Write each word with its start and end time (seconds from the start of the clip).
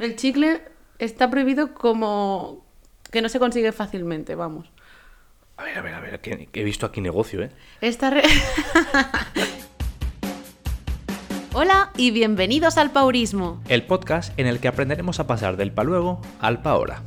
El 0.00 0.16
chicle 0.16 0.62
está 0.98 1.28
prohibido 1.30 1.74
como 1.74 2.64
que 3.10 3.20
no 3.22 3.28
se 3.28 3.38
consigue 3.38 3.70
fácilmente, 3.72 4.34
vamos. 4.34 4.70
A 5.58 5.64
ver, 5.64 5.76
a 5.78 5.82
ver, 5.82 5.94
a 5.94 6.00
ver, 6.00 6.20
que, 6.20 6.46
que 6.46 6.60
he 6.62 6.64
visto 6.64 6.86
aquí 6.86 7.02
negocio, 7.02 7.42
¿eh? 7.42 7.50
Esta 7.82 8.08
re- 8.08 8.22
Hola 11.52 11.90
y 11.98 12.12
bienvenidos 12.12 12.78
al 12.78 12.92
Paurismo. 12.92 13.60
El 13.68 13.84
podcast 13.84 14.32
en 14.38 14.46
el 14.46 14.58
que 14.60 14.68
aprenderemos 14.68 15.20
a 15.20 15.26
pasar 15.26 15.56
del 15.58 15.70
pa 15.72 15.84
luego 15.84 16.22
al 16.40 16.62
pa 16.62 16.70
ahora. 16.70 17.02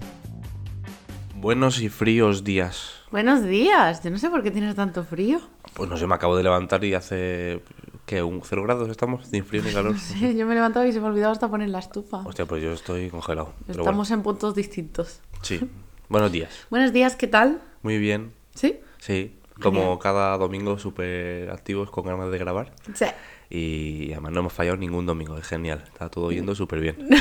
Buenos 1.36 1.82
y 1.82 1.90
fríos 1.90 2.44
días. 2.44 2.94
Buenos 3.10 3.44
días. 3.44 4.04
Yo 4.04 4.12
no 4.12 4.20
sé 4.20 4.30
por 4.30 4.44
qué 4.44 4.52
tienes 4.52 4.76
tanto 4.76 5.04
frío. 5.04 5.42
Pues 5.74 5.90
no 5.90 5.98
sé, 5.98 6.06
me 6.06 6.14
acabo 6.16 6.38
de 6.38 6.44
levantar 6.44 6.84
y 6.84 6.94
hace. 6.94 7.62
¿Qué? 8.06 8.22
¿Un 8.22 8.42
cero 8.44 8.64
grados 8.64 8.90
estamos? 8.90 9.26
Sin 9.28 9.46
frío 9.46 9.64
ni 9.64 9.72
calor. 9.72 9.96
Sí, 10.00 10.36
yo 10.36 10.46
me 10.46 10.52
he 10.54 10.56
levantado 10.56 10.86
y 10.86 10.92
se 10.92 11.00
me 11.00 11.08
ha 11.08 11.10
olvidado 11.10 11.32
hasta 11.32 11.50
poner 11.50 11.70
la 11.70 11.80
estufa. 11.80 12.18
Hostia, 12.18 12.46
pues 12.46 12.62
yo 12.62 12.74
estoy 12.74 13.10
congelado. 13.10 13.54
Estamos 13.68 14.12
en 14.12 14.22
puntos 14.24 14.56
distintos. 14.56 15.22
sí. 15.42 15.70
Buenos 16.10 16.32
días. 16.32 16.66
Buenos 16.70 16.92
días, 16.94 17.16
¿qué 17.16 17.28
tal? 17.28 17.62
Muy 17.82 17.98
bien. 17.98 18.34
¿Sí? 18.54 18.80
Sí. 19.00 19.38
Como 19.62 19.98
cada 20.00 20.38
domingo 20.38 20.78
súper 20.78 21.50
activos 21.50 21.90
con 21.90 22.06
ganas 22.06 22.30
de 22.30 22.38
grabar. 22.38 22.74
Sí. 22.94 23.06
Y 23.50 24.12
además 24.12 24.34
no 24.34 24.40
hemos 24.42 24.54
fallado 24.54 24.78
ningún 24.78 25.06
domingo. 25.06 25.38
Es 25.38 25.48
genial. 25.48 25.84
Está 25.88 26.10
todo 26.10 26.32
yendo 26.32 26.54
súper 26.56 26.82
bien. 26.82 26.98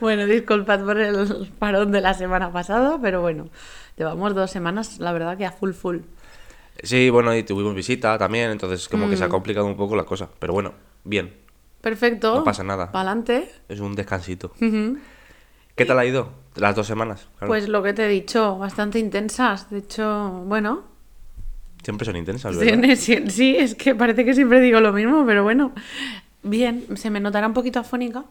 Bueno, 0.00 0.26
disculpad 0.26 0.84
por 0.84 0.98
el 0.98 1.48
parón 1.60 1.92
de 1.92 2.00
la 2.00 2.14
semana 2.14 2.52
pasada, 2.52 2.98
pero 3.00 3.20
bueno, 3.20 3.50
llevamos 3.96 4.34
dos 4.34 4.50
semanas, 4.50 4.98
la 4.98 5.12
verdad 5.12 5.38
que 5.38 5.46
a 5.46 5.52
full 5.52 5.70
full. 5.70 5.98
Sí, 6.82 7.10
bueno, 7.10 7.34
y 7.36 7.42
tuvimos 7.42 7.74
visita 7.74 8.16
también, 8.18 8.50
entonces 8.50 8.88
como 8.88 9.08
que 9.08 9.16
se 9.16 9.24
ha 9.24 9.28
Mm. 9.28 9.30
complicado 9.30 9.66
un 9.66 9.76
poco 9.76 9.94
la 9.96 10.04
cosa. 10.04 10.28
Pero 10.38 10.52
bueno, 10.52 10.72
bien. 11.04 11.34
Perfecto. 11.80 12.34
No 12.36 12.44
pasa 12.44 12.62
nada. 12.62 12.92
Pa'lante. 12.92 13.50
Es 13.68 13.80
un 13.80 13.94
descansito. 13.94 14.52
¿Qué 15.74 15.84
tal 15.86 15.98
ha 15.98 16.04
ido? 16.04 16.30
Las 16.56 16.76
dos 16.76 16.86
semanas. 16.86 17.28
claro. 17.38 17.48
Pues 17.48 17.68
lo 17.68 17.82
que 17.82 17.92
te 17.92 18.04
he 18.04 18.08
dicho, 18.08 18.58
bastante 18.58 18.98
intensas. 18.98 19.70
De 19.70 19.78
hecho, 19.78 20.30
bueno, 20.46 20.84
Siempre 21.82 22.04
son 22.04 22.14
intensas, 22.16 22.56
¿verdad? 22.56 22.94
sí, 22.96 23.24
sí, 23.28 23.56
es 23.56 23.74
que 23.74 23.94
parece 23.96 24.24
que 24.24 24.34
siempre 24.34 24.60
digo 24.60 24.80
lo 24.80 24.92
mismo, 24.92 25.24
pero 25.26 25.42
bueno, 25.42 25.72
bien, 26.44 26.86
se 26.96 27.10
me 27.10 27.18
notará 27.18 27.48
un 27.48 27.54
poquito 27.54 27.80
afónica, 27.80 28.24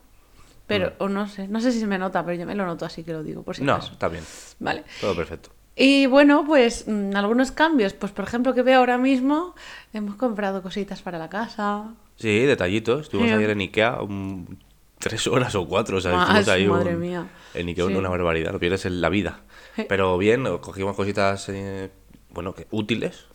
pero, 0.68 0.94
o 1.00 1.10
no 1.10 1.28
sé, 1.28 1.50
no 1.50 1.60
sé 1.60 1.74
si 1.74 1.80
se 1.82 1.88
me 1.88 1.98
nota, 1.98 2.24
pero 2.24 2.38
yo 2.40 2.46
me 2.46 2.56
lo 2.56 2.66
noto 2.66 2.86
así 2.86 3.04
que 3.04 3.12
lo 3.12 3.24
digo, 3.24 3.44
por 3.44 3.56
si 3.58 3.64
Mm. 3.64 3.66
No, 3.66 3.74
acaso. 3.74 3.92
está 3.92 4.08
bien. 4.08 4.24
Vale. 4.60 4.86
Todo 5.02 5.14
perfecto. 5.16 5.50
Y 5.76 6.06
bueno, 6.06 6.44
pues 6.46 6.86
mm, 6.88 7.16
algunos 7.16 7.52
cambios, 7.52 7.94
pues 7.94 8.12
por 8.12 8.26
ejemplo 8.26 8.54
que 8.54 8.62
veo 8.62 8.80
ahora 8.80 8.98
mismo, 8.98 9.56
hemos 9.94 10.16
comprado 10.16 10.62
cositas 10.62 11.02
para 11.02 11.18
la 11.18 11.30
casa. 11.30 11.94
Sí, 12.18 12.40
detallitos. 12.42 13.04
Estuvimos 13.04 13.30
Sí. 13.32 13.36
ayer 13.38 13.50
en 13.52 13.60
Ikea 13.62 14.02
un- 14.02 14.60
tres 15.00 15.26
horas 15.28 15.56
o 15.56 15.66
cuatro. 15.68 15.98
O 15.98 16.02
sea, 16.02 16.12
estuvimos 16.40 16.48
ahí 16.50 16.68
madre 16.68 16.94
un- 16.96 17.02
mía. 17.02 17.28
en 17.54 17.68
Ikea 17.68 17.88
Sí. 17.88 17.94
una 17.96 18.10
barbaridad. 18.10 18.52
Lo 18.52 18.60
pierdes 18.60 18.86
en 18.86 19.02
la 19.02 19.10
vida. 19.10 19.42
Pero 19.88 20.18
bien, 20.18 20.44
cogimos 20.60 20.96
cositas, 20.96 21.48
eh, 21.50 21.90
bueno, 22.32 22.54
que 22.54 22.68
útiles. 22.72 23.26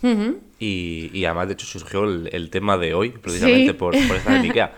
Y, 0.60 1.10
y 1.12 1.24
además, 1.24 1.48
de 1.48 1.54
hecho, 1.54 1.66
surgió 1.66 2.04
el, 2.04 2.28
el 2.32 2.50
tema 2.50 2.76
de 2.78 2.94
hoy, 2.94 3.10
precisamente 3.10 3.68
Sí. 3.68 3.72
por, 3.72 3.92
por 4.06 4.16
estar 4.16 4.36
en 4.36 4.42
Ikea. 4.52 4.74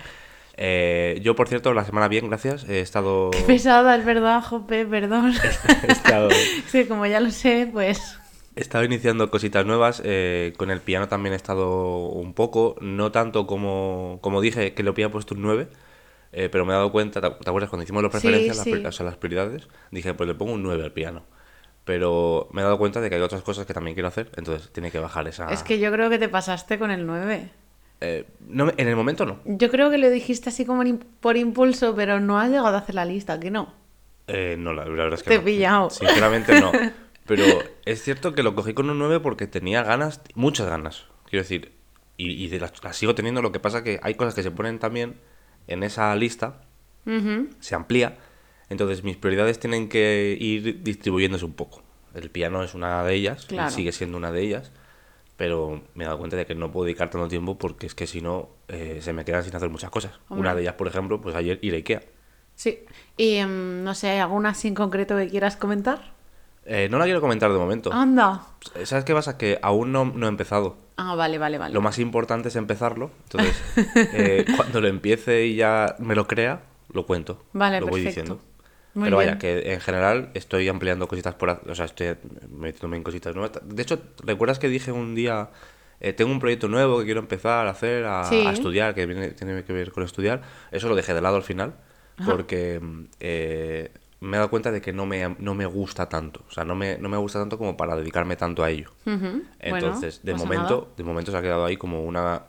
Eh, 0.61 1.21
yo, 1.23 1.37
por 1.37 1.49
cierto, 1.49 1.73
la 1.73 1.85
semana 1.85 2.09
bien, 2.09 2.29
gracias. 2.29 2.69
He 2.69 2.81
estado... 2.81 3.31
Qué 3.33 3.41
pesada, 3.43 3.95
es 3.97 4.05
verdad, 4.05 4.43
Jope, 4.43 4.85
perdón. 4.87 5.33
he 5.89 5.93
estado... 5.93 6.29
sí, 6.67 6.85
como 6.87 7.07
ya 7.07 7.21
lo 7.21 7.31
sé, 7.31 7.69
pues... 7.73 8.19
He 8.57 8.61
estado 8.61 8.83
iniciando 8.85 9.31
cositas 9.31 9.65
nuevas, 9.65 10.03
eh, 10.05 10.53
con 10.57 10.73
el 10.73 10.81
piano 10.81 11.07
también 11.07 11.33
he 11.33 11.37
estado 11.37 12.09
un 12.09 12.35
poco, 12.35 12.75
no 12.81 13.13
tanto 13.13 13.47
como, 13.47 14.19
como 14.21 14.41
dije 14.41 14.75
que 14.75 14.83
le 14.83 14.91
había 14.91 15.13
puesto 15.13 15.37
un 15.37 15.43
9, 15.43 15.69
eh, 16.33 16.49
pero 16.51 16.65
me 16.67 16.73
he 16.73 16.75
dado 16.75 16.91
cuenta, 16.91 17.21
¿te 17.21 17.27
acuerdas 17.49 17.71
cuando 17.71 17.85
hicimos 17.85 18.03
las 18.03 18.11
Sí, 18.11 18.19
preferencias, 18.19 18.57
las, 18.57 18.65
sí. 18.65 18.73
pri- 18.73 18.85
o 18.85 18.91
sea, 18.91 19.07
las 19.07 19.17
prioridades? 19.17 19.69
Dije, 19.93 20.13
pues 20.15 20.27
le 20.27 20.35
pongo 20.35 20.55
un 20.55 20.65
9 20.65 20.83
al 20.83 20.93
piano. 20.93 21.23
Pero 21.85 22.49
me 22.53 22.61
he 22.61 22.65
dado 22.65 22.79
cuenta 22.79 23.01
de 23.01 23.09
que 23.09 23.15
hay 23.15 23.23
otras 23.23 23.43
cosas 23.43 23.65
que 23.65 23.75
también 23.75 23.95
quiero 23.95 24.09
hacer, 24.09 24.33
entonces 24.37 24.73
tiene 24.73 24.91
que 24.91 24.99
bajar 24.99 25.29
esa... 25.29 25.53
Es 25.53 25.63
que 25.63 25.79
yo 25.79 25.93
creo 25.93 26.11
que 26.11 26.19
te 26.19 26.29
pasaste 26.29 26.81
con 26.81 26.91
el 26.91 27.07
9. 27.07 27.49
Eh, 28.01 28.27
no 28.49 28.71
en 28.77 28.89
el 28.89 28.95
momento 28.97 29.27
no. 29.27 29.41
Yo 29.45 29.71
creo 29.71 29.91
que 29.91 29.99
lo 29.99 30.09
dijiste 30.09 30.51
así 30.51 30.65
como 30.65 30.83
por 31.21 31.37
impulso, 31.37 31.95
pero 31.97 32.21
no 32.21 32.39
has 32.39 32.49
llegado 32.49 32.69
a 32.75 32.79
hacer 32.79 32.95
la 32.95 33.05
lista, 33.05 33.41
que 33.41 33.51
no. 33.51 33.75
Eh, 34.29 34.57
no, 34.59 34.73
la, 34.73 34.85
la 34.85 34.91
verdad 34.91 35.15
es 35.15 35.23
que 35.23 35.31
Te 35.31 35.35
he 35.37 35.39
no. 35.39 35.45
pillado. 35.45 35.91
Sinceramente 35.91 36.61
no. 36.61 36.71
Pero 37.27 37.45
es 37.85 38.03
cierto 38.03 38.35
que 38.35 38.43
lo 38.43 38.55
cogí 38.55 38.73
con 38.73 38.89
un 38.89 38.99
9 38.99 39.21
porque 39.21 39.47
tenía 39.47 39.83
ganas, 39.83 40.23
muchas 40.35 40.67
ganas. 40.67 41.05
Quiero 41.29 41.43
decir, 41.43 41.73
y, 42.17 42.31
y 42.43 42.49
de 42.49 42.59
las, 42.59 42.83
las 42.83 42.97
sigo 42.97 43.15
teniendo. 43.15 43.43
Lo 43.43 43.53
que 43.53 43.61
pasa 43.61 43.85
que 43.85 44.01
hay 44.03 44.15
cosas 44.15 44.35
que 44.35 44.43
se 44.43 44.51
ponen 44.51 44.79
también 44.79 45.17
en 45.67 45.83
esa 45.83 46.15
lista, 46.17 46.63
Ujú. 47.05 47.49
se 47.61 47.75
amplía. 47.75 48.17
Entonces 48.71 49.05
mis 49.05 49.19
prioridades 49.19 49.59
tienen 49.61 49.91
que 49.91 50.39
ir 50.41 50.83
distribuyéndose 50.83 51.45
un 51.45 51.53
poco. 51.53 51.83
El 52.15 52.31
piano 52.31 52.63
es 52.63 52.73
una 52.75 53.03
de 53.05 53.15
ellas, 53.15 53.45
Claro. 53.45 53.71
sigue 53.71 53.93
siendo 53.93 54.17
una 54.17 54.33
de 54.33 54.41
ellas. 54.43 54.73
Pero 55.39 55.81
me 55.95 56.05
he 56.05 56.07
dado 56.07 56.19
cuenta 56.19 56.37
de 56.37 56.45
que 56.45 56.55
no 56.55 56.71
puedo 56.71 56.85
dedicar 56.85 57.09
tanto 57.09 57.29
tiempo 57.29 57.57
porque 57.57 57.87
es 57.87 57.95
que 57.95 58.07
si 58.07 58.21
no 58.21 58.51
eh, 58.67 58.99
se 59.01 59.13
me 59.13 59.25
quedan 59.25 59.45
sin 59.45 59.55
hacer 59.55 59.71
muchas 59.71 59.89
cosas. 59.89 60.13
Hombre. 60.29 60.41
Una 60.41 60.55
de 60.55 60.63
ellas, 60.63 60.75
por 60.75 60.89
ejemplo, 60.89 61.21
pues 61.21 61.35
ayer 61.37 61.61
ir 61.63 61.75
a 61.75 61.77
Ikea. 61.77 62.03
Sí. 62.57 62.81
Y 63.17 63.37
em, 63.37 63.85
no 63.85 63.95
sé, 63.95 64.19
¿alguna 64.21 64.51
así 64.51 64.67
en 64.69 64.75
concreto 64.75 65.17
que 65.17 65.29
quieras 65.29 65.57
comentar? 65.57 66.13
Eh, 66.65 66.89
no 66.91 66.99
la 66.99 67.05
quiero 67.05 67.21
comentar 67.21 67.53
de 67.53 67.59
momento. 67.59 67.93
Anda. 67.93 68.43
¿Sabes 68.85 69.05
qué 69.05 69.15
pasa? 69.15 69.39
Que 69.39 69.61
aún 69.63 69.93
no, 69.93 70.05
no 70.05 70.27
he 70.27 70.29
empezado. 70.29 70.77
Ah, 70.97 71.15
vale, 71.15 71.39
vale, 71.39 71.57
vale. 71.57 71.73
Lo 71.73 71.81
más 71.81 72.01
importante 72.01 72.49
es 72.49 72.57
empezarlo. 72.57 73.13
Entonces, 73.23 73.63
eh, 73.95 74.45
cuando 74.57 74.81
lo 74.81 74.89
empiece 74.89 75.47
y 75.47 75.55
ya 75.55 75.95
me 76.01 76.17
lo 76.17 76.27
crea, 76.27 76.63
lo 76.93 77.07
cuento. 77.07 77.45
Vale, 77.53 77.81
lo 77.81 77.87
voy 77.87 78.03
diciendo. 78.03 78.41
Muy 78.95 79.05
Pero 79.05 79.17
vaya, 79.19 79.37
bien. 79.37 79.39
que 79.39 79.73
en 79.75 79.81
general 79.81 80.31
estoy 80.35 80.69
ampliando 80.69 81.07
cositas 81.09 81.35
por... 81.35 81.51
O 81.69 81.75
sea, 81.75 81.85
estoy 81.85 82.17
metiéndome 82.51 82.97
en 82.97 83.03
cositas 83.05 83.35
nuevas. 83.35 83.61
De 83.65 83.83
hecho, 83.83 84.01
¿recuerdas 84.25 84.59
que 84.59 84.69
dije 84.69 84.91
un 84.93 85.15
día... 85.15 85.51
eh, 86.01 86.13
tengo 86.13 86.31
un 86.33 86.41
proyecto 86.41 86.69
nuevo 86.69 86.99
que 87.01 87.05
quiero 87.05 87.21
empezar 87.21 87.67
a 87.67 87.71
hacer, 87.71 88.05
a, 88.07 88.25
Sí. 88.25 88.45
a 88.47 88.51
estudiar, 88.53 88.95
que 88.95 89.07
viene- 89.07 89.31
tiene 89.33 89.63
que 89.65 89.73
ver 89.73 89.93
con 89.93 90.03
estudiar? 90.05 90.43
Eso 90.73 90.89
lo 90.89 90.95
dejé 90.97 91.15
de 91.15 91.21
lado 91.21 91.37
al 91.37 91.43
final, 91.43 91.75
porque 92.25 92.81
eh, 93.21 93.91
me 94.21 94.37
he 94.37 94.39
dado 94.39 94.51
cuenta 94.51 94.73
de 94.73 94.81
que 94.81 94.93
no 94.93 95.07
me, 95.07 95.37
no 95.39 95.55
me 95.55 95.67
gusta 95.67 96.09
tanto. 96.09 96.43
O 96.49 96.51
sea, 96.53 96.65
no 96.65 96.75
me, 96.75 96.99
no 96.99 97.09
me 97.09 97.17
gusta 97.19 97.39
tanto 97.39 97.57
como 97.59 97.77
para 97.77 97.95
dedicarme 97.95 98.35
tanto 98.37 98.65
a 98.65 98.71
ello. 98.71 98.91
Entonces, 99.61 100.21
de 100.25 100.35
momento, 100.35 100.81
nada. 100.83 100.95
de 100.97 101.05
momento 101.05 101.31
se 101.31 101.37
ha 101.39 101.43
quedado 101.43 101.65
ahí 101.65 101.77
como 101.77 102.03
una, 102.05 102.43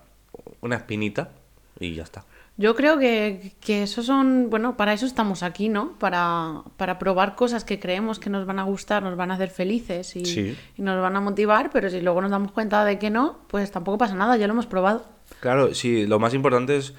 una 0.61 0.75
espinita 0.77 1.31
y 1.79 1.93
ya 1.95 2.03
está. 2.03 2.25
Yo 2.61 2.75
creo 2.75 2.99
que, 2.99 3.53
que 3.61 3.83
eso 3.83 4.03
son, 4.03 4.49
bueno, 4.49 4.75
para 4.75 4.91
eso 4.91 5.05
estamos 5.05 5.43
aquí, 5.43 5.69
¿no? 5.69 5.93
Para, 5.97 6.61
para 6.75 6.99
probar 6.99 7.35
cosas 7.35 7.63
que 7.63 7.79
creemos 7.79 8.19
que 8.19 8.29
nos 8.29 8.45
van 8.45 8.59
a 8.59 8.63
gustar, 8.63 9.01
nos 9.01 9.15
van 9.15 9.31
a 9.31 9.35
hacer 9.35 9.49
felices 9.49 10.13
y, 10.17 10.25
Sí. 10.25 10.57
y 10.77 10.81
nos 10.81 11.01
van 11.01 11.15
a 11.15 11.21
motivar, 11.21 11.69
pero 11.71 11.89
si 11.89 12.01
luego 12.01 12.19
nos 12.21 12.31
damos 12.31 12.51
cuenta 12.51 12.83
de 12.83 12.99
que 12.99 13.09
no, 13.09 13.39
pues 13.47 13.71
tampoco 13.71 13.97
pasa 13.97 14.13
nada, 14.15 14.35
ya 14.35 14.45
lo 14.45 14.51
hemos 14.53 14.65
probado. 14.67 15.05
Claro, 15.39 15.73
sí, 15.73 16.05
lo 16.05 16.19
más 16.19 16.33
importante 16.33 16.75
es, 16.75 16.93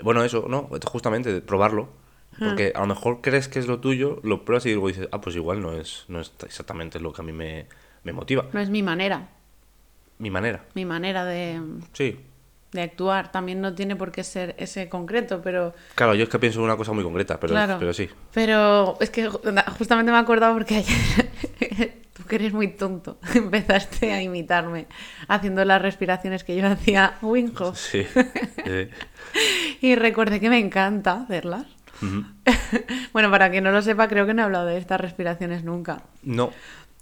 bueno, 0.00 0.22
eso, 0.22 0.46
¿no? 0.48 0.70
Justamente 0.86 1.40
probarlo. 1.40 1.88
Porque 2.38 2.72
a 2.74 2.80
lo 2.80 2.86
mejor 2.86 3.20
crees 3.20 3.48
que 3.48 3.58
es 3.58 3.66
lo 3.66 3.80
tuyo, 3.80 4.20
lo 4.22 4.44
pruebas 4.44 4.64
y 4.64 4.70
luego 4.72 4.86
dices, 4.88 5.08
ah, 5.10 5.20
pues 5.20 5.34
igual 5.34 5.60
no 5.60 5.72
es, 5.74 6.04
no 6.06 6.20
es 6.20 6.32
exactamente 6.46 7.00
lo 7.00 7.12
que 7.12 7.20
a 7.20 7.24
mí 7.24 7.32
me, 7.32 7.66
me 8.04 8.12
motiva. 8.12 8.46
No 8.52 8.60
es 8.60 8.70
mi 8.70 8.82
manera, 8.82 9.28
Mi 10.18 10.30
manera. 10.30 10.64
mi 10.74 10.84
manera 10.84 11.24
de, 11.24 11.60
Sí. 11.92 12.18
De 12.72 12.82
actuar. 12.82 13.32
También 13.32 13.60
no 13.60 13.74
tiene 13.74 13.96
por 13.96 14.12
qué 14.12 14.22
ser 14.24 14.54
ese 14.58 14.88
concreto, 14.88 15.40
pero 15.42 15.74
Claro, 15.94 16.14
yo 16.14 16.22
es 16.24 16.28
que 16.28 16.38
pienso 16.38 16.58
en 16.60 16.66
una 16.66 16.76
cosa 16.76 16.92
muy 16.92 17.02
concreta, 17.04 17.38
pero, 17.40 17.52
claro. 17.52 17.76
pero 17.78 17.92
sí. 17.92 18.08
Pero 18.32 18.96
es 19.00 19.10
que 19.10 19.28
ju- 19.28 19.64
justamente 19.78 20.12
me 20.12 20.18
he 20.18 20.20
acordado 20.20 20.54
porque 20.54 20.76
ayer, 20.76 21.98
tú 22.12 22.24
que 22.24 22.36
eres 22.36 22.52
muy 22.52 22.68
tonto, 22.68 23.18
empezaste 23.34 24.12
a 24.12 24.22
imitarme 24.22 24.86
haciendo 25.28 25.64
las 25.64 25.82
respiraciones 25.82 26.44
que 26.44 26.56
yo 26.56 26.66
hacía 26.66 27.14
Winhoff. 27.22 27.76
Sí. 27.78 28.04
sí. 28.64 28.88
Y 29.80 29.94
recordé 29.94 30.40
que 30.40 30.50
me 30.50 30.58
encanta 30.58 31.22
hacerlas. 31.22 31.64
Bueno, 33.12 33.30
para 33.30 33.50
quien 33.50 33.62
no 33.64 33.70
lo 33.70 33.80
sepa, 33.82 34.08
creo 34.08 34.26
que 34.26 34.34
no 34.34 34.42
he 34.42 34.44
hablado 34.44 34.66
de 34.66 34.76
estas 34.78 35.00
respiraciones 35.00 35.64
nunca. 35.64 36.02
No. 36.22 36.50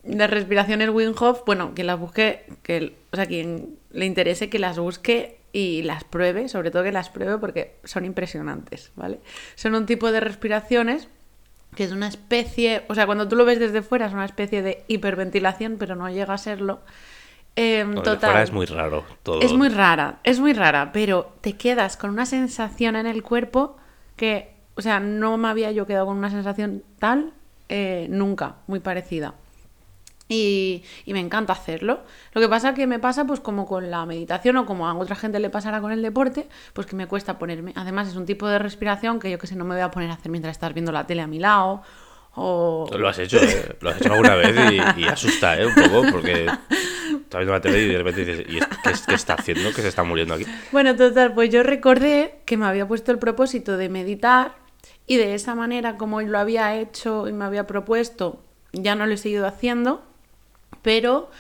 De 0.03 0.27
respiraciones 0.27 0.91
Wim 0.91 1.15
Hof, 1.19 1.41
bueno, 1.47 1.75
que 1.75 1.85
las 1.85 1.99
busque, 1.99 2.45
que, 2.63 2.97
o 3.13 3.17
sea, 3.17 3.27
quien 3.27 3.77
le 3.93 4.07
interese 4.07 4.49
que 4.51 4.59
las 4.59 4.79
busque 4.79 5.38
y 5.59 5.83
las 5.83 6.05
pruebe, 6.05 6.49
sobre 6.49 6.71
todo 6.71 6.85
que 6.85 6.93
las 6.93 7.11
pruebe 7.11 7.37
porque 7.39 7.75
son 7.83 8.05
impresionantes, 8.05 8.93
¿vale? 8.95 9.19
Son 9.57 9.75
un 9.75 9.87
tipo 9.87 10.13
de 10.13 10.21
respiraciones 10.21 11.09
que 11.75 11.83
es 11.83 11.91
una 11.91 12.07
especie, 12.07 12.85
o 12.89 12.95
sea, 12.95 13.07
cuando 13.07 13.27
tú 13.27 13.35
lo 13.35 13.45
ves 13.45 13.59
desde 13.59 13.83
fuera 13.83 14.07
es 14.07 14.13
una 14.13 14.25
especie 14.25 14.63
de 14.63 14.85
hiperventilación, 14.87 15.75
pero 15.77 15.97
no 15.97 16.09
llega 16.11 16.35
a 16.35 16.39
serlo. 16.39 16.79
Eh, 17.57 17.83
Lo 17.85 17.91
de 17.91 18.03
total. 18.03 18.31
fuera 18.31 18.43
es 18.45 18.53
muy 18.53 18.67
raro 18.67 19.05
todo. 19.25 19.41
Es 19.41 19.53
muy 19.53 19.69
rara, 19.69 20.21
es 20.23 20.39
muy 20.39 20.53
rara, 20.53 20.93
pero 20.93 21.33
te 21.41 21.55
quedas 21.55 21.97
con 21.97 22.11
una 22.11 22.25
sensación 22.25 22.95
en 22.95 23.07
el 23.07 23.25
cuerpo 23.25 23.77
que, 24.15 24.55
o 24.77 24.81
sea, 24.81 25.01
no 25.01 25.39
me 25.39 25.49
había 25.49 25.73
yo 25.73 25.87
quedado 25.87 26.07
con 26.07 26.17
una 26.19 26.31
sensación 26.31 26.85
tal 27.01 27.33
eh, 27.69 28.07
nunca, 28.11 28.57
muy 28.69 28.79
parecida. 28.79 29.35
Y, 30.29 30.85
y 31.07 31.15
me 31.15 31.21
encanta 31.21 31.55
hacerlo. 31.55 32.01
Lo 32.35 32.41
que 32.43 32.49
pasa 32.49 32.75
que 32.75 32.87
me 32.87 32.99
pasa, 32.99 33.25
pues 33.25 33.41
como 33.41 33.67
con 33.67 33.91
la 33.91 34.05
meditación 34.05 34.59
o 34.59 34.67
como 34.67 34.87
a 34.87 34.95
otra 34.95 35.17
gente 35.17 35.41
le 35.41 35.49
pasará 35.49 35.81
con 35.81 35.91
el 35.91 36.03
deporte, 36.03 36.49
pues 36.75 36.87
que 36.87 36.97
me 36.97 37.07
cuesta 37.07 37.39
ponerme. 37.39 37.73
Además, 37.77 38.09
es 38.09 38.17
un 38.17 38.27
tipo 38.27 38.47
de 38.47 38.59
respiración 38.59 39.21
que 39.21 39.31
yo 39.31 39.39
que 39.39 39.47
sé, 39.47 39.57
no 39.57 39.65
me 39.65 39.75
voy 39.75 39.83
a 39.83 39.91
poner 39.91 40.11
a 40.11 40.15
hacer 40.15 40.31
mientras 40.31 40.53
estás 40.53 40.75
viendo 40.75 40.93
la 40.93 41.07
tele 41.07 41.23
a 41.23 41.27
mi 41.27 41.39
lado. 41.39 41.83
O... 42.35 42.89
Lo 42.97 43.09
has 43.09 43.19
hecho, 43.19 43.39
¿eh? 43.39 43.77
Lo 43.81 43.91
has 43.91 44.01
hecho 44.01 44.13
alguna 44.13 44.35
vez 44.37 44.55
y, 44.97 45.01
y 45.01 45.05
asusta, 45.07 45.59
¿eh? 45.59 45.67
Un 45.67 45.75
poco, 45.75 46.13
porque 46.13 46.45
estás 46.45 47.39
viendo 47.39 47.53
la 47.53 47.61
tele 47.61 47.83
y 47.83 47.89
de 47.89 47.99
repente 47.99 48.25
dices, 48.25 48.47
¿y 48.49 48.59
qué, 48.59 48.93
qué 49.09 49.15
está 49.15 49.35
haciendo? 49.35 49.71
Que 49.73 49.81
se 49.81 49.89
está 49.89 50.05
muriendo 50.05 50.35
aquí. 50.35 50.45
Bueno, 50.71 50.95
total, 50.95 51.33
pues 51.33 51.51
yo 51.51 51.63
recordé 51.63 52.43
que 52.45 52.57
me 52.57 52.67
había 52.67 52.87
puesto 52.87 53.13
el 53.13 53.19
propósito 53.19 53.77
de 53.77 53.89
meditar 53.89 54.57
y 55.07 55.17
de 55.17 55.35
esa 55.35 55.55
manera 55.55 55.97
como 55.97 56.21
lo 56.21 56.39
había 56.39 56.77
hecho 56.77 57.29
y 57.29 57.33
me 57.33 57.47
había 57.47 57.67
propuesto, 57.67 58.45
ya 58.73 58.95
no 58.95 59.07
lo 59.07 59.15
he 59.15 59.17
seguido 59.17 59.47
haciendo, 59.47 60.05
pero 60.83 61.31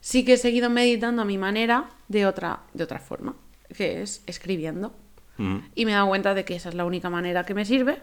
sí 0.00 0.24
que 0.24 0.34
he 0.34 0.36
seguido 0.36 0.70
meditando 0.70 1.22
a 1.22 1.24
mi 1.24 1.38
manera 1.38 1.90
de 2.08 2.26
otra, 2.26 2.60
de 2.72 2.84
otra 2.84 2.98
forma, 2.98 3.34
que 3.76 4.02
es 4.02 4.22
escribiendo. 4.26 4.92
Mm. 5.36 5.58
Y 5.74 5.84
me 5.84 5.92
he 5.92 5.94
dado 5.94 6.08
cuenta 6.08 6.34
de 6.34 6.44
que 6.44 6.56
esa 6.56 6.68
es 6.68 6.74
la 6.74 6.84
única 6.84 7.10
manera 7.10 7.44
que 7.44 7.54
me 7.54 7.64
sirve. 7.64 8.02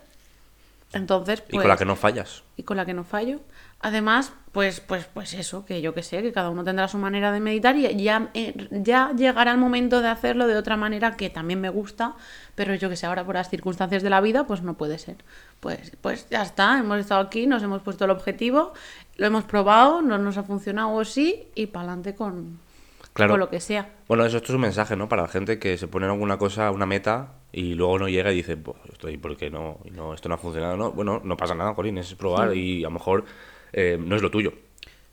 Entonces, 0.94 1.44
Y 1.48 1.54
pues, 1.54 1.63
con 1.63 1.69
la 1.69 1.78
que 1.78 1.86
no 1.86 1.95
fallas. 1.95 2.44
y 2.57 2.63
con 2.63 2.78
la 2.78 2.86
que 2.86 2.94
no 2.94 3.04
fallo. 3.04 3.39
Además, 3.83 4.31
pues, 4.51 4.80
pues, 4.80 5.06
pues 5.06 5.33
eso, 5.33 5.66
que 5.66 5.81
yo 5.81 5.94
que 5.94 6.04
sé, 6.04 6.22
que 6.22 6.31
cada 6.31 6.50
uno 6.50 6.63
tendrá 6.63 6.88
su 6.88 6.98
manera 6.98 7.31
de 7.31 7.39
meditar 7.39 7.75
y 7.75 8.04
ya, 8.04 8.30
eh, 8.33 8.68
ya 8.72 9.12
llegará 9.16 9.51
el 9.51 9.57
momento 9.57 10.01
de 10.01 10.10
hacerlo 10.10 10.45
de 10.45 10.56
otra 10.56 10.78
manera 10.78 11.16
que 11.16 11.30
también 11.30 11.62
me 11.62 11.69
gusta, 11.69 12.16
pero 12.54 12.75
yo 12.75 12.89
que 12.89 12.95
sé, 12.95 13.07
ahora 13.07 13.25
por 13.25 13.36
las 13.36 13.50
circunstancias 13.50 14.04
de 14.04 14.10
la 14.10 14.22
vida, 14.22 14.45
pues 14.45 14.62
no 14.62 14.75
puede 14.75 15.00
ser. 15.00 15.18
Pues, 15.62 15.94
pues 16.01 16.28
ya 16.30 16.44
está, 16.44 16.78
hemos 16.78 17.00
estado 17.00 17.22
aquí, 17.22 17.48
nos 17.48 17.63
hemos 17.63 17.81
puesto 17.81 18.06
el 18.06 18.12
objetivo, 18.12 18.74
lo 19.18 19.25
hemos 19.25 19.45
probado, 19.45 20.01
no 20.01 20.18
nos 20.18 20.38
ha 20.38 20.44
funcionado 20.44 20.92
o 20.94 21.04
sí, 21.06 21.48
y 21.56 21.68
para 21.68 21.86
adelante 21.86 22.16
con, 22.16 22.60
Claro. 23.13 23.34
con 23.34 23.39
lo 23.39 23.50
que 23.50 23.60
sea. 23.60 23.89
Bueno, 24.07 24.25
eso 24.25 24.38
esto 24.38 24.51
es 24.51 24.56
un 24.56 24.62
mensaje, 24.62 24.95
¿no? 24.95 25.10
Para 25.10 25.24
la 25.24 25.27
gente 25.27 25.60
que 25.60 25.77
se 25.77 25.88
pone 25.88 26.06
en 26.06 26.12
alguna 26.12 26.38
cosa, 26.38 26.72
una 26.72 26.86
meta, 26.86 27.34
y 27.51 27.74
luego 27.74 28.00
no 28.00 28.07
llega 28.07 28.31
y 28.31 28.36
dice, 28.36 28.57
pues 28.57 28.77
estoy 28.92 29.18
porque 29.18 29.50
no, 29.50 29.80
no, 29.92 30.13
esto 30.13 30.30
no 30.30 30.36
ha 30.36 30.38
funcionado, 30.38 30.77
¿no? 30.77 30.92
Bueno, 30.92 31.19
no 31.24 31.36
pasa 31.36 31.56
nada, 31.56 31.74
Corín, 31.74 31.98
es 31.98 32.13
probar 32.16 32.56
y 32.56 32.84
a 32.84 32.88
lo 32.88 32.92
mejor 32.92 33.25
eh, 33.74 33.98
no 34.00 34.16
es 34.16 34.22
lo 34.22 34.32
tuyo. 34.32 34.54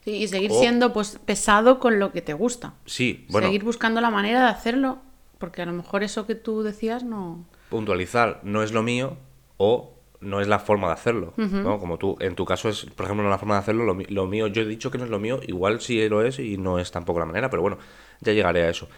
Sí, 0.04 0.12
y 0.16 0.28
seguir 0.28 0.50
O- 0.52 0.58
siendo 0.58 0.92
pues 0.92 1.18
pesado 1.24 1.78
con 1.78 1.98
lo 1.98 2.12
que 2.12 2.22
te 2.22 2.32
gusta. 2.32 2.74
Sí, 2.86 3.26
bueno, 3.28 3.48
Seguir 3.48 3.64
buscando 3.64 4.00
la 4.00 4.10
manera 4.10 4.42
de 4.42 4.48
hacerlo, 4.48 4.98
porque 5.38 5.62
a 5.62 5.66
lo 5.66 5.72
mejor 5.72 6.02
eso 6.02 6.26
que 6.26 6.34
tú 6.34 6.62
decías 6.62 7.02
no... 7.04 7.44
puntualizar 7.68 8.40
no 8.42 8.62
es 8.62 8.72
lo 8.72 8.82
mío 8.82 9.16
o 9.58 9.92
no 10.20 10.40
es 10.40 10.48
la 10.48 10.58
forma 10.58 10.88
de 10.88 10.94
hacerlo, 10.94 11.32
¿no? 11.36 11.78
Como 11.78 11.96
tú, 11.96 12.16
en 12.20 12.34
tu 12.34 12.44
caso 12.44 12.68
es, 12.68 12.86
por 12.86 13.04
ejemplo, 13.06 13.22
no 13.22 13.30
la 13.30 13.38
forma 13.38 13.54
de 13.54 13.60
hacerlo, 13.60 13.84
lo, 13.84 13.94
lo 14.08 14.26
mío, 14.26 14.48
yo 14.48 14.62
he 14.62 14.64
dicho 14.64 14.90
que 14.90 14.98
no 14.98 15.04
es 15.04 15.10
lo 15.10 15.20
mío, 15.20 15.38
igual 15.46 15.80
sí 15.80 16.08
lo 16.08 16.22
es 16.24 16.40
y 16.40 16.56
no 16.58 16.80
es 16.80 16.90
tampoco 16.90 17.20
la 17.20 17.26
manera, 17.26 17.50
pero 17.50 17.62
bueno, 17.62 17.78
ya 18.20 18.32
llegaré 18.32 18.64
a 18.64 18.70
eso. 18.70 18.88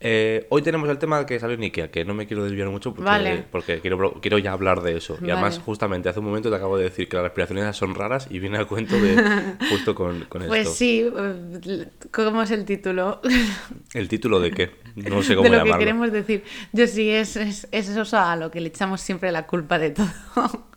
Eh, 0.00 0.46
hoy 0.50 0.62
tenemos 0.62 0.88
el 0.88 0.96
tema 0.98 1.26
que 1.26 1.40
salió 1.40 1.56
en 1.56 1.62
Ikea, 1.64 1.90
que 1.90 2.04
no 2.04 2.14
me 2.14 2.28
quiero 2.28 2.44
desviar 2.44 2.68
mucho 2.68 2.94
porque, 2.94 3.04
Vale. 3.10 3.44
porque 3.50 3.80
quiero, 3.80 4.38
ya 4.38 4.52
hablar 4.52 4.80
de 4.82 4.96
eso. 4.96 5.18
Y 5.20 5.30
además, 5.30 5.58
justamente 5.64 6.08
hace 6.08 6.20
un 6.20 6.26
momento 6.26 6.50
te 6.50 6.56
acabo 6.56 6.76
de 6.78 6.84
decir 6.84 7.08
que 7.08 7.16
las 7.16 7.24
respiraciones 7.24 7.74
son 7.76 7.96
raras 7.96 8.28
y 8.30 8.38
viene 8.38 8.58
al 8.58 8.68
cuento 8.68 8.94
de 8.94 9.16
justo 9.70 9.96
con, 9.96 10.20
con 10.26 10.44
Pues 10.46 10.60
esto. 10.68 10.74
sí, 10.74 11.04
eh, 11.16 11.88
¿cómo 12.12 12.42
es 12.42 12.50
el 12.52 12.64
título? 12.64 13.20
¿El 13.94 14.08
título 14.08 14.38
de 14.38 14.52
qué? 14.52 14.70
No 14.94 15.20
sé 15.22 15.34
cómo 15.34 15.44
de 15.44 15.50
lo 15.50 15.56
llamarlo. 15.56 15.72
que 15.74 15.78
queremos 15.80 16.12
decir. 16.12 16.44
Yo 16.72 16.86
sí, 16.86 17.10
es, 17.10 17.34
es, 17.36 17.66
es 17.72 17.88
eso 17.88 18.16
a 18.18 18.36
lo 18.36 18.52
que 18.52 18.60
le 18.60 18.68
echamos 18.68 19.00
siempre 19.00 19.32
la 19.32 19.46
culpa 19.48 19.80
de 19.80 19.90
todo. 19.90 20.08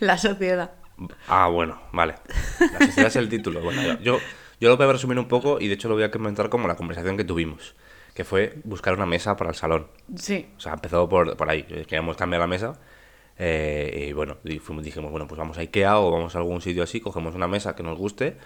la 0.00 0.18
sociedad. 0.18 0.72
Ah, 1.28 1.48
bueno, 1.48 1.80
vale. 1.92 2.14
La 2.58 2.86
sociedad 2.86 3.06
es 3.08 3.16
el 3.16 3.28
título. 3.28 3.60
Bueno, 3.60 3.80
yo, 4.00 4.18
yo 4.60 4.68
lo 4.68 4.76
voy 4.76 4.88
a 4.88 4.92
resumir 4.92 5.18
un 5.20 5.28
poco 5.28 5.60
y 5.60 5.68
de 5.68 5.74
hecho 5.74 5.88
lo 5.88 5.94
voy 5.94 6.04
a 6.04 6.10
comentar 6.10 6.48
como 6.48 6.66
la 6.66 6.74
conversación 6.74 7.16
que 7.16 7.24
tuvimos, 7.24 7.74
que 8.16 8.24
fue 8.24 8.54
buscar 8.64 8.94
una 8.94 9.06
mesa 9.06 9.36
para 9.36 9.50
el 9.50 9.56
salón. 9.56 9.86
Sí. 10.16 10.48
O 10.56 10.60
sea, 10.60 10.72
empezó 10.72 11.08
por, 11.08 11.36
por 11.36 11.48
ahí. 11.48 11.62
Queríamos 11.62 12.16
cambiar 12.16 12.40
la 12.40 12.46
mesa. 12.48 12.72
eh, 13.38 14.06
y 14.08 14.12
bueno, 14.12 14.38
dijimos, 14.42 15.10
bueno, 15.10 15.28
pues 15.28 15.38
vamos 15.38 15.58
a 15.58 15.60
Ikea 15.60 15.98
o 16.00 16.10
vamos 16.10 16.34
a 16.34 16.38
algún 16.38 16.60
sitio 16.62 16.82
así, 16.82 17.00
cogemos 17.00 17.34
una 17.34 17.46
mesa 17.46 17.76
que 17.76 17.82
nos 17.82 17.98
guste, 17.98 18.36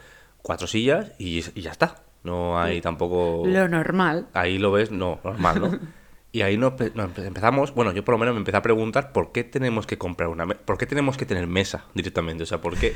cuatro 0.42 0.66
sillas 0.66 1.12
y, 1.18 1.38
y 1.54 1.60
ya 1.62 1.70
está. 1.70 1.94
No 2.24 2.60
hay 2.60 2.80
tampoco... 2.82 3.44
Lo 3.46 3.66
normal. 3.68 4.26
Ahí 4.34 4.58
lo 4.58 4.72
ves, 4.72 4.90
no, 4.90 5.20
normal, 5.24 5.60
¿no? 5.60 5.78
Y 6.32 6.42
ahí 6.42 6.56
nos, 6.56 6.74
pe- 6.74 6.92
nos 6.94 7.10
empe- 7.10 7.26
empezamos, 7.26 7.74
bueno, 7.74 7.90
yo 7.90 8.04
por 8.04 8.12
lo 8.14 8.18
menos 8.20 8.34
me 8.34 8.38
empecé 8.38 8.56
a 8.56 8.62
preguntar 8.62 9.10
por 9.10 9.32
qué 9.32 9.42
tenemos 9.42 9.84
que 9.84 9.98
comprar 9.98 10.28
una 10.28 10.46
mesa, 10.46 10.60
por 10.64 10.78
qué 10.78 10.86
tenemos 10.86 11.16
que 11.16 11.26
tener 11.26 11.48
mesa 11.48 11.86
directamente, 11.92 12.44
o 12.44 12.46
sea, 12.46 12.60
por 12.60 12.76
qué, 12.78 12.94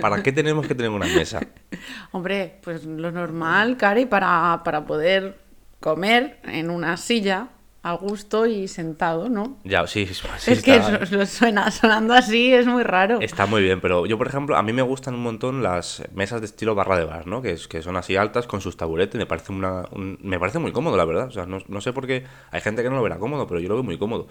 para 0.00 0.22
qué 0.22 0.32
tenemos 0.32 0.66
que 0.66 0.74
tener 0.74 0.90
una 0.90 1.04
mesa. 1.06 1.40
Hombre, 2.12 2.58
pues 2.62 2.86
lo 2.86 3.12
normal, 3.12 3.76
Cari, 3.76 4.06
para, 4.06 4.62
para 4.64 4.86
poder 4.86 5.36
comer 5.80 6.38
en 6.44 6.70
una 6.70 6.96
silla 6.96 7.48
a 7.82 7.94
gusto 7.94 8.44
y 8.46 8.68
sentado, 8.68 9.30
¿no? 9.30 9.56
Ya, 9.64 9.86
sí, 9.86 10.04
sí, 10.06 10.22
es 10.52 10.62
que 10.62 10.76
está, 10.76 11.02
eso- 11.02 11.16
lo 11.16 11.24
suena 11.24 11.70
sonando 11.70 12.12
así, 12.12 12.52
es 12.52 12.66
muy 12.66 12.82
raro. 12.82 13.20
está 13.22 13.46
muy 13.46 13.62
bien, 13.62 13.80
pero 13.80 14.04
yo, 14.04 14.18
por 14.18 14.26
ejemplo, 14.28 14.54
a 14.56 14.62
mí 14.62 14.74
me 14.74 14.82
gustan 14.82 15.14
un 15.14 15.22
montón 15.22 15.62
las 15.62 16.02
mesas 16.14 16.40
de 16.42 16.46
estilo 16.46 16.74
barra 16.74 16.98
de 16.98 17.04
bar, 17.06 17.26
¿no? 17.26 17.40
Que, 17.40 17.52
es, 17.52 17.68
que 17.68 17.80
son 17.80 17.96
así 17.96 18.16
altas 18.16 18.46
con 18.46 18.60
sus 18.60 18.76
taburetes, 18.76 19.18
me 19.18 19.24
parece 19.24 19.52
una, 19.52 19.84
un- 19.92 20.18
me 20.22 20.38
parece 20.38 20.58
muy 20.58 20.72
cómodo, 20.72 20.98
la 20.98 21.06
verdad, 21.06 21.28
o 21.28 21.30
sea, 21.30 21.46
no, 21.46 21.58
no 21.68 21.80
sé 21.80 21.94
por 21.94 22.06
qué, 22.06 22.24
hay 22.50 22.60
gente 22.60 22.82
que 22.82 22.90
no 22.90 22.96
lo 22.96 23.02
verá 23.02 23.18
cómodo, 23.18 23.46
pero 23.46 23.60
yo 23.60 23.68
lo 23.68 23.76
veo 23.76 23.82
muy 23.84 23.96
cómodo. 23.98 24.26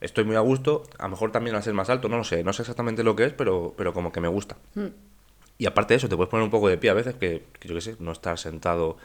Estoy 0.00 0.24
muy 0.24 0.34
a 0.34 0.40
gusto, 0.40 0.82
a 0.98 1.04
lo 1.04 1.10
mejor 1.10 1.30
también 1.30 1.54
al 1.54 1.62
ser 1.62 1.74
más 1.74 1.90
alto, 1.90 2.08
no 2.08 2.16
lo 2.16 2.24
sé, 2.24 2.42
no 2.42 2.52
sé 2.52 2.62
exactamente 2.62 3.04
lo 3.04 3.14
que 3.14 3.24
es, 3.26 3.32
pero, 3.32 3.74
pero 3.76 3.92
como 3.92 4.10
que 4.10 4.20
me 4.20 4.28
gusta. 4.28 4.56
Y 5.56 5.66
aparte 5.66 5.94
de 5.94 5.98
eso, 5.98 6.08
te 6.08 6.16
puedes 6.16 6.30
poner 6.30 6.44
un 6.44 6.50
poco 6.50 6.68
de 6.68 6.78
pie 6.78 6.90
a 6.90 6.94
veces, 6.94 7.14
que, 7.16 7.44
que 7.58 7.68
yo 7.68 7.74
qué 7.74 7.80
sé, 7.80 7.96
no 7.98 8.12
estar 8.12 8.38
sentado 8.38 8.96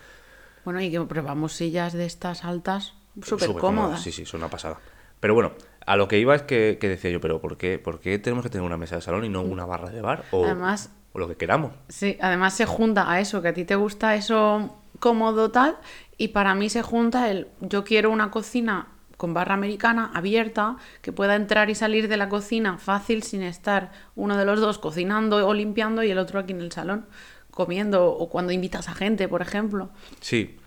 Bueno, 0.66 0.82
y 0.82 0.92
que 0.92 1.00
probamos 1.02 1.54
sillas 1.54 1.94
de 1.94 2.06
estas 2.06 2.44
altas 2.46 2.94
súper 3.22 3.54
cómodas. 3.54 4.02
Sí, 4.02 4.12
sí, 4.12 4.26
son 4.26 4.42
una 4.42 4.50
pasada. 4.50 4.80
Pero 5.20 5.34
bueno, 5.34 5.54
a 5.86 5.96
lo 5.96 6.08
que 6.08 6.20
iba 6.20 6.36
es 6.36 6.42
que, 6.42 6.78
que 6.80 6.90
decía 6.90 7.10
yo, 7.12 7.22
pero 7.22 7.40
¿por 7.40 7.58
qué, 7.58 7.80
¿por 7.80 8.00
qué 8.00 8.20
tenemos 8.20 8.44
que 8.44 8.50
tener 8.50 8.66
una 8.66 8.78
mesa 8.78 8.96
de 8.96 9.02
salón 9.02 9.24
y 9.26 9.30
no 9.30 9.42
una 9.42 9.66
barra 9.66 9.90
de 9.90 10.02
bar? 10.02 10.24
O, 10.32 10.44
Además- 10.46 10.92
o 11.14 11.20
lo 11.20 11.28
que 11.28 11.36
queramos. 11.38 11.72
Sí, 11.90 12.18
además 12.22 12.56
se 12.56 12.66
junta 12.66 13.10
a 13.10 13.20
eso, 13.20 13.42
que 13.42 13.50
a 13.50 13.54
ti 13.54 13.64
te 13.66 13.76
gusta 13.76 14.16
eso 14.16 14.76
cómodo 15.00 15.52
tal, 15.52 15.78
y 16.18 16.30
para 16.30 16.56
mí 16.56 16.70
se 16.70 16.82
junta 16.82 17.30
el 17.30 17.48
yo 17.62 17.84
quiero 17.84 18.10
una 18.12 18.32
cocina 18.32 18.88
con 19.18 19.34
barra 19.34 19.54
americana 19.54 20.12
abierta, 20.14 20.76
que 21.02 21.14
pueda 21.14 21.36
entrar 21.36 21.70
y 21.70 21.76
salir 21.76 22.08
de 22.10 22.18
la 22.18 22.28
cocina 22.28 22.78
fácil 22.78 23.24
sin 23.24 23.42
estar 23.44 23.92
uno 24.16 24.36
de 24.38 24.44
los 24.46 24.60
dos 24.60 24.80
cocinando 24.80 25.48
o 25.48 25.54
limpiando 25.54 26.04
y 26.04 26.12
el 26.12 26.18
otro 26.18 26.40
aquí 26.40 26.52
en 26.52 26.60
el 26.62 26.72
salón 26.74 27.06
comiendo 27.54 28.08
o 28.08 28.30
cuando 28.30 28.52
invitas 28.52 28.90
a 28.90 28.94
gente, 28.94 29.28
por 29.28 29.42
ejemplo. 29.42 29.90
Sí. 30.22 30.58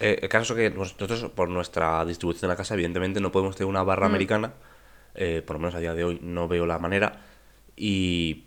Eh, 0.00 0.18
el 0.22 0.28
caso 0.28 0.52
es 0.58 0.70
que 0.70 0.76
nosotros, 0.76 1.30
por 1.34 1.48
nuestra 1.48 2.04
distribución 2.04 2.42
de 2.42 2.48
la 2.48 2.56
casa, 2.56 2.74
evidentemente 2.74 3.20
no 3.20 3.32
podemos 3.32 3.56
tener 3.56 3.68
una 3.68 3.82
barra 3.82 4.06
americana. 4.06 4.52
eh, 5.14 5.42
por 5.46 5.56
lo 5.56 5.60
menos 5.60 5.74
a 5.74 5.78
día 5.78 5.94
de 5.94 6.04
hoy 6.04 6.18
no 6.22 6.46
veo 6.48 6.66
la 6.66 6.78
manera. 6.78 7.20
Y, 7.76 8.44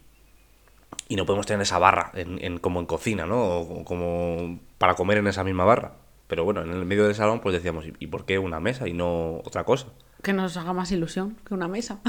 y 1.07 1.15
no 1.15 1.25
podemos 1.25 1.45
tener 1.47 1.61
esa 1.63 1.79
barra 1.79 2.11
en, 2.13 2.37
en- 2.43 2.59
como 2.59 2.79
en 2.79 2.85
cocina, 2.85 3.25
¿no? 3.25 3.41
O, 3.59 3.83
como 3.83 4.59
para 4.77 4.93
comer 4.93 5.17
en 5.17 5.27
esa 5.27 5.43
misma 5.43 5.65
barra. 5.65 5.93
Pero 6.27 6.43
bueno, 6.43 6.61
en 6.61 6.69
el 6.71 6.85
medio 6.85 7.05
del 7.05 7.15
salón 7.15 7.39
pues 7.39 7.53
decíamos, 7.53 7.85
¿y, 7.87 7.93
y 7.97 8.05
por 8.07 8.25
qué 8.25 8.37
una 8.37 8.59
mesa 8.59 8.87
y 8.87 8.93
no 8.93 9.37
otra 9.43 9.63
cosa? 9.63 9.87
Que 10.21 10.33
nos 10.33 10.55
haga 10.57 10.73
más 10.73 10.91
ilusión 10.91 11.37
que 11.47 11.55
una 11.55 11.67
mesa. 11.67 11.99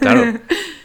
Claro. 0.00 0.24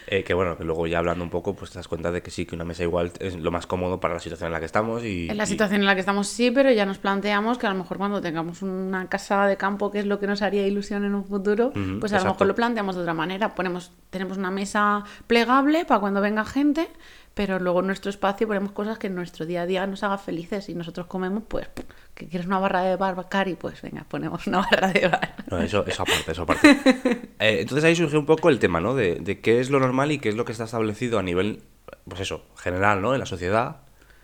Eh, 0.07 0.23
que 0.23 0.33
bueno, 0.33 0.57
que 0.57 0.63
luego 0.63 0.85
ya 0.87 0.99
hablando 0.99 1.23
un 1.23 1.29
poco, 1.29 1.55
pues 1.55 1.71
te 1.71 1.79
das 1.79 1.87
cuenta 1.87 2.11
de 2.11 2.21
que 2.21 2.29
sí, 2.31 2.45
que 2.45 2.53
una 2.55 2.63
mesa 2.65 2.83
igual 2.83 3.11
es 3.19 3.35
lo 3.37 3.49
más 3.51 3.65
cómodo 3.65 3.99
para 3.99 4.13
la 4.13 4.19
situación 4.19 4.47
en 4.47 4.53
la 4.53 4.59
que 4.59 4.65
estamos. 4.65 5.03
Y, 5.03 5.29
En 5.29 5.37
la 5.37 5.45
y- 5.45 5.47
situación 5.47 5.81
en 5.81 5.85
la 5.87 5.95
que 5.95 6.01
estamos 6.01 6.27
sí, 6.27 6.51
pero 6.51 6.71
ya 6.71 6.85
nos 6.85 6.97
planteamos 6.99 7.57
que 7.57 7.65
a 7.67 7.69
lo 7.71 7.75
mejor 7.75 7.97
cuando 7.97 8.21
tengamos 8.21 8.61
una 8.61 9.07
casa 9.09 9.47
de 9.47 9.57
campo, 9.57 9.91
que 9.91 9.99
es 9.99 10.05
lo 10.05 10.19
que 10.19 10.27
nos 10.27 10.41
haría 10.41 10.65
ilusión 10.67 11.05
en 11.05 11.15
un 11.15 11.25
futuro, 11.25 11.67
Ujú, 11.69 11.99
pues 11.99 12.11
a 12.13 12.17
lo 12.17 12.21
exacto. 12.21 12.33
mejor 12.35 12.47
lo 12.47 12.55
planteamos 12.55 12.95
de 12.95 13.01
otra 13.01 13.13
manera. 13.13 13.55
Ponemos, 13.55 13.91
tenemos 14.09 14.37
una 14.37 14.51
mesa 14.51 15.03
plegable 15.27 15.85
para 15.85 15.99
cuando 15.99 16.21
venga 16.21 16.45
gente, 16.45 16.87
pero 17.35 17.59
luego 17.59 17.81
en 17.81 17.87
nuestro 17.87 18.09
espacio 18.09 18.47
ponemos 18.47 18.71
cosas 18.71 18.97
que 18.97 19.07
en 19.07 19.15
nuestro 19.15 19.45
día 19.45 19.61
a 19.61 19.65
día 19.67 19.85
nos 19.85 20.01
haga 20.03 20.17
felices 20.17 20.67
y 20.69 20.73
nosotros 20.73 21.05
comemos, 21.05 21.43
pues, 21.47 21.67
que 22.15 22.27
quieres 22.27 22.47
una 22.47 22.57
barra 22.59 22.81
de 22.81 22.95
bar, 22.95 23.27
Cari, 23.29 23.53
pues 23.55 23.81
venga, 23.83 24.05
ponemos 24.09 24.47
una 24.47 24.59
barra 24.61 24.87
de 24.91 25.07
bar. 25.07 25.35
No, 25.51 25.59
eso, 25.61 25.85
eso 25.85 26.01
aparte, 26.01 26.31
eso 26.31 26.41
aparte. 26.41 26.77
Eh, 27.39 27.59
entonces 27.61 27.83
ahí 27.83 27.95
surge 27.95 28.17
un 28.17 28.25
poco 28.25 28.49
el 28.49 28.57
tema, 28.59 28.79
¿no? 28.81 28.95
De, 28.95 29.15
de 29.15 29.41
qué 29.41 29.59
es 29.59 29.69
lo 29.69 29.79
normal 29.79 30.11
y 30.11 30.17
qué 30.19 30.29
es 30.29 30.35
lo 30.35 30.45
que 30.45 30.53
está 30.53 30.63
establecido 30.63 31.19
a 31.19 31.23
nivel, 31.23 31.63
pues 32.07 32.21
eso, 32.21 32.45
general, 32.57 33.01
¿no? 33.01 33.13
En 33.13 33.19
la 33.19 33.25
sociedad. 33.25 33.81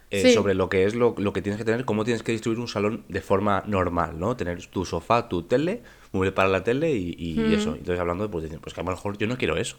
eh, 0.09 0.21
Sí. 0.21 0.33
Sobre 0.33 0.53
lo 0.55 0.69
que 0.69 0.85
es 0.85 0.95
lo, 0.95 1.13
lo 1.17 1.33
que 1.33 1.41
tienes 1.41 1.57
que 1.57 1.65
tener, 1.65 1.83
cómo 1.85 2.03
tienes 2.05 2.23
que 2.23 2.31
distribuir 2.31 2.59
un 2.59 2.67
salón 2.69 3.03
de 3.09 3.21
forma 3.21 3.63
normal, 3.67 4.17
¿no? 4.19 4.35
Tener 4.37 4.65
tu 4.67 4.85
sofá, 4.85 5.27
tu 5.29 5.43
tele, 5.43 5.83
mueble 6.13 6.31
para 6.31 6.47
la 6.49 6.63
tele 6.63 6.91
y, 6.93 7.15
y 7.17 7.53
eso. 7.53 7.71
Entonces 7.75 7.99
hablando, 7.99 8.29
pues, 8.31 8.49
de, 8.49 8.57
pues 8.59 8.73
que 8.73 8.79
a 8.81 8.83
lo 8.85 8.91
mejor 8.91 9.17
yo 9.17 9.27
no 9.27 9.37
quiero 9.37 9.57
eso. 9.57 9.75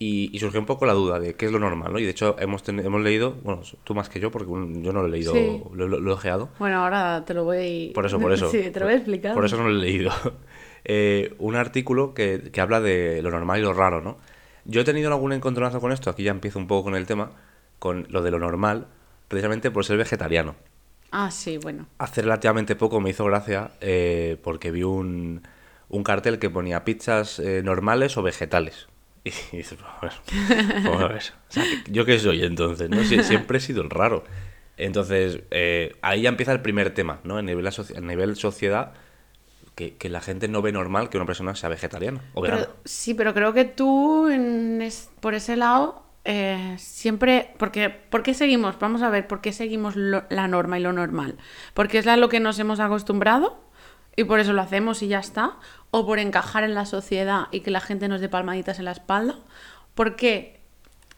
Y, 0.00 0.30
y 0.32 0.38
surgió 0.38 0.60
un 0.60 0.66
poco 0.66 0.86
la 0.86 0.92
duda 0.92 1.18
de 1.18 1.34
qué 1.34 1.46
es 1.46 1.52
lo 1.52 1.58
normal, 1.58 1.92
¿no? 1.92 1.98
Y 1.98 2.04
de 2.04 2.10
hecho 2.10 2.36
hemos, 2.38 2.62
ten- 2.62 2.78
hemos 2.78 3.00
leído, 3.00 3.32
bueno, 3.42 3.62
tú 3.82 3.96
más 3.96 4.08
que 4.08 4.20
yo, 4.20 4.30
porque 4.30 4.48
yo 4.48 4.92
no 4.92 5.02
lo 5.02 5.06
he 5.06 5.10
leído, 5.10 5.32
Sí. 5.32 5.60
lo, 5.74 5.88
lo- 5.88 5.98
lo 5.98 6.10
he 6.10 6.14
ojeado. 6.14 6.50
Bueno, 6.60 6.84
ahora 6.84 7.24
te 7.26 7.34
lo 7.34 7.42
voy... 7.44 7.90
Por 7.94 8.06
eso, 8.06 8.20
por 8.20 8.32
eso. 8.32 8.48
Sí, 8.50 8.70
te 8.70 8.78
lo 8.78 8.86
voy 8.86 8.94
explicando. 8.94 9.34
Por 9.34 9.44
eso 9.44 9.56
no 9.56 9.64
lo 9.68 9.70
he 9.70 9.82
leído. 9.82 10.10
Eh, 10.90 11.34
un 11.38 11.54
artículo 11.56 12.14
que, 12.14 12.50
que 12.52 12.60
habla 12.62 12.80
de 12.80 13.20
lo 13.20 13.30
normal 13.30 13.58
y 13.58 13.62
lo 13.62 13.74
raro, 13.74 14.00
¿no? 14.00 14.16
Yo 14.64 14.80
he 14.80 14.84
tenido 14.84 15.12
algún 15.12 15.32
encontronazo 15.34 15.80
con 15.80 15.92
esto, 15.92 16.08
aquí 16.08 16.22
ya 16.22 16.30
empiezo 16.30 16.58
un 16.58 16.66
poco 16.66 16.84
con 16.84 16.94
el 16.94 17.04
tema, 17.04 17.32
con 17.78 18.06
lo 18.08 18.22
de 18.22 18.30
lo 18.30 18.38
normal, 18.38 18.86
precisamente 19.26 19.70
por 19.70 19.84
ser 19.84 19.98
vegetariano. 19.98 20.54
Ah, 21.10 21.30
sí, 21.30 21.58
bueno. 21.58 21.88
Hace 21.98 22.22
relativamente 22.22 22.74
poco 22.76 23.00
me 23.00 23.10
hizo 23.10 23.24
gracia 23.26 23.72
eh, 23.82 24.38
porque 24.42 24.70
vi 24.70 24.82
un, 24.84 25.42
un 25.90 26.02
cartel 26.04 26.38
que 26.38 26.48
ponía 26.48 26.84
pizzas 26.84 27.38
eh, 27.38 27.60
normales 27.62 28.16
o 28.16 28.22
vegetales. 28.22 28.86
Y 29.24 29.30
dices, 29.56 29.78
vamos 29.80 31.02
a 31.02 31.08
ver. 31.08 31.22
O 31.48 31.52
sea, 31.52 31.64
¿yo 31.90 32.04
qué 32.04 32.18
soy 32.18 32.42
entonces? 32.44 32.88
¿no? 32.90 32.98
Sie- 33.02 33.22
siempre 33.22 33.58
he 33.58 33.60
sido 33.60 33.82
el 33.82 33.90
raro. 33.90 34.24
Entonces, 34.76 35.40
eh, 35.50 35.96
ahí 36.02 36.22
ya 36.22 36.28
empieza 36.28 36.52
el 36.52 36.60
primer 36.60 36.90
tema, 36.94 37.20
¿no? 37.24 37.36
A 37.36 37.42
nivel, 37.42 37.66
a 37.66 38.00
nivel 38.00 38.36
sociedad, 38.36 38.92
que, 39.74 39.96
que 39.96 40.08
la 40.08 40.20
gente 40.20 40.46
no 40.48 40.62
ve 40.62 40.72
normal 40.72 41.08
que 41.08 41.16
una 41.18 41.26
persona 41.26 41.54
sea 41.56 41.68
vegetariana 41.68 42.20
o 42.34 42.42
vegana. 42.42 42.62
Pero- 42.62 42.76
sí, 42.84 43.14
pero 43.14 43.34
creo 43.34 43.52
que 43.52 43.64
tú, 43.64 44.28
en 44.28 44.80
es- 44.82 45.10
por 45.20 45.34
ese 45.34 45.56
lado, 45.56 46.04
eh, 46.24 46.76
siempre. 46.78 47.50
Porque, 47.58 47.88
¿Por 47.90 48.22
qué 48.22 48.34
seguimos? 48.34 48.78
Vamos 48.78 49.02
a 49.02 49.10
ver, 49.10 49.26
¿por 49.26 49.40
qué 49.40 49.52
seguimos 49.52 49.96
lo- 49.96 50.24
la 50.30 50.46
norma 50.46 50.78
y 50.78 50.82
lo 50.82 50.92
normal? 50.92 51.36
¿Porque 51.74 51.98
es 51.98 52.06
a 52.06 52.16
lo 52.16 52.28
que 52.28 52.38
nos 52.40 52.58
hemos 52.58 52.78
acostumbrado 52.80 53.58
y 54.18 54.24
por 54.24 54.40
eso 54.40 54.52
lo 54.52 54.60
hacemos 54.62 55.02
y 55.02 55.08
ya 55.08 55.20
está? 55.20 55.52
¿O 55.90 56.04
por 56.04 56.18
encajar 56.18 56.64
en 56.64 56.74
la 56.74 56.84
sociedad 56.86 57.46
y 57.52 57.60
que 57.60 57.70
la 57.70 57.80
gente 57.80 58.08
nos 58.08 58.20
dé 58.20 58.28
palmaditas 58.28 58.78
en 58.78 58.84
la 58.86 58.92
espalda? 58.92 59.36
¿Por 59.94 60.16
qué? 60.16 60.58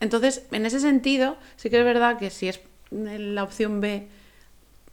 Entonces, 0.00 0.46
en 0.52 0.66
ese 0.66 0.80
sentido, 0.80 1.36
sí 1.56 1.70
que 1.70 1.78
es 1.78 1.84
verdad 1.84 2.18
que 2.18 2.30
si 2.30 2.48
es 2.48 2.60
la 2.90 3.42
opción 3.42 3.80
B, 3.80 4.08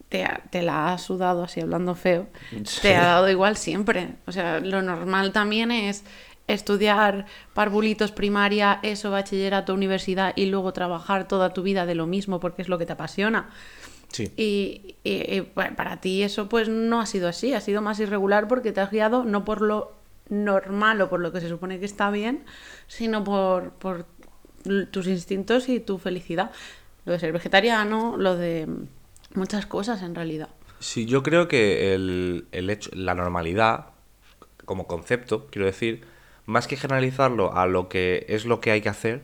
te, 0.08 0.24
ha- 0.24 0.40
te 0.50 0.62
la 0.62 0.92
ha 0.92 0.98
sudado 0.98 1.42
así 1.44 1.60
hablando 1.60 1.94
feo, 1.94 2.28
Sí. 2.64 2.80
te 2.82 2.96
ha 2.96 3.04
dado 3.04 3.28
igual 3.28 3.56
siempre. 3.56 4.14
O 4.26 4.32
sea, 4.32 4.60
lo 4.60 4.80
normal 4.82 5.32
también 5.32 5.70
es 5.70 6.02
estudiar 6.46 7.26
parvulitos 7.52 8.10
primaria, 8.12 8.80
eso, 8.82 9.10
bachillerato, 9.10 9.74
universidad 9.74 10.32
y 10.34 10.46
luego 10.46 10.72
trabajar 10.72 11.28
toda 11.28 11.52
tu 11.52 11.62
vida 11.62 11.84
de 11.84 11.94
lo 11.94 12.06
mismo 12.06 12.40
porque 12.40 12.62
es 12.62 12.68
lo 12.68 12.78
que 12.78 12.86
te 12.86 12.94
apasiona. 12.94 13.50
Sí. 14.10 14.32
Y, 14.36 14.96
y- 15.04 15.36
y, 15.36 15.40
bueno, 15.54 15.76
para 15.76 16.00
ti 16.00 16.22
eso 16.22 16.48
pues 16.48 16.68
no 16.68 17.00
ha 17.00 17.06
sido 17.06 17.28
así, 17.28 17.52
ha 17.54 17.60
sido 17.60 17.82
más 17.82 18.00
irregular 18.00 18.48
porque 18.48 18.72
te 18.72 18.80
has 18.80 18.90
guiado 18.90 19.24
no 19.24 19.44
por 19.44 19.60
lo 19.60 19.92
normal 20.28 21.00
o 21.00 21.08
por 21.08 21.20
lo 21.20 21.32
que 21.32 21.40
se 21.40 21.48
supone 21.48 21.78
que 21.78 21.86
está 21.86 22.10
bien, 22.10 22.44
sino 22.86 23.24
por, 23.24 23.70
por 23.72 24.06
tus 24.90 25.06
instintos 25.06 25.68
y 25.68 25.80
tu 25.80 25.98
felicidad. 25.98 26.50
Lo 27.04 27.12
de 27.12 27.18
ser 27.18 27.32
vegetariano, 27.32 28.16
lo 28.18 28.36
de 28.36 28.66
muchas 29.34 29.66
cosas 29.66 30.02
en 30.02 30.14
realidad. 30.14 30.48
Sí, 30.80 31.06
yo 31.06 31.22
creo 31.22 31.48
que 31.48 31.94
el, 31.94 32.46
el 32.52 32.70
hecho, 32.70 32.90
la 32.94 33.14
normalidad, 33.14 33.86
como 34.64 34.86
concepto, 34.86 35.46
quiero 35.50 35.66
decir, 35.66 36.04
más 36.46 36.66
que 36.66 36.76
generalizarlo 36.76 37.54
a 37.56 37.66
lo 37.66 37.88
que 37.88 38.26
es 38.28 38.44
lo 38.44 38.60
que 38.60 38.70
hay 38.70 38.80
que 38.80 38.88
hacer, 38.88 39.22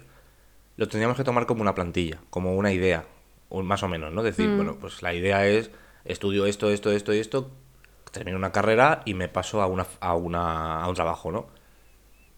lo 0.76 0.88
tendríamos 0.88 1.16
que 1.16 1.24
tomar 1.24 1.46
como 1.46 1.62
una 1.62 1.74
plantilla, 1.74 2.18
como 2.30 2.54
una 2.56 2.72
idea, 2.72 3.04
más 3.62 3.82
o 3.82 3.88
menos, 3.88 4.12
¿no? 4.12 4.22
Decir, 4.22 4.50
bueno, 4.56 4.76
pues 4.80 5.02
la 5.02 5.14
idea 5.14 5.46
es 5.46 5.70
estudio 6.04 6.46
esto, 6.46 6.70
esto, 6.70 6.90
esto 6.90 7.12
y 7.14 7.18
esto, 7.18 7.50
termino 8.12 8.36
una 8.36 8.52
carrera 8.52 9.02
y 9.04 9.14
me 9.14 9.28
paso 9.28 9.62
a, 9.62 9.66
una, 9.66 9.86
a, 10.00 10.14
una, 10.14 10.82
a 10.82 10.88
un 10.88 10.94
trabajo, 10.94 11.30
¿no? 11.32 11.46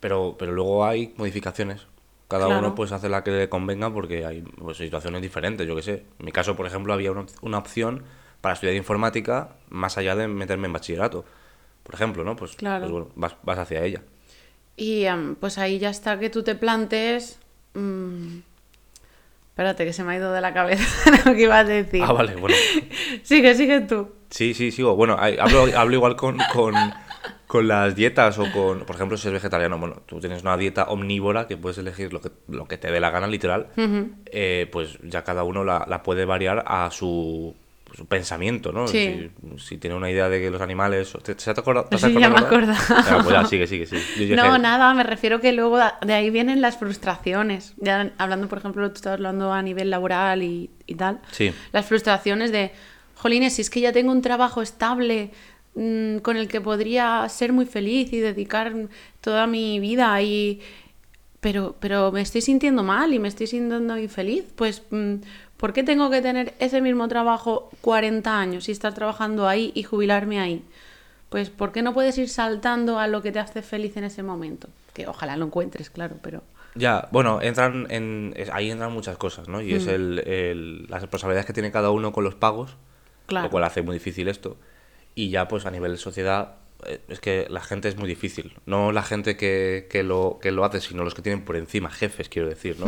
Pero, 0.00 0.37
pero 0.38 0.52
luego 0.52 0.85
hay 0.87 1.14
modificaciones. 1.16 1.87
Cada 2.28 2.46
Claro. 2.46 2.61
uno 2.61 2.75
pues 2.75 2.92
hace 2.92 3.08
la 3.08 3.23
que 3.23 3.30
le 3.30 3.49
convenga 3.49 3.92
porque 3.92 4.26
hay 4.26 4.42
pues, 4.42 4.78
situaciones 4.78 5.23
diferentes, 5.23 5.66
yo 5.66 5.76
qué 5.76 5.82
sé. 5.82 6.04
En 6.18 6.26
mi 6.26 6.32
caso, 6.32 6.56
por 6.56 6.66
ejemplo, 6.66 6.92
había 6.92 7.12
una, 7.12 7.26
una 7.40 7.58
opción 7.58 8.02
para 8.40 8.54
estudiar 8.54 8.76
informática 8.76 9.56
más 9.70 9.96
allá 9.96 10.16
de 10.16 10.28
meterme 10.28 10.66
en 10.66 10.73
bachillerato. 10.73 11.25
Por 11.82 11.94
ejemplo, 11.94 12.25
¿no? 12.25 12.37
Pues, 12.37 12.56
Claro. 12.56 12.80
pues 12.82 12.90
bueno, 12.92 13.08
vas, 13.14 13.37
vas 13.42 13.58
hacia 13.58 13.85
ella. 13.85 14.02
Y 14.76 15.04
em, 15.04 15.37
pues 15.37 15.56
ahí 15.58 15.78
ya 15.78 15.90
está 15.90 16.18
que 16.18 16.30
tú 16.30 16.42
te 16.42 16.54
plantes... 16.54 17.38
mm, 17.75 18.38
Espérate, 19.57 19.87
que 19.87 19.95
se 19.95 20.05
me 20.05 20.13
ha 20.13 20.17
ido 20.17 20.35
de 20.35 20.43
la 20.43 20.53
cabeza 20.53 21.11
lo 21.25 21.33
que 21.35 21.45
ibas 21.45 21.61
a 21.61 21.65
decir. 21.65 22.03
Ah, 22.05 22.13
vale, 22.13 22.37
bueno. 22.37 22.55
Sigue, 23.23 23.55
sigue 23.55 23.81
tú. 23.81 24.11
Sí, 24.29 24.53
sí, 24.53 24.71
sigo. 24.71 24.95
Bueno, 24.97 25.17
hablo, 25.19 25.65
hablo 25.75 25.95
igual 25.95 26.15
con, 26.15 26.37
con, 26.53 26.75
con 27.47 27.67
las 27.67 27.97
dietas 27.97 28.39
o 28.39 28.53
con, 28.53 28.81
por 28.81 28.97
ejemplo, 28.97 29.17
si 29.17 29.29
eres 29.29 29.41
vegetariano, 29.41 29.79
bueno, 29.79 30.03
tú 30.05 30.21
tienes 30.21 30.43
una 30.43 30.59
dieta 30.59 30.85
omnívora 30.89 31.47
que 31.47 31.57
puedes 31.57 31.79
elegir 31.79 32.13
lo 32.13 32.21
que, 32.21 32.33
lo 32.49 32.69
que 32.69 32.77
te 32.77 32.91
dé 32.91 33.01
la 33.01 33.09
gana, 33.09 33.29
literal, 33.29 33.69
eh, 34.27 34.69
pues 34.71 34.99
ya 35.03 35.25
cada 35.25 35.43
uno 35.43 35.65
la, 35.65 35.87
la 35.89 36.03
puede 36.03 36.27
variar 36.27 36.63
a 36.67 36.91
su, 36.91 37.57
su 37.95 38.07
pensamiento, 38.07 38.73
¿no? 38.73 38.88
Sí. 38.88 39.31
Si, 39.57 39.59
si 39.59 39.78
tiene 39.78 39.97
una 39.97 40.11
idea 40.11 40.28
de 40.28 40.40
que 40.40 40.50
los 40.50 40.61
animales... 40.61 41.12
¿Te, 41.23 41.35
te? 41.35 41.55
¿Te 41.55 41.99
Sí, 41.99 42.12
ya 42.19 42.28
me 42.28 42.38
acordaba. 42.38 42.76
Pues 43.23 43.31
ya, 43.31 43.45
sigue, 43.47 43.66
sigue, 43.66 43.87
sigue. 43.87 44.26
Yo 44.28 44.37
No, 44.37 44.59
nada, 44.59 44.93
me 44.95 45.02
refiero 45.02 45.40
que 45.40 45.52
luego 45.52 45.78
de 45.78 46.12
ahí 46.12 46.31
vienen 46.31 46.61
las 46.61 46.78
frustraciones. 46.78 47.75
Ya 47.78 48.12
hablando, 48.19 48.49
por 48.49 48.59
ejemplo, 48.59 48.88
tú 48.90 48.97
estabas 48.97 49.19
hablando 49.19 49.52
a 49.52 49.62
nivel 49.62 49.90
laboral 49.90 50.43
y, 50.43 50.71
y 50.87 50.95
tal. 50.95 51.21
Sí. 51.31 51.52
Las 51.73 51.87
frustraciones 51.87 52.52
de, 52.52 52.73
jolines, 53.16 53.55
si 53.55 53.62
es 53.62 53.71
que 53.71 53.81
ya 53.81 53.93
tengo 53.93 54.12
un 54.12 54.23
trabajo 54.23 54.62
estable 54.62 55.31
mm, 55.75 56.19
con 56.19 56.37
el 56.37 56.49
que 56.49 56.61
podría 56.61 57.28
ser 57.28 57.52
muy 57.52 57.66
feliz 57.66 58.12
y 58.12 58.21
dedicar 58.21 58.73
toda 59.21 59.47
mi 59.47 59.81
vida 59.81 60.21
y... 60.23 60.61
Pero, 61.40 61.76
pero 61.78 62.11
me 62.11 62.23
estoy 62.23 62.40
sintiendo 62.40 62.83
mal 62.83 63.14
y 63.14 63.21
me 63.21 63.28
estoy 63.28 63.47
sintiendo 63.47 63.97
infeliz. 63.97 64.45
Pues, 64.57 64.83
mm, 64.90 65.16
¿por 65.57 65.73
qué 65.73 65.83
tengo 65.83 66.11
que 66.11 66.23
tener 66.23 66.55
ese 66.59 66.81
mismo 66.81 67.09
trabajo 67.09 67.71
40 67.81 68.39
años 68.39 68.69
y 68.69 68.73
estar 68.73 68.95
trabajando 68.95 69.49
ahí 69.49 69.73
y 69.75 69.83
jubilarme 69.83 70.39
ahí? 70.41 70.65
Pues, 71.29 71.51
¿por 71.51 71.73
qué 71.73 71.83
no 71.83 71.93
puedes 71.93 72.17
ir 72.19 72.29
saltando 72.29 72.99
a 72.99 73.09
lo 73.09 73.21
que 73.23 73.33
te 73.33 73.39
hace 73.41 73.63
feliz 73.63 73.97
en 73.97 74.05
ese 74.05 74.23
momento? 74.23 74.69
Que 74.95 75.07
ojalá 75.07 75.37
lo 75.37 75.47
encuentres, 75.47 75.91
claro, 75.91 76.17
pero... 76.23 76.43
Ya, 76.75 77.09
bueno, 77.11 77.41
entran 77.41 77.87
en, 77.91 78.35
ahí 78.53 78.71
entran 78.71 78.93
muchas 78.93 79.17
cosas, 79.17 79.49
¿no? 79.49 79.61
Y 79.63 79.73
Mm. 79.73 79.77
es 79.77 79.87
el, 79.87 80.19
el- 80.27 80.87
las 80.89 81.01
responsabilidades 81.01 81.47
que 81.47 81.53
tiene 81.55 81.73
cada 81.73 81.91
uno 81.91 82.13
con 82.13 82.23
los 82.23 82.35
pagos, 82.35 82.77
Claro. 83.27 83.47
lo 83.47 83.51
cual 83.51 83.65
hace 83.65 83.83
muy 83.83 83.95
difícil 83.95 84.29
esto. 84.29 84.57
Y 85.15 85.31
ya, 85.31 85.49
pues 85.49 85.65
a 85.67 85.71
nivel 85.71 85.93
de 85.93 85.99
sociedad, 85.99 86.57
eh, 86.87 87.01
es 87.09 87.19
que 87.21 87.47
la 87.49 87.61
gente 87.61 87.89
es 87.89 87.97
muy 87.97 88.07
difícil. 88.09 88.55
No 88.67 88.93
la 88.93 89.03
gente 89.03 89.37
que, 89.37 89.89
que 89.91 90.03
lo, 90.03 90.39
que 90.41 90.53
lo 90.53 90.65
hace, 90.65 90.81
sino 90.81 91.03
los 91.03 91.15
que 91.15 91.23
tienen 91.23 91.45
por 91.45 91.57
encima, 91.57 91.91
jefes, 91.91 92.29
quiero 92.29 92.49
decir, 92.49 92.79
¿no? 92.79 92.87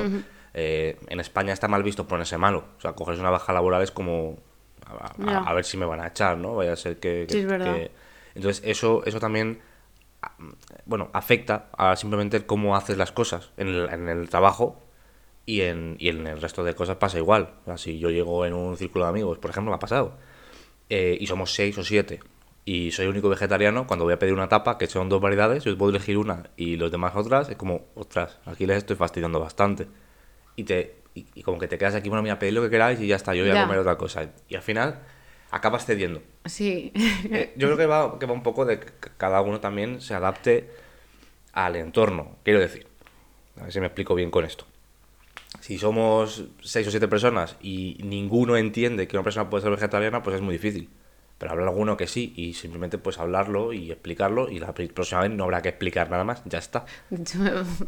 Eh, 0.55 0.99
en 1.09 1.21
España 1.21 1.53
está 1.53 1.69
mal 1.69 1.83
visto 1.83 2.07
ponerse 2.09 2.39
malo. 2.39 2.65
O 2.79 2.81
sea, 2.81 2.93
cogerse 2.93 3.21
una 3.21 3.31
baja 3.31 3.53
laboral 3.53 3.83
es 3.83 3.91
como... 3.91 4.37
A, 4.87 5.07
a- 5.07 5.13
Ya. 5.19 5.39
a 5.41 5.53
ver 5.55 5.65
si 5.65 5.77
me 5.77 5.85
van 5.87 6.01
a 6.01 6.07
echar, 6.09 6.37
¿no? 6.39 6.55
Vaya 6.55 6.73
a 6.73 6.77
ser 6.77 6.99
que... 6.99 7.27
que- 7.29 7.35
Sí, 7.35 7.41
es 7.41 7.47
verdad. 7.47 7.75
que- 7.75 7.91
Entonces, 8.35 8.63
eso, 8.65 9.03
eso 9.05 9.21
también 9.21 9.61
bueno, 10.85 11.11
afecta 11.13 11.69
a 11.77 11.95
simplemente 11.97 12.45
cómo 12.45 12.77
haces 12.77 12.97
las 12.99 13.13
cosas 13.13 13.51
en 13.57 13.69
el, 13.69 13.89
en 13.89 14.09
el 14.09 14.29
trabajo 14.29 14.83
y 15.47 15.61
en, 15.63 15.97
y 15.99 16.09
en 16.09 16.27
el 16.27 16.41
resto 16.41 16.65
de 16.65 16.75
cosas 16.75 16.97
pasa 16.97 17.19
igual. 17.19 17.51
O 17.63 17.65
sea, 17.67 17.79
si 17.79 17.99
yo 17.99 18.11
llego 18.11 18.45
en 18.45 18.55
un 18.55 18.77
círculo 18.77 19.05
de 19.05 19.11
amigos, 19.11 19.39
por 19.39 19.51
ejemplo, 19.51 19.71
me 19.71 19.77
ha 19.77 19.81
pasado, 19.81 20.17
eh, 20.91 21.17
y 21.21 21.27
somos 21.27 21.53
seis 21.55 21.77
o 21.79 21.85
siete, 21.85 22.21
y 22.65 22.91
soy 22.91 23.05
el 23.05 23.11
único 23.13 23.29
vegetariano, 23.29 23.87
cuando 23.87 24.05
voy 24.05 24.15
a 24.15 24.19
pedir 24.19 24.35
una 24.35 24.49
tapa, 24.49 24.77
que 24.77 24.87
son 24.89 25.09
dos 25.09 25.21
variedades, 25.21 25.65
yo 25.65 25.77
puedo 25.79 25.91
elegir 25.91 26.19
una 26.19 26.51
y 26.57 26.77
los 26.77 26.91
demás 26.91 27.15
otras, 27.17 27.49
es 27.49 27.57
como, 27.57 27.87
ostras, 27.95 28.39
aquí 28.45 28.67
les 28.67 28.79
estoy 28.79 28.97
fastidiando 28.97 29.41
bastante. 29.41 29.87
Y, 30.59 30.65
te, 30.65 30.97
y, 31.15 31.25
y 31.37 31.43
como 31.43 31.59
que 31.59 31.69
te 31.69 31.79
quedas 31.79 31.95
aquí, 31.95 32.09
bueno, 32.09 32.23
mira, 32.23 32.39
pedid 32.39 32.53
lo 32.53 32.63
que 32.63 32.71
queráis 32.71 33.01
y 33.01 33.07
ya 33.07 33.15
está, 33.17 33.33
yo 33.35 33.45
voy 33.45 33.53
Ya. 33.55 33.61
a 33.63 33.65
comer 33.65 33.79
otra 33.79 33.97
cosa. 33.97 34.29
Y 34.49 34.57
al 34.57 34.63
final 34.63 35.01
acabas 35.53 35.87
cediendo. 35.87 36.21
Sí. 36.45 36.93
Eh, 37.31 37.53
yo 37.57 37.69
creo 37.69 37.77
que 37.79 37.87
va, 37.87 38.19
que 38.19 38.27
va 38.27 38.33
un 38.33 38.43
poco 38.43 38.65
de 38.65 38.81
que 38.81 38.87
cada 39.17 39.41
uno 39.41 39.61
también 39.61 40.01
se 40.01 40.15
adapte 40.15 40.69
al 41.53 41.77
entorno. 41.77 42.37
Quiero 42.43 42.59
decir, 42.61 42.87
a 43.59 43.63
ver 43.65 43.73
si 43.73 43.79
me 43.81 43.87
explico 43.87 44.15
bien 44.17 44.31
con 44.31 44.45
esto. 44.45 44.67
Si 45.61 45.79
somos 45.79 46.45
seis 46.63 46.87
o 46.89 46.91
siete 46.91 47.07
personas 47.09 47.57
y 47.63 47.99
ninguno 48.03 48.57
entiende 48.57 49.07
que 49.09 49.17
una 49.17 49.25
persona 49.25 49.49
puede 49.49 49.63
ser 49.63 49.71
vegetariana, 49.71 50.23
pues 50.23 50.37
es 50.37 50.43
muy 50.43 50.55
difícil. 50.55 50.89
Pero 51.39 51.53
habrá 51.53 51.67
alguno 51.67 51.97
que 51.97 52.09
sí, 52.09 52.33
y 52.37 52.55
simplemente 52.55 52.99
pues 52.99 53.17
hablarlo 53.19 53.73
y 53.73 53.93
explicarlo, 53.93 54.51
y 54.51 54.59
la 54.59 54.75
pr- 54.75 54.93
próxima 54.93 55.21
vez 55.21 55.31
no 55.31 55.45
habrá 55.45 55.63
que 55.63 55.69
explicar 55.69 56.11
nada 56.11 56.25
más, 56.25 56.43
ya 56.47 56.59
está. 56.59 56.85
Hecho, 57.13 57.39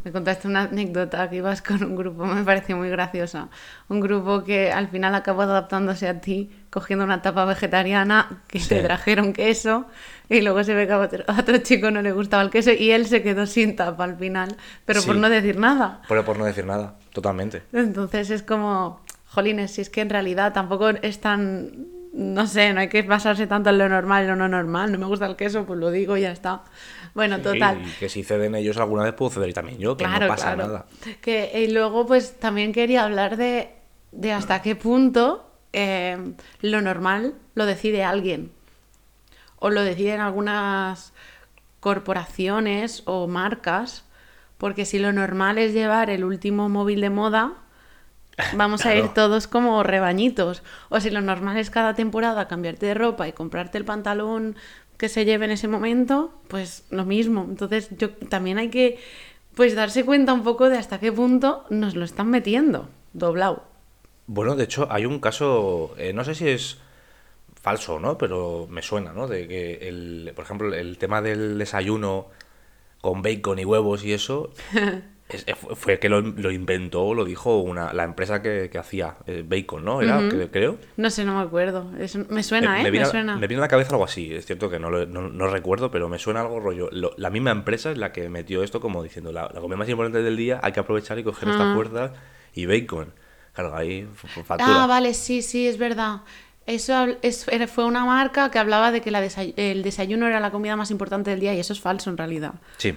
me, 0.04 0.12
contaste 0.12 0.47
una 0.47 0.62
anécdota 0.62 1.28
que 1.28 1.37
ibas 1.37 1.61
con 1.61 1.83
un 1.83 1.97
grupo, 1.97 2.25
me 2.26 2.45
pareció 2.45 2.76
muy 2.76 2.88
graciosa. 2.90 3.49
Un 3.88 3.99
grupo 4.00 4.45
que 4.45 4.71
al 4.71 4.87
final 4.88 5.16
acabó 5.16 5.42
adaptándose 5.42 6.07
a 6.07 6.21
ti, 6.21 6.49
cogiendo 6.71 7.04
una 7.04 7.23
tapa 7.23 7.45
vegetariana, 7.45 8.42
que 8.47 8.61
Sí. 8.61 8.69
te 8.69 8.83
trajeron 8.85 9.33
queso, 9.33 9.87
y 10.28 10.42
luego 10.42 10.62
se 10.62 10.73
ve 10.75 10.87
que 10.87 10.92
a 10.92 10.99
otro, 11.00 11.25
a 11.26 11.40
otro 11.40 11.59
chico 11.59 11.90
no 11.90 12.02
le 12.02 12.12
gustaba 12.12 12.45
el 12.45 12.50
queso 12.50 12.71
y 12.71 12.92
él 12.92 13.07
se 13.07 13.21
quedó 13.25 13.47
sin 13.47 13.75
tapa 13.75 14.04
al 14.04 14.16
final, 14.16 14.57
pero 14.85 15.02
por 15.02 15.16
Sí. 15.16 15.21
no 15.21 15.28
decir 15.28 15.59
nada. 15.59 16.02
Pero 16.09 16.25
por 16.25 16.38
no 16.38 16.45
decir 16.45 16.66
nada, 16.66 16.95
totalmente. 17.12 17.62
Entonces 17.73 18.30
es 18.30 18.45
como, 18.45 19.00
jolines, 19.26 19.73
si 19.73 19.80
es 19.80 19.90
que 19.90 20.02
en 20.02 20.11
realidad 20.11 20.52
tampoco 20.52 20.90
es 20.90 21.21
tan, 21.21 21.73
no 22.12 22.47
sé, 22.47 22.73
no 22.73 22.81
hay 22.81 22.88
que 22.88 23.02
basarse 23.02 23.47
tanto 23.47 23.71
en 23.71 23.79
lo 23.79 23.88
normal 23.88 24.25
y 24.25 24.26
lo 24.29 24.37
no 24.37 24.49
normal. 24.49 24.90
No 24.93 24.99
me 24.99 25.07
gusta 25.07 25.26
el 25.26 25.37
queso, 25.37 25.64
pues 25.64 25.79
lo 25.79 25.90
digo 25.90 26.17
y 26.17 26.23
ya 26.23 26.33
está. 26.33 26.62
Bueno, 27.14 27.40
total. 27.40 27.83
Y 27.87 27.90
que 27.99 28.09
si 28.09 28.25
ceden 28.25 28.55
ellos 28.55 28.76
alguna 28.76 29.05
vez 29.05 29.14
puedo 29.14 29.31
ceder 29.31 29.52
también 29.52 29.79
yo, 29.79 29.97
que 29.97 30.05
Claro, 30.05 30.26
no 30.26 30.29
pasa 30.29 30.55
claro. 30.55 30.67
nada. 30.69 30.87
Que, 31.21 31.64
y 31.67 31.73
luego, 31.73 32.07
pues 32.07 32.38
también 32.38 32.73
quería 32.73 33.05
hablar 33.05 33.37
de, 33.37 33.71
de 34.12 34.33
hasta 34.33 34.62
qué 34.62 34.76
punto 34.76 35.50
eh, 35.73 36.35
lo 36.62 36.81
normal 36.81 37.35
lo 37.55 37.67
decide 37.67 38.05
alguien. 38.05 38.52
O 39.59 39.71
lo 39.71 39.83
deciden 39.83 40.21
algunas 40.21 41.12
corporaciones 41.81 43.02
o 43.07 43.26
marcas. 43.26 44.05
Porque 44.59 44.85
si 44.85 44.99
lo 44.99 45.12
normal 45.12 45.59
es 45.59 45.73
llevar 45.73 46.11
el 46.11 46.23
último 46.25 46.69
móvil 46.69 47.00
de 47.00 47.11
moda, 47.11 47.55
vamos 48.54 48.87
a 48.87 48.94
ir 48.94 49.09
todos 49.09 49.47
como 49.47 49.82
rebañitos. 49.82 50.62
O 50.88 51.00
si 51.00 51.11
lo 51.11 51.20
normal 51.20 51.56
es 51.56 51.70
cada 51.70 51.94
temporada 51.94 52.49
cambiarte 52.49 52.87
de 52.87 52.94
ropa 52.94 53.28
y 53.28 53.32
comprarte 53.32 53.78
el 53.78 53.85
pantalón 53.85 54.56
que 54.97 55.09
se 55.09 55.25
lleve 55.25 55.47
en 55.47 55.52
ese 55.52 55.68
momento, 55.68 56.32
pues 56.49 56.85
lo 56.90 57.04
mismo. 57.04 57.47
Entonces 57.49 57.88
yo 57.97 58.11
también 58.11 58.59
hay 58.59 58.68
que 58.68 58.99
pues 59.54 59.75
darse 59.75 60.04
cuenta 60.04 60.32
un 60.32 60.42
poco 60.42 60.68
de 60.68 60.78
hasta 60.78 61.00
qué 61.00 61.12
punto 61.12 61.64
nos 61.70 61.94
lo 61.94 62.04
están 62.04 62.30
metiendo 62.30 62.88
doblado. 63.12 63.64
Bueno, 64.26 64.54
de 64.54 64.64
hecho, 64.64 64.87
hay 64.90 65.06
un 65.06 65.18
caso, 65.18 65.94
eh, 65.99 66.12
no 66.12 66.23
sé 66.23 66.35
si 66.35 66.49
es 66.49 66.78
falso 67.61 67.97
o 67.97 67.99
no, 67.99 68.16
pero 68.16 68.66
me 68.70 68.82
suena, 68.82 69.12
¿no? 69.12 69.26
De 69.26 69.49
que, 69.49 69.88
el, 69.88 70.32
por 70.37 70.44
ejemplo, 70.44 70.73
el 70.73 70.99
tema 70.99 71.20
del 71.20 71.59
desayuno 71.59 72.28
con 73.00 73.23
bacon 73.23 73.59
y 73.59 73.64
huevos 73.64 74.04
y 74.04 74.12
eso, 74.12 74.52
es- 75.37 75.45
eh, 75.47 75.55
fue- 75.55 75.99
que 75.99 76.09
lo, 76.09 76.21
lo 76.21 76.51
inventó, 76.51 77.03
o 77.03 77.15
lo 77.15 77.25
dijo 77.25 77.59
una, 77.59 77.93
la 77.93 78.05
empresa 78.05 78.43
que, 78.43 78.69
que 78.71 78.79
hacía 78.79 79.17
eh, 79.27 79.45
bacon, 79.47 79.85
¿no? 79.85 80.03
Era, 80.03 80.21
cre- 80.21 80.49
creo. 80.51 80.79
No 80.97 81.11
sé, 81.11 81.25
no 81.25 81.35
me 81.37 81.43
acuerdo. 81.43 81.91
Es- 81.99 82.17
me 82.31 82.43
suena, 82.43 82.75
¿eh? 82.77 82.79
me, 82.79 82.85
Me, 82.85 82.91
viene 82.91 83.07
a, 83.07 83.11
suena. 83.11 83.37
me 83.37 83.47
viene 83.47 83.61
a 83.61 83.65
la 83.65 83.69
cabeza 83.69 83.91
algo 83.91 84.05
así. 84.05 84.33
Es 84.35 84.47
cierto 84.47 84.69
que 84.71 84.79
no 84.79 84.91
lo 84.91 85.07
no, 85.07 85.29
no 85.29 85.47
recuerdo, 85.47 85.91
pero 85.91 86.09
me 86.09 86.19
suena 86.19 86.41
algo 86.41 86.61
rollo. 86.61 86.89
lo- 86.93 87.13
la 87.17 87.31
misma 87.31 87.51
empresa 87.51 87.91
es 87.91 87.99
la 87.99 88.13
que 88.13 88.29
metió 88.29 88.63
esto 88.63 88.81
como 88.81 89.03
diciendo, 89.03 89.33
la, 89.33 89.51
la 89.53 89.61
comida 89.61 89.77
más 89.77 89.89
importante 89.89 90.23
del 90.23 90.37
día, 90.37 90.61
hay 90.63 90.73
que 90.73 90.81
aprovechar 90.81 91.19
y 91.19 91.25
coger 91.25 91.49
esta 91.51 91.75
fuerza 91.75 92.13
y 92.55 92.67
bacon. 92.67 93.13
Claro, 93.53 93.77
ahí 93.77 94.07
factura. 94.45 94.85
Ah, 94.85 94.87
vale, 94.87 95.13
sí, 95.15 95.43
sí, 95.43 95.67
es 95.67 95.77
verdad. 95.79 96.21
Eso 96.67 97.07
es- 97.23 97.47
fue 97.73 97.85
una 97.85 98.05
marca 98.05 98.51
que 98.51 98.59
hablaba 98.59 98.93
de 98.93 99.01
que 99.01 99.11
la 99.11 99.21
desay- 99.25 99.55
el 99.57 99.83
desayuno 99.83 100.29
era 100.29 100.39
la 100.39 100.51
comida 100.53 100.77
más 100.77 100.91
importante 100.93 101.31
del 101.31 101.41
día 101.41 101.53
y 101.55 101.59
eso 101.59 101.73
es 101.73 101.81
falso 101.81 102.11
en 102.11 102.17
realidad. 102.17 102.55
Sí. 102.77 102.95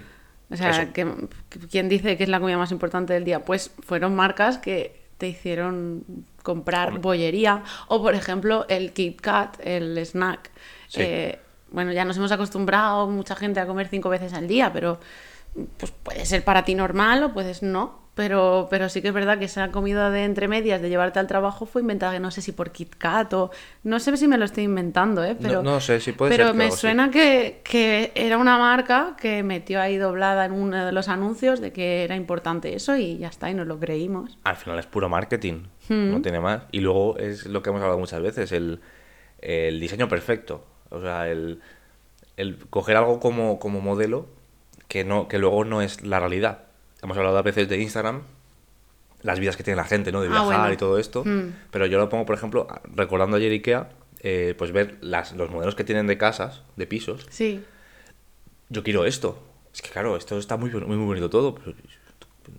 O 0.54 0.58
sea, 0.58 0.94
que, 0.94 1.06
que- 1.50 1.60
¿quién 1.68 1.90
dice 1.90 2.16
que 2.18 2.24
es 2.24 2.30
la 2.30 2.40
comida 2.40 2.58
más 2.58 2.72
importante 2.72 3.14
del 3.14 3.24
día? 3.24 3.44
Pues 3.44 3.72
fueron 3.82 4.16
marcas 4.16 4.58
que 4.60 5.02
te 5.18 5.28
hicieron 5.28 6.04
comprar 6.44 7.00
bollería. 7.00 7.64
O, 7.88 8.02
por 8.02 8.14
ejemplo, 8.16 8.66
el 8.70 8.94
Kit 8.94 9.20
Kat, 9.22 9.58
el 9.64 9.98
snack. 10.06 10.50
Sí. 10.88 11.02
Eh, 11.02 11.40
bueno, 11.72 11.92
ya 11.92 12.06
nos 12.06 12.18
hemos 12.18 12.32
acostumbrado 12.32 13.08
mucha 13.08 13.36
gente 13.36 13.60
a 13.60 13.66
comer 13.66 13.88
cinco 13.88 14.10
veces 14.10 14.34
al 14.34 14.48
día, 14.48 14.72
pero 14.72 15.00
pues 15.78 15.92
puede 15.92 16.26
ser 16.26 16.44
para 16.44 16.64
ti 16.66 16.76
normal 16.76 17.24
o 17.24 17.34
puedes 17.34 17.64
no. 17.64 18.03
Pero, 18.16 18.68
pero 18.70 18.90
sí 18.90 19.02
que 19.02 19.08
es 19.08 19.14
verdad 19.14 19.40
que 19.40 19.46
esa 19.46 19.72
comida 19.72 20.12
de 20.12 20.24
entre 20.24 20.48
medias 20.48 20.82
de 20.82 20.90
llevarte 20.90 21.18
al 21.18 21.26
trabajo 21.26 21.66
fue 21.66 21.82
inventada, 21.82 22.20
no 22.20 22.30
sé 22.30 22.42
si 22.42 22.52
por 22.52 22.72
Kit 22.72 22.94
Kat 22.96 23.34
o... 23.34 23.50
No 23.84 24.00
sé 24.00 24.16
si 24.18 24.28
me 24.28 24.38
lo 24.38 24.46
estoy 24.46 24.66
inventando, 24.66 25.24
¿eh? 25.24 25.36
Pero, 25.42 25.64
no 25.64 25.80
sé, 25.80 26.00
sí 26.00 26.12
puede 26.12 26.30
pero 26.32 26.48
ser 26.48 26.56
me 26.56 26.66
algo 26.66 26.76
suena 26.76 27.10
que, 27.10 27.62
que 27.64 28.12
era 28.14 28.38
una 28.38 28.60
marca 28.60 29.16
que 29.20 29.42
metió 29.42 29.82
ahí 29.82 29.98
doblada 29.98 30.46
en 30.46 30.52
uno 30.52 30.86
de 30.86 30.92
los 30.92 31.08
anuncios 31.10 31.60
de 31.60 31.74
que 31.74 32.04
era 32.04 32.16
importante 32.16 32.76
eso 32.76 32.96
y 32.96 33.18
ya 33.18 33.30
está, 33.30 33.50
y 33.50 33.56
nos 33.56 33.66
lo 33.66 33.80
creímos. 33.80 34.38
Al 34.44 34.58
final 34.58 34.78
es 34.78 34.86
puro 34.86 35.10
marketing, 35.10 35.64
Hmm. 35.90 36.12
no 36.12 36.22
tiene 36.22 36.40
más. 36.40 36.64
Y 36.72 36.80
luego 36.80 37.18
es 37.18 37.46
lo 37.46 37.62
que 37.62 37.70
hemos 37.70 37.82
hablado 37.82 38.00
muchas 38.00 38.22
veces, 38.22 38.52
el, 38.52 38.80
el 39.42 39.80
diseño 39.80 40.08
perfecto. 40.08 40.66
O 40.90 41.02
sea, 41.02 41.28
el, 41.30 41.62
el 42.38 42.58
coger 42.70 42.96
algo 42.96 43.20
como, 43.20 43.60
como 43.60 43.82
modelo 43.82 44.28
que, 44.88 45.04
no, 45.04 45.28
que 45.28 45.40
luego 45.40 45.66
no 45.66 45.82
es 45.82 46.04
la 46.04 46.20
realidad. 46.20 46.60
Hemos 47.04 47.18
hablado 47.18 47.38
a 47.38 47.42
veces 47.42 47.68
de 47.70 47.78
Instagram, 47.80 48.22
las 49.22 49.40
vidas 49.40 49.56
que 49.58 49.64
tiene 49.64 49.78
la 49.78 49.84
gente, 49.86 50.12
¿no? 50.12 50.22
De 50.22 50.28
Ah, 50.28 50.32
viajar 50.32 50.58
bueno. 50.60 50.74
y 50.74 50.78
todo 50.78 50.98
esto. 50.98 51.24
Mm. 51.26 51.54
Pero 51.72 51.86
yo 51.86 51.98
lo 52.00 52.10
pongo, 52.10 52.26
por 52.26 52.36
ejemplo, 52.36 52.68
recordando 52.96 53.38
ayer 53.38 53.52
Ikea, 53.52 53.90
eh, 54.22 54.56
pues 54.58 54.72
ver 54.72 54.98
las, 55.02 55.34
los 55.34 55.50
modelos 55.50 55.76
que 55.76 55.84
tienen 55.84 56.08
de 56.08 56.18
casas, 56.18 56.64
de 56.78 56.88
pisos. 56.88 57.28
Sí, 57.30 57.64
Yo 58.70 58.84
quiero 58.84 59.06
esto. 59.06 59.38
Es 59.74 59.82
que 59.82 59.90
claro, 59.90 60.16
esto 60.18 60.38
está 60.38 60.56
muy, 60.58 60.72
muy, 60.72 60.82
muy 60.98 61.06
bonito 61.06 61.30
todo, 61.30 61.54
pero 61.56 61.74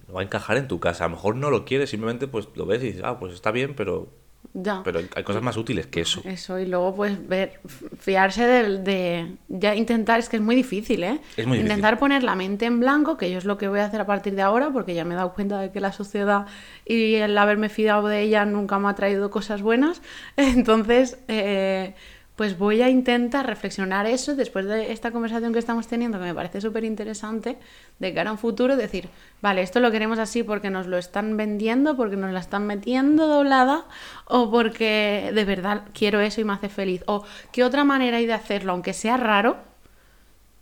no 0.09 0.15
va 0.15 0.21
a 0.21 0.25
encajar 0.25 0.57
en 0.59 0.69
tu 0.69 0.79
casa. 0.81 1.05
A 1.05 1.09
lo 1.09 1.15
mejor 1.17 1.37
no 1.37 1.51
lo 1.51 1.65
quieres, 1.65 1.91
simplemente 1.91 2.29
pues 2.29 2.49
lo 2.55 2.67
ves 2.67 2.83
y 2.83 2.87
dices, 2.89 3.03
ah, 3.05 3.19
pues 3.19 3.33
está 3.35 3.51
bien, 3.51 3.75
pero, 3.75 4.09
ya. 4.55 4.81
pero 4.85 5.01
hay- 5.15 5.23
cosas 5.25 5.43
más 5.43 5.57
útiles 5.57 5.87
que 5.89 6.01
eso. 6.01 6.23
Eso, 6.25 6.59
y 6.59 6.67
luego 6.67 6.95
pues 6.95 7.29
ver, 7.29 7.61
fiarse 7.99 8.47
del- 8.47 8.85
de, 8.85 9.33
ya 9.49 9.75
intentar, 9.75 10.19
es 10.21 10.29
que 10.29 10.37
es 10.37 10.43
muy 10.43 10.55
difícil, 10.57 11.05
¿eh? 11.05 11.21
Es 11.37 11.47
muy 11.47 11.59
difícil. 11.59 11.61
Intentar 11.77 11.99
poner 11.99 12.23
la 12.23 12.35
mente 12.35 12.65
en 12.67 12.81
blanco, 12.81 13.17
que 13.17 13.31
yo 13.31 13.39
es 13.39 13.45
lo 13.45 13.59
que 13.59 13.69
voy 13.69 13.81
a 13.81 13.85
hacer 13.87 14.01
a 14.01 14.07
partir 14.07 14.35
de 14.35 14.43
ahora, 14.43 14.71
porque 14.71 14.95
ya 14.95 15.05
me 15.05 15.15
he 15.15 15.17
dado 15.17 15.35
cuenta 15.35 15.61
de 15.61 15.71
que 15.71 15.81
la 15.81 15.93
sociedad 15.93 16.47
y 16.87 17.15
el 17.17 17.37
haberme 17.37 17.69
fiado 17.69 18.09
de 18.09 18.21
ella 18.23 18.45
nunca 18.47 18.79
me 18.79 18.89
ha 18.89 18.95
traído 18.95 19.31
cosas 19.31 19.61
buenas. 19.63 20.01
Entonces, 20.37 21.19
eh, 21.29 21.95
pues 22.37 22.59
voy 22.59 22.83
a 22.83 22.89
intentar 22.89 23.47
reflexionar 23.47 24.07
eso 24.07 24.35
después 24.35 24.67
de 24.67 24.91
esta 24.91 25.13
conversación 25.13 25.53
que 25.53 25.61
estamos 25.61 25.87
teniendo, 25.87 26.19
que 26.19 26.25
me 26.25 26.35
parece 26.35 26.61
súper 26.61 26.85
interesante, 26.85 27.59
de 28.01 28.15
cara 28.15 28.31
a 28.31 28.33
un 28.33 28.39
futuro, 28.39 28.77
decir, 28.77 29.09
vale, 29.41 29.63
esto 29.63 29.79
lo 29.79 29.93
queremos 29.93 30.19
así 30.19 30.43
porque 30.43 30.69
nos 30.69 30.87
lo 30.87 30.99
están 30.99 31.37
vendiendo, 31.37 31.97
porque 31.97 32.17
nos 32.17 32.33
la 32.33 32.41
están 32.41 32.67
metiendo 32.67 33.29
doblada, 33.29 33.85
o 34.25 34.51
porque 34.51 35.31
de 35.33 35.45
verdad 35.45 35.83
quiero 35.93 36.21
eso 36.21 36.41
y 36.41 36.45
me 36.45 36.55
hace 36.55 36.69
feliz. 36.69 37.05
O 37.07 37.25
qué 37.53 37.63
otra 37.63 37.85
manera 37.85 38.17
hay 38.17 38.27
de 38.27 38.33
hacerlo, 38.33 38.73
aunque 38.73 38.95
sea 38.95 39.17
raro, 39.17 39.57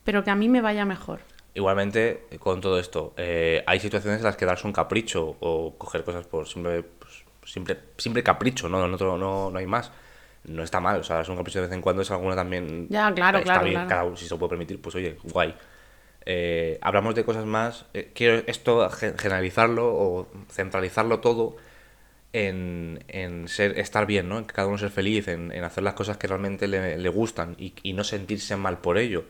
pero 0.05 0.25
que 0.25 0.31
a 0.31 0.35
mí 0.35 0.51
me 0.51 0.61
vaya 0.61 0.85
mejor. 0.85 1.21
Igualmente, 1.55 2.27
con 2.39 2.61
todo 2.61 2.79
esto, 2.79 3.15
eh, 3.17 3.63
hay 3.67 3.81
situaciones 3.81 4.21
en 4.21 4.25
las 4.25 4.37
que 4.37 4.45
darse 4.45 4.67
un 4.67 4.73
capricho 4.73 5.37
o 5.41 5.75
coger 5.79 6.05
cosas 6.05 6.27
por 6.27 6.47
simple, 6.49 6.83
pues, 6.83 7.25
simple 7.97 8.23
capricho, 8.23 8.69
¿no? 8.69 8.87
No, 8.87 8.97
no, 8.97 9.19
no, 9.19 9.51
no 9.51 9.59
hay 9.59 9.67
más. 9.67 9.91
No 10.45 10.63
está 10.63 10.81
mal, 10.81 11.01
o 11.01 11.05
sea, 11.05 11.21
es 11.21 11.29
un 11.29 11.37
capricho 11.37 11.61
de 11.61 11.67
vez 11.69 11.75
en 11.75 11.81
cuando, 11.83 12.03
es 12.03 12.11
alguna 12.11 12.35
también. 12.35 12.87
Ya, 12.91 13.13
claro, 13.15 13.39
está 13.39 13.53
claro, 13.53 13.65
bien, 13.65 13.75
claro. 13.75 13.89
cada 13.89 14.05
uno, 14.05 14.17
si 14.17 14.27
se 14.27 14.37
puede 14.37 14.51
permitir, 14.51 14.81
pues 14.81 14.95
oye, 14.97 15.17
guay. 15.25 15.55
Eh, 16.25 16.79
hablamos 16.83 17.15
de 17.15 17.25
cosas 17.25 17.45
más. 17.47 17.87
eh, 17.95 18.11
quiero 18.15 18.43
esto 18.47 18.89
ge- 18.91 19.15
generalizarlo 19.19 19.87
o 19.93 20.29
centralizarlo 20.51 21.21
todo 21.21 21.57
en, 22.33 23.05
en 23.09 23.49
ser, 23.49 23.79
estar 23.79 24.07
bien, 24.07 24.29
¿no? 24.29 24.39
En 24.39 24.45
que 24.45 24.55
cada 24.55 24.69
uno 24.69 24.79
ser 24.79 24.91
feliz, 24.91 25.29
en, 25.29 25.53
en 25.53 25.65
hacer 25.65 25.85
las 25.85 25.95
cosas 25.95 26.17
que 26.17 26.27
realmente 26.27 26.67
le, 26.69 26.97
le 26.99 27.09
gustan 27.09 27.55
y, 27.59 27.75
y 27.83 27.93
no 27.93 28.05
sentirse 28.05 28.57
mal 28.57 28.79
por 28.79 28.99
ello. 28.99 29.25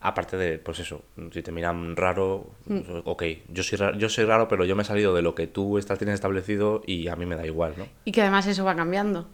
Aparte 0.00 0.36
de, 0.36 0.58
pues 0.58 0.80
eso, 0.80 1.02
si 1.32 1.42
te 1.42 1.50
miran 1.50 1.96
raro, 1.96 2.50
Mm. 2.66 2.80
pues, 2.80 3.02
ok, 3.06 3.22
yo 3.48 3.62
soy, 3.62 3.78
raro, 3.78 3.96
yo 3.96 4.08
soy 4.10 4.24
raro, 4.26 4.48
pero 4.48 4.64
yo 4.66 4.76
me 4.76 4.82
he 4.82 4.86
salido 4.86 5.14
de 5.14 5.22
lo 5.22 5.34
que 5.34 5.46
tú 5.46 5.78
estás, 5.78 5.98
tienes 5.98 6.14
establecido 6.14 6.82
y 6.86 7.08
a 7.08 7.16
mí 7.16 7.24
me 7.26 7.36
da 7.36 7.46
igual, 7.46 7.74
¿no? 7.78 7.86
Y 8.04 8.12
que 8.12 8.20
además 8.22 8.46
eso 8.46 8.64
va 8.64 8.74
cambiando. 8.76 9.28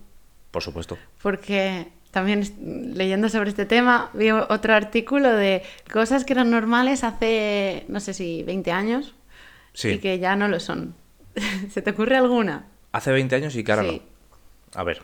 Por 0.51 0.63
supuesto. 0.63 0.99
porque 1.23 1.89
también 2.11 2.43
leyendo 2.97 3.29
sobre 3.29 3.51
este 3.51 3.67
tema 3.67 4.11
vi 4.15 4.31
otro 4.33 4.75
artículo 4.75 5.31
de 5.31 5.63
cosas 5.93 6.25
que 6.25 6.33
eran 6.33 6.51
normales 6.51 7.05
hace, 7.05 7.85
no 7.89 8.01
sé 8.01 8.15
si 8.15 8.43
20 8.43 8.73
años 8.73 9.15
Sí. 9.73 9.91
y 9.91 9.99
que 9.99 10.19
ya 10.19 10.35
no 10.35 10.49
lo 10.49 10.59
son. 10.59 10.95
¿Se 11.71 11.83
te 11.83 11.91
ocurre 11.91 12.17
alguna? 12.17 12.67
Hace 12.91 13.13
20 13.13 13.37
años 13.37 13.55
y 13.55 13.63
que 13.63 13.71
ahora 13.73 13.85
Sí. 13.89 14.03
no. 14.75 14.81
A 14.81 14.83
ver. 14.83 15.03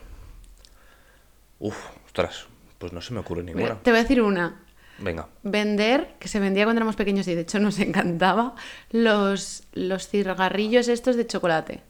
Uf, 1.59 1.77
ostras, 2.05 2.47
pues 2.77 2.91
no 2.93 3.01
se 3.01 3.13
me 3.13 3.19
ocurre 3.21 3.41
Mira, 3.43 3.55
ninguna. 3.55 3.79
te 3.81 3.91
voy 3.91 3.99
a 3.99 4.03
decir 4.03 4.21
una. 4.21 4.61
Venga. 4.99 5.27
Vender, 5.43 6.15
que 6.19 6.27
se 6.27 6.39
vendía 6.39 6.63
cuando 6.65 6.79
éramos 6.79 6.95
pequeños 6.95 7.27
y 7.27 7.35
de 7.35 7.41
hecho 7.41 7.59
nos 7.59 7.79
encantaba, 7.79 8.55
los, 8.91 9.63
los 9.73 10.07
cigarrillos 10.09 10.87
estos 10.87 11.15
de 11.15 11.25
chocolate. 11.27 11.81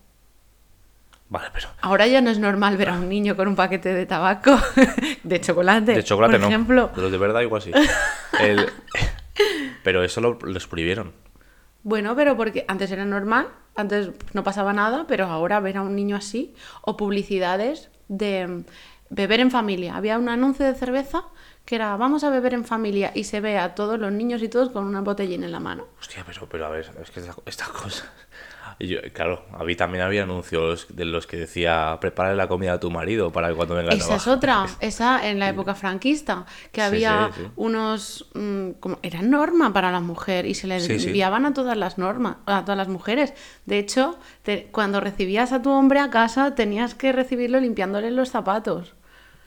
Vale, 1.29 1.49
pero. 1.53 1.67
Ahora 1.81 2.07
ya 2.07 2.21
no 2.21 2.29
es 2.29 2.39
normal 2.39 2.77
ver 2.77 2.89
a 2.89 2.93
un 2.93 3.09
niño 3.09 3.35
con 3.35 3.47
un 3.49 3.55
paquete 3.55 3.93
de 3.93 4.05
tabaco 4.05 4.57
de 5.23 5.41
chocolate. 5.41 5.93
De 5.93 6.03
chocolate 6.03 6.33
por 6.33 6.41
no. 6.41 6.47
ejemplo. 6.47 6.91
De 6.95 7.01
los 7.01 7.11
de 7.11 7.17
verdad 7.17 7.41
igual 7.41 7.61
sí. 7.61 7.71
El- 8.39 8.69
Pero 9.83 10.03
eso 10.03 10.21
lo, 10.21 10.37
los 10.43 10.67
prohibieron. 10.67 11.13
Bueno, 11.83 12.15
pero 12.15 12.35
porque 12.35 12.65
antes 12.67 12.91
era 12.91 13.05
normal, 13.05 13.47
antes 13.75 14.11
no 14.33 14.43
pasaba 14.43 14.73
nada, 14.73 15.05
pero 15.07 15.25
ahora 15.27 15.59
ver 15.59 15.77
a 15.77 15.81
un 15.81 15.95
niño 15.95 16.15
así, 16.15 16.53
o 16.81 16.97
publicidades 16.97 17.89
de 18.07 18.47
mm, 18.47 18.63
beber 19.09 19.39
en 19.39 19.51
familia. 19.51 19.95
Había 19.95 20.17
un 20.17 20.27
anuncio 20.29 20.65
de 20.65 20.73
cerveza 20.75 21.23
que 21.65 21.75
era 21.75 21.95
vamos 21.97 22.23
a 22.23 22.29
beber 22.29 22.53
en 22.53 22.63
familia 22.65 23.11
y 23.13 23.25
se 23.25 23.41
ve 23.41 23.57
a 23.57 23.75
todos 23.75 23.99
los 23.99 24.11
niños 24.11 24.41
y 24.41 24.47
todos 24.49 24.69
con 24.69 24.85
una 24.85 25.01
botellín 25.01 25.43
en 25.43 25.51
la 25.51 25.59
mano. 25.59 25.85
Hostia, 25.99 26.23
pero, 26.25 26.47
pero 26.49 26.65
a 26.65 26.69
ver, 26.69 26.89
es 27.01 27.11
que 27.11 27.19
esta- 27.19 27.35
estas 27.45 27.67
cosas. 27.69 28.09
Y 28.79 28.87
yo, 28.87 28.99
claro, 29.11 29.43
a 29.53 29.63
mí 29.63 29.75
también 29.75 30.03
había 30.03 30.21
anuncios 30.23 30.85
de 30.95 31.05
los 31.05 31.25
que 31.25 31.37
decía 31.37 31.97
prepara 31.99 32.35
la 32.35 32.47
comida 32.47 32.73
a 32.73 32.79
tu 32.79 32.91
marido 32.91 33.31
para 33.31 33.49
que 33.49 33.55
cuando 33.55 33.73
venga 33.73 33.91
Esa 33.91 34.15
es 34.17 34.23
trabajar". 34.23 34.33
otra, 34.37 34.65
esa 34.81 35.27
en 35.27 35.39
la 35.39 35.49
época 35.49 35.73
franquista, 35.73 36.45
que 36.71 36.81
Sí, 36.81 36.85
había 36.87 37.31
sí, 37.33 37.41
sí. 37.43 37.47
unos... 37.55 38.29
mm, 38.35 38.71
como, 38.79 38.99
era 39.01 39.23
norma 39.23 39.73
para 39.73 39.91
la 39.91 39.99
mujer 39.99 40.45
y 40.45 40.53
se 40.53 40.67
le 40.67 40.77
enviaban 40.77 41.45
a 41.47 41.53
todas 41.55 41.75
las 41.75 41.97
normas, 41.97 42.37
a 42.45 42.61
todas 42.61 42.77
las 42.77 42.87
mujeres. 42.87 43.33
De 43.65 43.79
hecho, 43.79 44.19
te- 44.43 44.67
cuando 44.71 44.99
recibías 44.99 45.53
a 45.53 45.61
tu 45.63 45.71
hombre 45.71 45.99
a 45.99 46.11
casa 46.11 46.53
tenías 46.53 46.93
que 46.93 47.11
recibirlo 47.11 47.59
limpiándole 47.59 48.11
los 48.11 48.29
zapatos. 48.29 48.93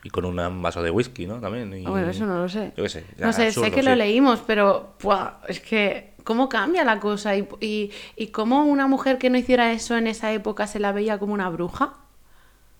Y 0.03 0.09
con 0.09 0.25
un 0.25 0.62
vaso 0.62 0.83
de 0.83 0.90
whisky, 0.90 1.27
¿no? 1.27 1.40
También. 1.40 1.73
y- 1.75 1.87
Ah, 1.87 1.90
Bueno, 1.90 2.09
eso 2.09 2.25
no 2.25 2.38
lo 2.38 2.49
sé. 2.49 2.73
Yo 2.77 2.85
qué 2.85 2.88
sé. 2.88 3.05
No 3.19 3.33
sé, 3.33 3.53
sé 3.53 3.61
absurdo, 3.61 3.71
que 3.73 3.83
lo 3.83 3.95
leímos, 3.95 4.40
pero 4.47 4.95
¡buah! 5.03 5.40
es 5.47 5.61
que 5.61 6.10
cómo 6.25 6.49
cambia 6.49 6.85
la 6.85 7.01
cosa 7.01 7.37
y, 7.37 7.47
y, 7.61 7.91
y 8.17 8.29
cómo 8.29 8.65
una 8.65 8.87
mujer 8.87 9.19
que 9.19 9.31
no 9.31 9.39
hiciera 9.39 9.73
eso 9.73 9.97
en 9.97 10.07
esa 10.07 10.33
época 10.33 10.67
se 10.67 10.79
la 10.81 10.93
veía 10.93 11.19
como 11.19 11.35
una 11.35 11.49
bruja. 11.49 11.95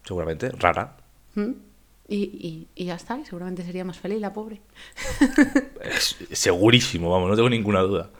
Seguramente, 0.05 0.51
rara. 0.51 0.97
¿Mm? 1.35 1.51
Y, 2.09 2.17
y, 2.17 2.69
y 2.75 2.85
ya 2.87 2.95
está, 2.97 3.19
y 3.19 3.25
seguramente 3.25 3.63
sería 3.65 3.85
más 3.85 3.99
feliz 3.99 4.21
la 4.21 4.33
pobre. 4.33 4.61
Es- 5.83 6.17
segurísimo, 6.33 7.11
vamos, 7.11 7.29
no 7.29 7.37
tengo 7.37 7.49
ninguna 7.51 7.81
duda. 7.81 8.11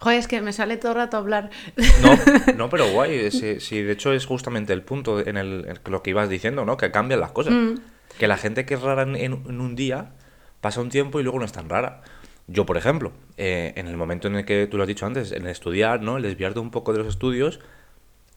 Joder, 0.00 0.18
es 0.18 0.28
que 0.28 0.40
me 0.40 0.52
sale 0.52 0.76
todo 0.76 0.92
el 0.92 0.98
rato 0.98 1.16
hablar. 1.16 1.50
No, 2.02 2.54
no, 2.56 2.68
pero 2.70 2.90
guay. 2.92 3.30
Si, 3.32 3.58
si 3.60 3.82
de 3.82 3.92
hecho 3.92 4.12
es 4.12 4.26
justamente 4.26 4.72
el 4.72 4.82
punto 4.82 5.20
en, 5.26 5.36
el, 5.36 5.66
en 5.68 5.92
lo 5.92 6.02
que 6.02 6.10
ibas 6.10 6.28
diciendo, 6.28 6.64
¿no? 6.64 6.76
Que 6.76 6.90
cambian 6.92 7.20
las 7.20 7.32
cosas. 7.32 7.52
Mm. 7.52 7.74
Que 8.18 8.28
la 8.28 8.36
gente 8.36 8.64
que 8.64 8.74
es 8.74 8.80
rara 8.82 9.02
en, 9.02 9.16
en 9.16 9.60
un 9.60 9.74
día 9.74 10.12
pasa 10.60 10.80
un 10.80 10.88
tiempo 10.88 11.18
y 11.18 11.24
luego 11.24 11.38
no 11.40 11.44
es 11.44 11.52
tan 11.52 11.68
rara. 11.68 12.02
Yo, 12.48 12.64
por 12.66 12.76
ejemplo, 12.78 13.12
eh, 13.36 13.72
en 13.76 13.86
el 13.88 13.96
momento 13.96 14.26
en 14.26 14.36
el 14.36 14.44
que 14.44 14.66
tú 14.66 14.76
lo 14.78 14.82
has 14.84 14.88
dicho 14.88 15.04
antes, 15.06 15.32
en 15.32 15.46
estudiar, 15.46 16.00
¿no? 16.02 16.16
El 16.16 16.22
desviarte 16.22 16.58
un 16.60 16.70
poco 16.70 16.92
de 16.92 16.98
los 17.00 17.06
estudios, 17.08 17.60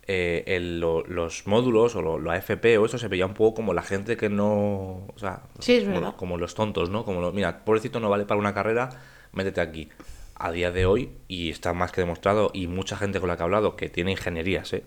eh, 0.08 0.44
el- 0.48 0.80
lo- 0.82 1.04
los 1.06 1.48
módulos 1.48 1.96
o 1.96 2.02
lo, 2.02 2.20
lo 2.20 2.32
AFP 2.32 2.78
o 2.78 2.86
eso 2.86 2.98
se 2.98 3.08
veía 3.08 3.26
un 3.26 3.34
poco 3.34 3.54
como 3.56 3.74
la 3.74 3.84
gente 3.84 4.18
que 4.18 4.30
no. 4.30 5.06
O 5.08 5.14
sea, 5.18 5.44
Sí, 5.60 5.76
es 5.78 5.84
como, 5.86 5.96
verdad. 6.02 6.16
como 6.18 6.38
los 6.38 6.56
tontos, 6.56 6.90
¿no? 6.90 7.06
Como, 7.06 7.22
lo- 7.22 7.32
mira, 7.32 7.64
pobrecito 7.64 8.00
no 8.02 8.10
vale 8.10 8.26
para 8.26 8.40
una 8.40 8.54
carrera, 8.54 8.90
métete 9.32 9.62
aquí. 9.62 9.90
A 10.36 10.52
día 10.52 10.72
de 10.72 10.86
hoy, 10.88 11.12
y 11.28 11.50
está 11.52 11.72
más 11.74 11.92
que 11.92 12.02
demostrado, 12.02 12.50
y 12.54 12.68
mucha 12.68 12.98
gente 12.98 13.20
con 13.20 13.30
la 13.30 13.38
que 13.38 13.44
he 13.44 13.46
hablado 13.46 13.76
que 13.76 13.90
tiene 13.90 14.12
ingenierías, 14.12 14.74
¿eh? 14.74 14.84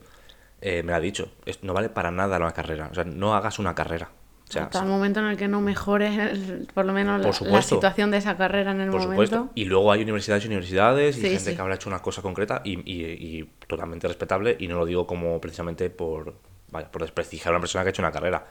Eh, 0.60 0.82
me 0.82 0.90
lo 0.92 0.96
ha 0.96 1.00
dicho, 1.00 1.30
no 1.62 1.72
vale 1.74 1.88
para 1.90 2.10
nada 2.10 2.36
una 2.38 2.52
carrera. 2.52 2.88
O 2.90 2.94
sea, 2.94 3.04
no 3.04 3.34
hagas 3.34 3.58
una 3.58 3.74
carrera. 3.74 4.10
O 4.48 4.52
sea, 4.52 4.64
Hasta 4.64 4.80
el 4.82 4.86
momento 4.88 5.20
en 5.20 5.26
el 5.26 5.36
que 5.36 5.48
no 5.48 5.60
mejores, 5.60 6.38
por 6.74 6.84
lo 6.84 6.92
menos, 6.92 7.18
la- 7.18 7.24
Por 7.26 7.32
la, 7.34 7.38
supuesto. 7.38 7.74
situación 7.76 8.10
de 8.10 8.18
esa 8.18 8.36
carrera 8.36 8.72
en 8.72 8.80
el 8.82 8.90
Por 8.90 9.00
momento. 9.02 9.24
supuesto. 9.24 9.52
Y 9.54 9.64
luego 9.64 9.90
hay 9.90 10.02
universidades 10.02 10.44
y 10.44 10.48
universidades 10.48 11.16
y 11.16 11.20
Sí, 11.22 11.26
gente 11.28 11.50
sí. 11.50 11.56
que 11.56 11.62
habrá 11.62 11.74
hecho 11.76 11.88
una 11.88 12.00
cosa 12.00 12.20
concreta 12.22 12.60
y, 12.64 12.74
y- 12.90 13.04
y 13.38 13.50
totalmente 13.66 14.06
respetable. 14.06 14.56
Y 14.60 14.68
no 14.68 14.78
lo 14.78 14.84
digo 14.86 15.06
como 15.06 15.40
precisamente 15.40 15.88
por, 15.90 16.34
vaya, 16.70 16.90
por 16.90 17.02
desprestigiar 17.02 17.48
a 17.48 17.56
una 17.56 17.60
persona 17.60 17.82
que 17.84 17.88
ha 17.88 17.90
hecho 17.90 18.02
una 18.02 18.12
carrera. 18.12 18.46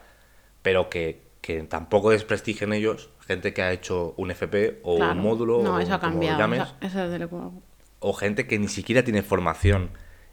Pero 0.64 0.90
que, 0.90 1.22
que 1.42 1.62
tampoco 1.64 2.10
desprestigien 2.10 2.74
ellos 2.74 3.10
gente 3.28 3.54
que 3.54 3.62
ha 3.62 3.72
hecho 3.72 4.14
un 4.18 4.32
FP 4.32 4.80
o 4.84 4.98
Claro. 4.98 5.12
un 5.14 5.22
módulo 5.22 5.62
No, 5.64 5.76
o 5.76 5.80
eso 5.80 5.94
ha 5.94 6.00
cambiado. 6.00 6.40
llames, 6.40 6.62
Eso, 6.62 6.76
eso 6.82 7.00
desde 7.04 7.20
luego. 7.20 7.54
o 8.00 8.14
gente 8.14 8.48
que 8.48 8.58
ni 8.60 8.68
siquiera 8.68 9.04
tiene 9.04 9.22
formación 9.22 9.92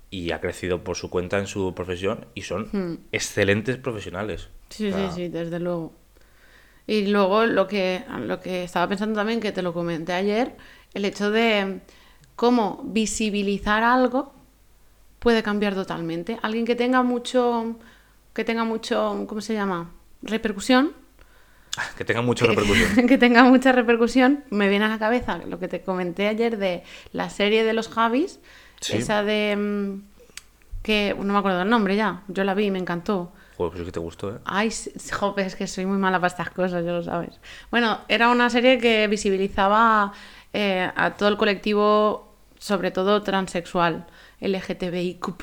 y 0.09 0.33
ha 0.33 0.41
crecido 0.41 0.83
por 0.83 0.97
su 0.97 1.11
cuenta 1.11 1.39
en 1.39 1.47
su 1.47 1.73
profesión 1.75 2.27
y 2.35 2.43
son 2.43 3.01
excelentes 3.13 3.77
profesionales. 3.77 4.49
Sí, 4.71 4.89
O 4.89 4.93
sea, 4.93 5.11
sí, 5.11 5.17
sí, 5.17 5.29
desde 5.29 5.61
luego. 5.61 5.93
Y 6.87 7.07
luego 7.07 7.45
lo 7.47 7.67
que, 7.67 8.05
lo 8.27 8.41
que 8.41 8.65
estaba 8.65 8.89
pensando 8.89 9.15
también, 9.21 9.41
que 9.41 9.53
te 9.53 9.63
lo 9.63 9.73
comenté 9.73 10.13
ayer, 10.13 10.57
el 10.95 11.05
hecho 11.05 11.31
de 11.31 11.81
cómo 12.37 12.83
visibilizar 12.85 13.83
algo 13.85 14.33
puede 15.19 15.43
cambiar 15.43 15.75
totalmente. 15.75 16.39
Alguien 16.43 16.65
que 16.65 16.75
tenga 16.75 17.03
mucho, 17.03 17.77
que 18.33 18.45
tenga 18.45 18.65
mucho, 18.65 19.25
¿cómo 19.29 19.41
se 19.41 19.55
llama? 19.55 19.91
Repercusión, 20.23 20.93
Que 21.97 22.05
tenga 22.05 22.23
mucha 22.23 22.47
repercusión. 22.47 23.07
que 23.09 23.19
tenga 23.19 23.45
mucha 23.45 23.73
repercusión, 23.73 24.45
me 24.51 24.69
viene 24.69 24.87
a 24.87 24.89
la 24.89 24.99
cabeza 24.99 25.39
lo 25.39 25.59
que 25.59 25.69
te 25.69 25.83
comenté 25.83 26.27
ayer 26.27 26.57
de 26.59 26.83
la 27.13 27.31
serie 27.31 27.63
de 27.65 27.73
los 27.73 27.89
Javis, 27.89 28.41
Sí. 28.81 28.97
esa 28.97 29.23
de 29.23 29.57
mm, 29.57 30.03
que 30.83 31.15
no 31.19 31.33
me 31.35 31.39
acuerdo 31.39 31.59
del 31.59 31.69
nombre 31.69 31.95
ya, 31.97 32.23
yo 32.29 32.45
la 32.45 32.55
vi 32.55 32.67
y 32.67 32.71
me 32.71 32.79
encantó. 32.79 33.31
Joder, 33.61 33.73
pues 33.73 33.81
es 33.83 33.87
que 33.89 33.93
te 33.93 34.01
gustó, 34.01 34.31
¿eh? 34.31 34.39
Ay, 34.47 34.71
jope, 35.13 35.43
es 35.43 35.55
que 35.55 35.67
soy 35.67 35.85
muy 35.85 35.99
mala 35.99 36.19
para 36.19 36.29
estas 36.29 36.49
cosas, 36.49 36.83
ya 36.83 36.93
lo 36.93 37.03
sabes. 37.03 37.39
Bueno, 37.71 37.99
era 38.09 38.31
una 38.31 38.49
serie 38.49 38.79
que 38.79 39.07
visibilizaba 39.07 40.15
eh, 40.55 40.91
a 40.97 41.11
todo 41.11 41.29
el 41.29 41.37
colectivo, 41.37 42.35
sobre 42.59 42.91
todo 42.91 43.23
transexual, 43.23 44.07
LGTBIQ+. 44.41 45.37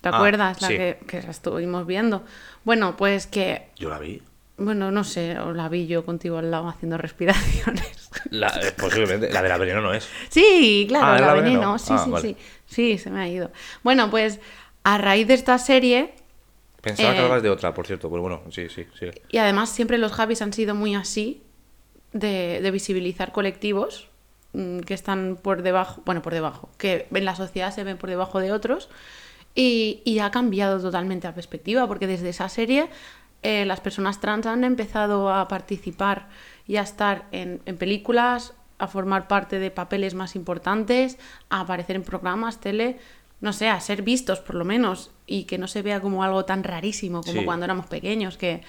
¿Te 0.00 0.08
Ah, 0.08 0.16
acuerdas? 0.16 0.62
La 0.62 0.68
sí. 0.68 0.76
que, 0.76 0.98
que 1.06 1.20
la 1.22 1.30
estuvimos 1.32 1.84
viendo. 1.84 2.22
Bueno, 2.62 2.96
pues 2.96 3.26
que... 3.26 3.70
Yo 3.76 3.88
la 3.88 3.98
vi. 3.98 4.22
Bueno, 4.56 4.92
no 4.92 5.02
sé, 5.02 5.40
o 5.40 5.52
la 5.52 5.68
vi 5.68 5.88
yo 5.88 6.04
contigo 6.04 6.38
al 6.38 6.52
lado 6.52 6.68
haciendo 6.68 6.96
respiraciones. 6.96 8.08
La, 8.30 8.48
eh, 8.62 8.70
posiblemente. 8.78 9.32
La 9.32 9.42
de 9.42 9.48
la 9.48 9.58
veneno 9.58 9.80
no 9.80 9.92
es. 9.92 10.08
Sí, 10.28 10.84
claro, 10.88 11.06
Ah, 11.06 11.14
¿es 11.16 11.20
la 11.22 11.26
la 11.26 11.32
veneno. 11.34 11.58
veneno? 11.60 11.78
Sí, 11.80 11.92
Ah, 11.92 12.02
sí, 12.04 12.10
vale. 12.10 12.28
sí. 12.28 12.36
Sí, 12.66 12.98
se 12.98 13.10
me 13.10 13.20
ha 13.20 13.28
ido. 13.28 13.50
Bueno, 13.82 14.10
pues 14.10 14.38
a 14.84 14.98
raíz 14.98 15.26
de 15.28 15.34
esta 15.34 15.58
serie, 15.58 16.14
Pensaba 16.82 17.14
que 17.14 17.20
Eh, 17.20 17.22
hablabas 17.22 17.42
de 17.42 17.50
otra, 17.50 17.72
por 17.74 17.86
cierto. 17.86 18.10
Pero 18.10 18.22
bueno, 18.22 18.42
sí, 18.50 18.68
sí, 18.68 18.86
sí. 18.98 19.06
y 19.30 19.38
además 19.38 19.70
siempre 19.70 19.98
los 19.98 20.12
Javis 20.12 20.42
han 20.42 20.52
sido 20.52 20.74
muy 20.74 20.94
así, 20.94 21.42
de, 22.12 22.60
de 22.62 22.70
visibilizar 22.70 23.32
colectivos 23.32 24.08
mm, 24.52 24.80
que 24.80 24.94
están 24.94 25.38
por 25.40 25.62
debajo, 25.62 26.02
bueno, 26.04 26.22
por 26.22 26.34
debajo, 26.34 26.68
que 26.78 27.06
en 27.12 27.24
la 27.24 27.34
sociedad 27.36 27.72
se 27.74 27.84
ven 27.84 27.96
por 27.98 28.10
debajo 28.10 28.40
de 28.40 28.52
otros. 28.52 28.90
Y, 29.54 30.00
y 30.04 30.20
ha 30.20 30.30
cambiado 30.30 30.80
totalmente 30.80 31.26
la 31.28 31.34
perspectiva, 31.34 31.86
porque 31.86 32.06
desde 32.06 32.30
esa 32.30 32.48
serie 32.48 32.88
eh, 33.42 33.64
las 33.66 33.80
personas 33.80 34.20
trans 34.20 34.46
han 34.46 34.64
empezado 34.64 35.32
a 35.32 35.46
participar 35.48 36.28
y 36.66 36.76
a 36.76 36.82
estar 36.82 37.26
en, 37.32 37.60
en 37.66 37.76
películas, 37.76 38.54
a 38.78 38.86
formar 38.88 39.28
parte 39.28 39.58
de 39.58 39.70
papeles 39.70 40.14
más 40.14 40.36
importantes, 40.36 41.18
a 41.50 41.60
aparecer 41.60 41.96
en 41.96 42.02
programas, 42.02 42.60
tele, 42.60 42.98
no 43.42 43.52
sé, 43.52 43.68
a 43.68 43.78
ser 43.80 44.00
vistos 44.02 44.40
por 44.40 44.54
lo 44.54 44.64
menos, 44.64 45.10
y 45.26 45.44
que 45.44 45.58
no 45.58 45.66
se 45.68 45.82
vea 45.82 46.00
como 46.00 46.24
algo 46.24 46.46
tan 46.46 46.64
rarísimo 46.64 47.20
como 47.22 47.40
Sí. 47.40 47.44
cuando 47.44 47.64
éramos 47.64 47.84
pequeños, 47.86 48.38
que 48.38 48.62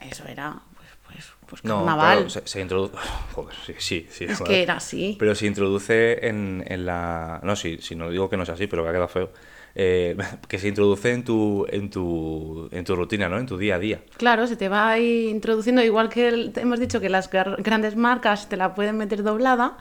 eso 0.00 0.24
era 0.28 0.60
pues, 0.76 0.88
pues, 1.06 1.32
pues 1.48 1.64
No, 1.64 1.76
carnaval. 1.86 2.16
claro, 2.16 2.30
se, 2.30 2.46
se 2.46 2.60
introduce. 2.60 2.94
Joder, 3.34 3.54
sí, 3.64 3.74
sí. 3.78 4.06
sí, 4.10 4.24
es 4.24 4.36
joder. 4.38 4.52
que 4.52 4.62
era 4.62 4.74
así. 4.76 5.16
Pero 5.18 5.34
se 5.34 5.46
introduce 5.46 6.26
en, 6.28 6.62
en 6.66 6.84
la. 6.84 7.40
No, 7.42 7.56
sí, 7.56 7.78
sí, 7.80 7.94
no 7.94 8.10
digo 8.10 8.28
que 8.28 8.36
no 8.36 8.42
es 8.42 8.48
así, 8.50 8.66
pero 8.66 8.82
que 8.82 8.88
ha 8.90 8.92
quedado 8.92 9.08
feo. 9.08 9.32
Eh, 9.74 10.16
que 10.48 10.58
se 10.58 10.68
introduce 10.68 11.12
en 11.12 11.24
tu, 11.24 11.64
en 11.70 11.88
tu 11.90 12.68
en 12.72 12.84
tu 12.84 12.94
rutina, 12.96 13.28
¿no? 13.28 13.38
En 13.38 13.46
tu 13.46 13.56
día 13.56 13.76
a 13.76 13.78
día. 13.78 14.02
Claro, 14.16 14.46
se 14.46 14.56
te 14.56 14.68
va 14.68 14.90
ahí 14.90 15.28
introduciendo, 15.28 15.82
igual 15.82 16.08
que 16.08 16.28
el- 16.28 16.52
hemos 16.56 16.80
dicho 16.80 17.00
que 17.00 17.08
las 17.08 17.30
grandes 17.30 17.94
marcas 17.96 18.48
te 18.48 18.56
la 18.56 18.74
pueden 18.74 18.96
meter 18.98 19.22
doblada, 19.22 19.76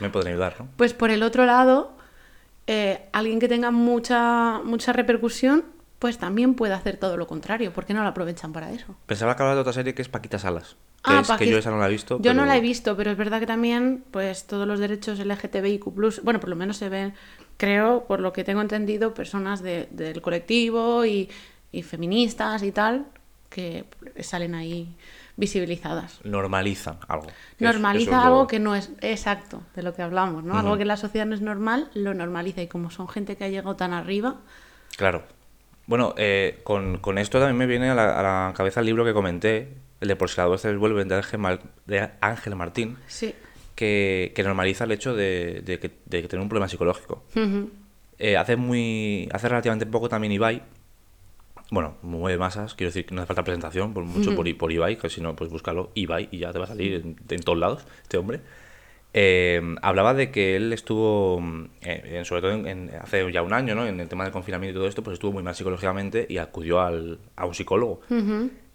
Me 0.00 0.08
podrían 0.10 0.34
ayudar, 0.34 0.56
¿no? 0.58 0.68
pues 0.76 0.94
por 0.94 1.10
el 1.10 1.22
otro 1.22 1.44
lado, 1.46 1.96
eh, 2.74 3.08
alguien 3.12 3.38
que 3.38 3.48
tenga 3.48 3.70
mucha, 3.70 4.60
mucha 4.64 4.92
repercusión, 4.94 5.64
pues 5.98 6.16
también 6.18 6.54
puede 6.54 6.72
hacer 6.72 6.96
todo 6.96 7.16
lo 7.18 7.26
contrario. 7.26 7.72
¿Por 7.72 7.84
qué 7.84 7.92
no 7.94 8.02
lo 8.02 8.08
aprovechan 8.08 8.52
para 8.52 8.72
eso? 8.72 8.96
Pensaba 9.06 9.36
que 9.36 9.42
hablabas 9.42 9.56
de 9.58 9.60
otra 9.60 9.72
serie 9.74 9.94
que 9.94 10.00
es 10.02 10.08
Paquita 10.08 10.38
Salas. 10.38 10.76
Que 11.04 11.12
Ah, 11.12 11.20
es 11.20 11.26
que 11.28 11.32
Paqui- 11.34 11.50
yo 11.50 11.58
esa 11.58 11.70
no 11.70 11.78
la 11.78 11.86
he 11.88 11.90
visto. 11.90 12.16
Yo 12.22 12.32
no 12.32 12.40
pero- 12.42 12.46
la 12.46 12.56
he 12.56 12.60
visto, 12.60 12.96
pero 12.96 13.10
es 13.10 13.16
verdad 13.18 13.40
que 13.40 13.46
también, 13.46 14.04
pues 14.10 14.46
todos 14.46 14.66
los 14.66 14.78
derechos 14.80 15.18
LGTBIQ, 15.20 15.84
bueno, 16.22 16.40
por 16.40 16.48
lo 16.48 16.56
menos 16.56 16.76
se 16.78 16.88
ven, 16.88 17.12
creo, 17.58 18.04
por 18.06 18.20
lo 18.20 18.32
que 18.32 18.42
tengo 18.42 18.62
entendido, 18.62 19.12
personas 19.12 19.62
de- 19.62 19.88
del 19.90 20.22
colectivo 20.22 21.04
y, 21.04 21.28
y 21.72 21.82
feministas 21.82 22.62
y 22.62 22.72
tal, 22.72 23.06
que 23.50 23.84
salen 24.20 24.54
ahí 24.54 24.96
visibilizadas. 25.36 26.20
Normalizan 26.24 26.98
algo. 27.08 27.26
es- 27.28 27.60
Normaliza 27.60 28.10
lo- 28.12 28.22
algo 28.22 28.46
que 28.46 28.58
no 28.58 28.74
es 28.74 28.90
exacto 29.00 29.62
de 29.74 29.82
lo 29.82 29.94
que 29.94 30.02
hablamos, 30.02 30.44
¿no? 30.44 30.58
Algo 30.58 30.76
que 30.76 30.82
en 30.82 30.88
la 30.88 30.96
sociedad 30.96 31.26
no 31.26 31.34
es 31.34 31.40
normal, 31.40 31.90
lo 31.94 32.14
normaliza. 32.14 32.62
Y 32.62 32.66
como 32.68 32.90
son 32.90 33.08
gente 33.08 33.36
que 33.36 33.44
ha 33.44 33.48
llegado 33.48 33.76
tan 33.76 33.92
arriba, 33.92 34.36
Claro. 34.96 35.22
Bueno, 35.86 36.14
eh, 36.16 36.60
con, 36.64 36.98
con 36.98 37.18
esto 37.18 37.38
también 37.40 37.56
me 37.56 37.66
viene 37.66 37.90
a 37.90 37.94
la, 37.94 38.18
a 38.18 38.22
la 38.48 38.54
cabeza 38.54 38.80
el 38.80 38.86
libro 38.86 39.04
que 39.04 39.12
comenté, 39.12 39.74
el 40.00 40.08
de 40.08 40.16
Por 40.16 40.28
si 40.30 40.36
las 40.36 40.46
voces 40.46 40.76
vuelven, 40.78 41.08
de 41.08 41.16
Ángel, 41.16 41.40
Mar- 41.40 41.60
de 41.86 42.10
Ángel 42.20 42.54
Martín, 42.54 42.96
sí. 43.08 43.34
que, 43.74 44.32
que 44.36 44.42
normaliza 44.44 44.84
el 44.84 44.92
hecho 44.92 45.14
de, 45.14 45.60
de 45.64 46.22
tener 46.28 46.40
un 46.40 46.48
problema 46.48 46.68
psicológico. 46.68 47.24
Eh, 48.18 48.36
hace 48.36 48.54
muy 48.56 49.28
hace 49.32 49.48
relativamente 49.48 49.86
poco 49.86 50.08
también 50.08 50.32
Ibai, 50.32 50.62
bueno, 51.72 51.96
mueve 52.02 52.36
masas, 52.38 52.74
quiero 52.74 52.88
decir 52.90 53.06
que 53.06 53.14
no 53.14 53.22
hace 53.22 53.28
falta 53.28 53.44
presentación, 53.44 53.94
por 53.94 54.04
mucho 54.04 54.34
por, 54.36 54.46
I- 54.46 54.52
por 54.54 54.70
Ibai, 54.70 54.98
que 54.98 55.08
si 55.08 55.22
no, 55.22 55.34
pues 55.34 55.48
búscalo, 55.50 55.90
Ibai, 55.94 56.28
y 56.30 56.38
ya 56.38 56.52
te 56.52 56.58
va 56.58 56.66
a 56.66 56.68
salir 56.68 56.92
en, 56.94 57.16
en 57.28 57.40
todos 57.40 57.58
lados 57.58 57.86
este 58.02 58.18
hombre. 58.18 58.40
Eh, 59.14 59.60
hablaba 59.82 60.14
de 60.14 60.30
que 60.30 60.56
él 60.56 60.72
estuvo, 60.72 61.40
mm, 61.40 61.64
eh, 61.82 62.22
sobre 62.24 62.40
todo 62.42 62.52
en- 62.52 62.66
en- 62.66 62.90
hace 63.00 63.30
ya 63.32 63.42
un 63.42 63.52
año, 63.52 63.74
¿no? 63.74 63.86
En 63.86 64.00
el 64.00 64.08
tema 64.08 64.24
del 64.24 64.32
confinamiento 64.32 64.78
y 64.78 64.80
todo 64.80 64.88
esto, 64.88 65.02
pues 65.02 65.14
estuvo 65.14 65.32
muy 65.32 65.42
mal 65.42 65.54
psicológicamente 65.54 66.26
y 66.28 66.38
acudió 66.38 66.80
al, 66.80 67.18
a 67.36 67.46
un 67.46 67.54
psicólogo. 67.54 68.00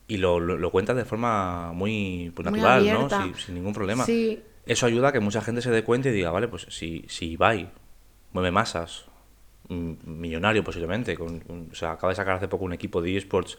Y 0.10 0.17
lo, 0.17 0.39
lo, 0.39 0.57
lo 0.57 0.71
cuenta 0.71 0.93
de 0.93 1.05
forma 1.05 1.73
muy, 1.73 2.31
pues, 2.36 2.45
Muy 2.49 2.60
natural, 2.62 2.83
¿no? 2.86 2.99
abierta. 3.05 3.23
Sin, 3.23 3.36
sin 3.36 3.55
ningún 3.55 3.73
problema. 3.73 4.05
Sí. 4.05 4.41
Eso 4.65 4.86
ayuda 4.86 5.10
a 5.10 5.12
que 5.12 5.19
mucha 5.19 5.41
gente 5.41 5.62
se 5.62 5.69
dé 5.71 5.83
cuenta 5.83 6.10
y 6.10 6.13
diga, 6.13 6.31
vale, 6.31 6.47
pues 6.47 6.65
si, 6.69 7.03
si 7.10 7.31
Ibai 7.31 7.69
mueve 8.31 8.51
masas, 8.51 9.05
millonario 9.69 10.63
posiblemente, 10.63 11.15
con, 11.15 11.39
con- 11.41 11.69
o 11.71 11.75
sea, 11.75 11.91
acaba 11.91 12.12
de 12.12 12.15
sacar 12.15 12.36
hace 12.36 12.47
poco 12.47 12.65
un 12.65 12.73
equipo 12.73 13.01
de 13.01 13.17
esports, 13.17 13.58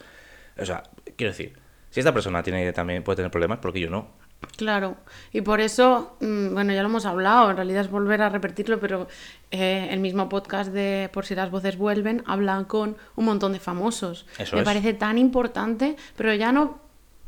o 0.57 0.65
sea, 0.65 0.83
quiero 1.15 1.31
decir, 1.31 1.53
si 1.89 1.99
esta 1.99 2.13
persona 2.13 2.43
tiene 2.43 2.71
también 2.73 3.03
puede 3.03 3.17
tener 3.17 3.31
problemas, 3.31 3.59
¿por 3.59 3.73
qué 3.73 3.79
yo 3.81 3.89
no? 3.89 4.07
Claro, 4.55 4.95
y 5.33 5.41
por 5.41 5.59
eso, 5.59 6.15
mm, 6.21 6.53
bueno, 6.53 6.71
ya 6.71 6.81
lo 6.81 6.87
hemos 6.87 7.05
hablado, 7.05 7.49
en 7.51 7.57
realidad 7.57 7.81
es 7.81 7.89
volver 7.91 8.21
a 8.21 8.29
repetirlo, 8.29 8.79
pero 8.79 9.07
eh, 9.51 9.89
el 9.91 9.99
mismo 9.99 10.29
podcast 10.29 10.71
de 10.71 11.09
Por 11.11 11.25
si 11.25 11.35
las 11.35 11.51
voces 11.51 11.77
vuelven 11.77 12.23
habla 12.25 12.63
con 12.67 12.95
un 13.17 13.25
montón 13.25 13.51
de 13.51 13.59
famosos. 13.59 14.25
Eso 14.37 14.55
Me 14.55 14.61
es. 14.61 14.65
parece 14.65 14.93
tan 14.93 15.17
importante, 15.17 15.97
pero 16.15 16.33
ya 16.33 16.53
no, 16.53 16.79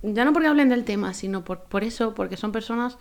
ya 0.04 0.24
no 0.24 0.32
porque 0.32 0.48
hablen 0.48 0.70
del 0.70 0.86
tema, 0.86 1.14
sino 1.14 1.44
por, 1.44 1.64
por 1.64 1.84
eso, 1.84 2.14
porque 2.16 2.38
son 2.38 2.54
personas 2.54 2.98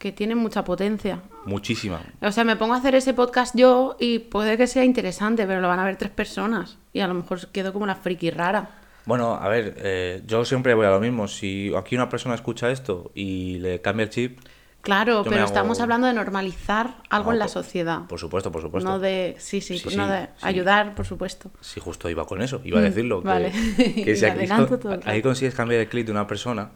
que 0.00 0.12
tienen 0.12 0.38
mucha 0.38 0.64
potencia. 0.64 1.20
Muchísima. 1.44 2.00
O 2.22 2.32
sea, 2.32 2.42
me 2.42 2.56
pongo 2.56 2.72
a 2.74 2.78
hacer 2.78 2.94
ese 2.94 3.12
podcast 3.12 3.54
yo 3.54 3.96
y 4.00 4.18
puede 4.18 4.56
que 4.56 4.66
sea 4.66 4.82
interesante, 4.82 5.46
pero 5.46 5.60
lo 5.60 5.68
van 5.68 5.78
a 5.78 5.84
ver 5.84 5.96
tres 5.96 6.10
personas 6.10 6.78
y 6.94 7.00
a 7.00 7.06
lo 7.06 7.12
mejor 7.14 7.46
quedo 7.48 7.72
como 7.74 7.84
una 7.84 7.94
friki 7.96 8.30
rara. 8.30 8.70
Bueno, 9.04 9.34
a 9.34 9.48
ver, 9.48 9.74
eh, 9.78 10.22
yo 10.26 10.44
siempre 10.46 10.72
voy 10.74 10.86
a 10.86 10.90
lo 10.90 11.00
mismo. 11.00 11.28
Si 11.28 11.70
aquí 11.76 11.96
una 11.96 12.08
persona 12.08 12.34
escucha 12.34 12.70
esto 12.70 13.10
y 13.14 13.58
le 13.58 13.80
cambia 13.82 14.04
el 14.04 14.10
chip, 14.10 14.40
Claro, 14.80 15.20
pero 15.24 15.36
hago- 15.36 15.44
estamos 15.44 15.78
hablando 15.80 16.06
de 16.06 16.14
normalizar 16.14 16.94
algo 17.10 17.26
No, 17.26 17.32
en 17.34 17.38
la 17.40 17.44
por- 17.44 17.52
sociedad. 17.52 18.06
Por 18.08 18.18
supuesto, 18.18 18.50
por 18.50 18.62
supuesto. 18.62 18.88
No 18.88 18.98
de. 18.98 19.36
Sí, 19.38 19.60
sí, 19.60 19.76
Sí, 19.78 19.94
no 19.94 20.06
sí, 20.06 20.10
de 20.12 20.20
sí. 20.22 20.28
ayudar, 20.40 20.94
por 20.94 21.04
supuesto. 21.04 21.50
Sí, 21.60 21.78
justo 21.80 22.08
iba 22.08 22.24
con 22.26 22.40
eso, 22.40 22.62
iba 22.64 22.78
a 22.78 22.80
Mm, 22.80 22.84
decirlo. 22.84 23.20
Que, 23.20 23.28
vale. 23.28 23.52
que 23.76 24.16
si 24.16 24.24
aquí, 24.24 24.46
todo 24.46 24.98
ahí 25.04 25.20
consigues 25.20 25.54
cambiar 25.54 25.82
el 25.82 25.88
clic 25.90 26.06
de 26.06 26.12
una 26.12 26.26
persona, 26.26 26.70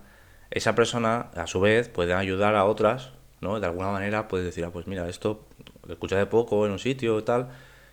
esa 0.50 0.74
persona, 0.74 1.30
a 1.34 1.46
su 1.46 1.60
vez, 1.60 1.88
puede 1.88 2.12
ayudar 2.12 2.56
a 2.56 2.66
otras, 2.66 3.12
¿no? 3.44 3.60
De 3.60 3.66
alguna 3.66 3.92
manera 3.92 4.26
puedes 4.26 4.44
decir, 4.44 4.64
ah, 4.64 4.70
pues 4.72 4.88
mira, 4.88 5.08
esto 5.08 5.44
lo 5.86 5.92
escuché 5.92 6.16
de 6.16 6.26
poco 6.26 6.66
en 6.66 6.72
un 6.72 6.78
sitio 6.80 7.22
tal, 7.22 7.50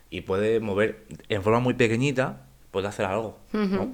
y 0.09 0.21
puede 0.21 0.59
mover 0.59 1.05
en 1.29 1.43
forma 1.43 1.59
muy 1.59 1.75
pequeñita, 1.75 2.47
puede 2.71 2.87
hacer 2.87 3.05
algo, 3.05 3.37
¿no? 3.53 3.93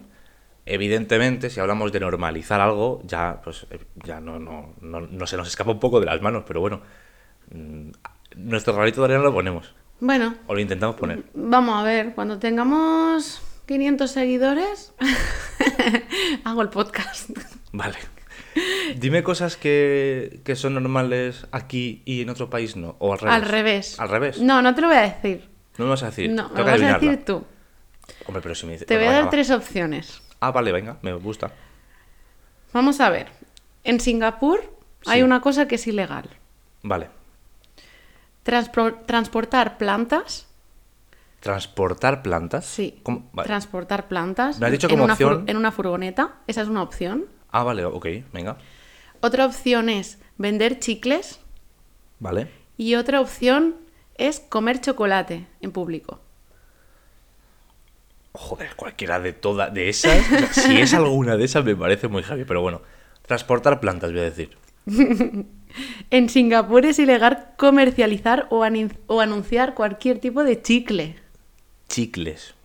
Evidentemente, 0.65 1.49
si 1.49 1.59
hablamos 1.59 1.91
de 1.91 1.99
normalizar 2.01 2.59
algo, 2.59 3.01
ya, 3.05 3.39
pues, 3.43 3.65
eh, 3.71 3.79
ya 4.03 4.19
no, 4.19 4.37
no, 4.39 4.73
no, 4.81 4.99
no 5.01 5.25
se 5.27 5.37
nos 5.37 5.47
escapa 5.47 5.71
un 5.71 5.79
poco 5.79 5.99
de 5.99 6.05
las 6.05 6.21
manos, 6.21 6.43
pero 6.45 6.59
bueno, 6.59 6.81
mm, 7.51 7.89
nuestro 8.35 8.73
granito 8.73 9.01
de 9.01 9.05
arena 9.05 9.23
lo 9.23 9.33
ponemos, 9.33 9.73
Bueno, 9.99 10.35
o 10.47 10.53
lo 10.53 10.59
intentamos 10.59 10.95
poner. 10.97 11.23
vamos 11.33 11.75
a 11.79 11.83
ver, 11.83 12.13
cuando 12.15 12.37
tengamos 12.37 13.41
500 13.65 14.11
seguidores, 14.11 14.93
hago 16.43 16.61
el 16.61 16.69
podcast. 16.69 17.29
Vale. 17.71 17.97
Dime 18.97 19.23
cosas 19.23 19.57
que, 19.57 20.41
que 20.43 20.55
son 20.55 20.73
normales 20.75 21.45
aquí 21.51 22.01
y 22.05 22.21
en 22.21 22.29
otro 22.29 22.49
país 22.49 22.75
no. 22.75 22.95
O 22.99 23.13
al 23.13 23.19
revés. 23.19 23.35
Al 23.35 23.41
revés. 23.49 23.99
Al 23.99 24.09
revés. 24.09 24.39
No, 24.41 24.61
no 24.61 24.73
te 24.75 24.81
lo 24.81 24.87
voy 24.87 24.97
a 24.97 25.01
decir. 25.01 25.49
No 25.77 25.85
me 25.85 25.91
vas 25.91 26.03
a 26.03 26.07
decir. 26.07 26.29
No, 26.31 26.49
me 26.49 26.59
lo 26.59 26.65
vas 26.65 26.81
a 26.81 26.93
decir 26.99 27.25
tú. 27.25 27.43
Hombre, 28.25 28.41
pero 28.41 28.55
si 28.55 28.65
me 28.65 28.73
dices. 28.73 28.87
Te 28.87 28.97
voy 28.97 29.07
a 29.07 29.11
dar 29.11 29.25
va. 29.25 29.29
tres 29.29 29.51
opciones. 29.51 30.21
Ah, 30.39 30.51
vale, 30.51 30.71
venga, 30.71 30.97
me 31.01 31.13
gusta. 31.13 31.51
Vamos 32.73 32.99
a 32.99 33.09
ver. 33.09 33.27
En 33.83 33.99
Singapur 33.99 34.61
hay 35.05 35.21
una 35.23 35.41
cosa 35.41 35.67
que 35.67 35.75
es 35.75 35.87
ilegal. 35.87 36.29
Vale. 36.83 37.09
Transportar 38.43 39.77
plantas. 39.77 40.47
Transportar 41.39 42.21
plantas. 42.23 42.65
Sí. 42.65 43.01
Transportar 43.43 44.07
plantas. 44.07 44.59
Me 44.59 44.65
has 44.67 44.71
dicho 44.71 44.87
en 44.87 44.91
como 44.91 45.03
una 45.05 45.13
opción- 45.13 45.43
en 45.47 45.57
una 45.57 45.71
furgoneta. 45.71 46.35
Esa 46.47 46.61
es 46.61 46.67
una 46.67 46.81
opción. 46.81 47.25
Ah, 47.51 47.63
vale, 47.63 47.85
ok, 47.85 48.07
venga. 48.33 48.57
Otra 49.21 49.45
opción 49.45 49.89
es 49.89 50.19
vender 50.37 50.79
chicles. 50.79 51.39
Vale. 52.19 52.47
Y 52.77 52.95
otra 52.95 53.21
opción 53.21 53.75
es 54.15 54.39
comer 54.39 54.81
chocolate 54.81 55.47
en 55.61 55.71
público. 55.71 56.19
Joder, 58.33 58.75
cualquiera 58.75 59.19
de 59.19 59.33
todas 59.33 59.73
de 59.73 59.89
esas. 59.89 60.19
o 60.19 60.53
sea, 60.53 60.53
si 60.53 60.77
es 60.77 60.93
alguna 60.93 61.37
de 61.37 61.45
esas, 61.45 61.65
me 61.65 61.75
parece 61.75 62.07
muy 62.07 62.23
heavy, 62.23 62.45
pero 62.45 62.61
bueno. 62.61 62.81
Transportar 63.25 63.79
plantas, 63.79 64.11
voy 64.11 64.21
a 64.21 64.23
decir. 64.23 64.57
En 66.09 66.29
Singapur 66.29 66.85
es 66.85 66.97
ilegal 66.97 67.49
comercializar 67.57 68.47
o 68.49 68.63
anunciar 68.63 69.75
cualquier 69.75 70.19
tipo 70.19 70.43
de 70.43 70.61
chicle. 70.61 71.17
Chicles. 71.87 72.55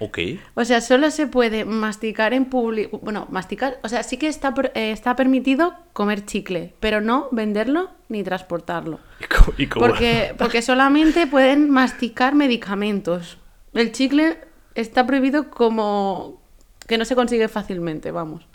Ok. 0.00 0.18
O 0.54 0.64
sea, 0.64 0.80
solo 0.80 1.10
se 1.10 1.26
puede 1.26 1.64
masticar 1.64 2.32
en 2.34 2.46
público. 2.46 2.98
Bueno, 3.02 3.26
masticar. 3.30 3.78
O 3.82 3.88
sea, 3.88 4.02
sí 4.02 4.16
que 4.16 4.28
está, 4.28 4.52
eh, 4.74 4.90
está 4.92 5.14
permitido 5.14 5.74
comer 5.92 6.24
chicle, 6.26 6.74
pero 6.80 7.00
no 7.00 7.28
venderlo 7.30 7.90
ni 8.08 8.24
transportarlo. 8.24 8.98
¿Y 9.20 9.24
cómo- 9.24 9.52
y 9.58 9.66
cómo- 9.66 9.86
Porque, 9.86 10.34
porque 10.38 10.62
solamente 10.62 11.26
pueden 11.26 11.70
masticar 11.70 12.34
medicamentos. 12.34 13.38
El 13.74 13.92
chicle 13.92 14.38
está 14.74 15.06
prohibido 15.06 15.50
como 15.50 16.40
que 16.88 16.98
no 16.98 17.04
se 17.04 17.14
consigue 17.14 17.46
fácilmente, 17.48 18.10
vamos. 18.10 18.46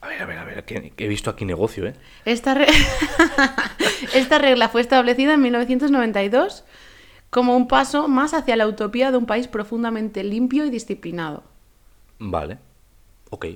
A 0.00 0.06
ver, 0.08 0.22
a 0.22 0.26
ver, 0.26 0.38
a 0.38 0.44
ver, 0.44 0.64
que, 0.64 0.90
que 0.94 1.06
he 1.06 1.08
visto 1.08 1.28
aquí 1.30 1.44
negocio, 1.44 1.86
¿eh? 1.86 1.94
Esta, 2.24 2.54
re- 2.54 2.68
Esta 4.14 4.38
regla 4.38 4.68
fue 4.68 4.80
establecida 4.80 5.34
en 5.34 5.42
1992 5.42 6.64
como 7.30 7.56
un 7.56 7.68
paso 7.68 8.08
más 8.08 8.34
hacia 8.34 8.56
la 8.56 8.66
utopía 8.66 9.10
de 9.10 9.16
un 9.18 9.26
país 9.26 9.48
profundamente 9.48 10.24
limpio 10.24 10.64
y 10.64 10.70
disciplinado. 10.70 11.42
Vale. 12.18 12.58
Ok. 13.30 13.46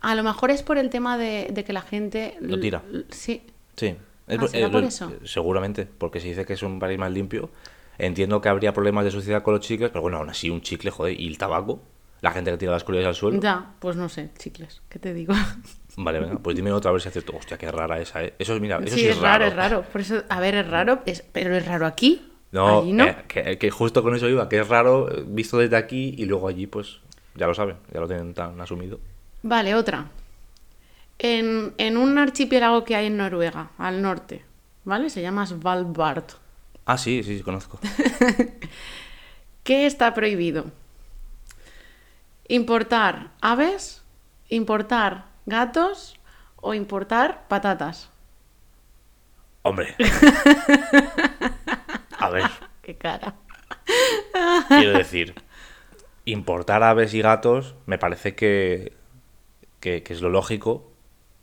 A 0.00 0.14
lo 0.14 0.22
mejor 0.22 0.50
es 0.50 0.62
por 0.62 0.78
el 0.78 0.90
tema 0.90 1.18
de, 1.18 1.48
de 1.50 1.64
que 1.64 1.72
la 1.72 1.80
gente... 1.82 2.36
Lo 2.40 2.60
tira. 2.60 2.82
Sí. 3.10 3.42
Sí. 3.76 3.96
Es 4.26 4.36
Ah, 4.36 4.40
por- 4.40 4.48
¿será 4.50 4.66
eh, 4.66 4.70
por 4.70 4.82
lo- 4.82 4.88
eso? 4.88 5.12
Seguramente, 5.24 5.86
porque 5.86 6.20
si 6.20 6.28
dice 6.28 6.44
que 6.44 6.52
es 6.52 6.62
un 6.62 6.78
país 6.78 6.98
más 6.98 7.10
limpio, 7.10 7.50
entiendo 7.96 8.40
que 8.40 8.48
habría 8.48 8.72
problemas 8.72 9.04
de 9.04 9.10
suciedad 9.10 9.42
con 9.42 9.54
los 9.54 9.64
chicles, 9.64 9.90
pero 9.90 10.02
bueno, 10.02 10.18
aún 10.18 10.30
así 10.30 10.50
un 10.50 10.60
chicle, 10.60 10.90
joder, 10.90 11.18
y 11.18 11.26
el 11.26 11.38
tabaco, 11.38 11.80
la 12.20 12.30
gente 12.32 12.50
que 12.50 12.58
tira 12.58 12.72
las 12.72 12.84
colillas 12.84 13.06
al 13.08 13.14
suelo. 13.14 13.40
Ya, 13.40 13.72
pues 13.80 13.96
no 13.96 14.08
sé, 14.08 14.30
chicles, 14.38 14.82
¿qué 14.88 14.98
te 14.98 15.14
digo? 15.14 15.34
Vale, 15.96 16.20
venga, 16.20 16.38
pues 16.38 16.54
dime 16.54 16.70
otra 16.72 16.92
vez 16.92 17.02
si 17.02 17.08
acierto. 17.08 17.34
Hostia, 17.36 17.56
qué 17.58 17.72
rara 17.72 17.98
esa, 17.98 18.22
¿eh? 18.22 18.34
Eso 18.38 18.54
es, 18.54 18.60
mira, 18.60 18.78
eso 18.84 18.94
sí, 18.94 19.00
sí, 19.02 19.08
es 19.08 19.18
raro, 19.18 19.46
es 19.46 19.56
raro. 19.56 19.82
Por 19.82 20.00
eso, 20.02 20.22
a 20.28 20.38
ver, 20.38 20.54
es 20.54 20.68
raro, 20.68 21.00
es- 21.06 21.24
pero 21.32 21.56
es 21.56 21.66
raro 21.66 21.86
aquí. 21.86 22.27
No, 22.50 22.82
no. 22.82 23.04
eh, 23.04 23.24
que, 23.28 23.58
que 23.58 23.70
justo 23.70 24.02
con 24.02 24.14
eso 24.14 24.28
iba, 24.28 24.48
que 24.48 24.60
es 24.60 24.68
raro 24.68 25.10
eh, 25.12 25.24
visto 25.26 25.58
desde 25.58 25.76
aquí 25.76 26.14
y 26.16 26.24
luego 26.24 26.48
allí, 26.48 26.66
pues, 26.66 27.00
ya 27.34 27.46
lo 27.46 27.54
saben, 27.54 27.76
ya 27.92 28.00
lo 28.00 28.08
tienen 28.08 28.32
tan 28.34 28.60
asumido. 28.60 28.98
Vale, 29.42 29.74
otra. 29.74 30.06
En, 31.18 31.74
en 31.78 31.96
un 31.96 32.16
archipiélago 32.16 32.84
que 32.84 32.96
hay 32.96 33.06
en 33.06 33.16
Noruega, 33.16 33.70
al 33.76 34.00
norte, 34.00 34.44
¿vale? 34.84 35.10
Se 35.10 35.20
llama 35.20 35.46
Svalbard. 35.46 36.24
Ah, 36.86 36.96
sí, 36.96 37.22
sí, 37.22 37.36
sí, 37.36 37.42
conozco. 37.42 37.78
¿Qué 39.62 39.84
está 39.86 40.14
prohibido? 40.14 40.66
Importar 42.48 43.28
aves, 43.42 44.02
importar 44.48 45.26
gatos 45.44 46.16
o 46.56 46.72
importar 46.72 47.46
patatas. 47.48 48.08
Hombre. 49.62 49.94
A 52.28 52.30
ver, 52.30 52.44
Qué 52.82 52.96
cara. 52.96 53.34
quiero 54.68 54.96
decir, 54.96 55.34
importar 56.24 56.82
aves 56.82 57.14
y 57.14 57.22
gatos 57.22 57.74
me 57.86 57.98
parece 57.98 58.34
que, 58.34 58.92
que, 59.80 60.02
que 60.02 60.12
es 60.12 60.20
lo 60.20 60.28
lógico, 60.30 60.92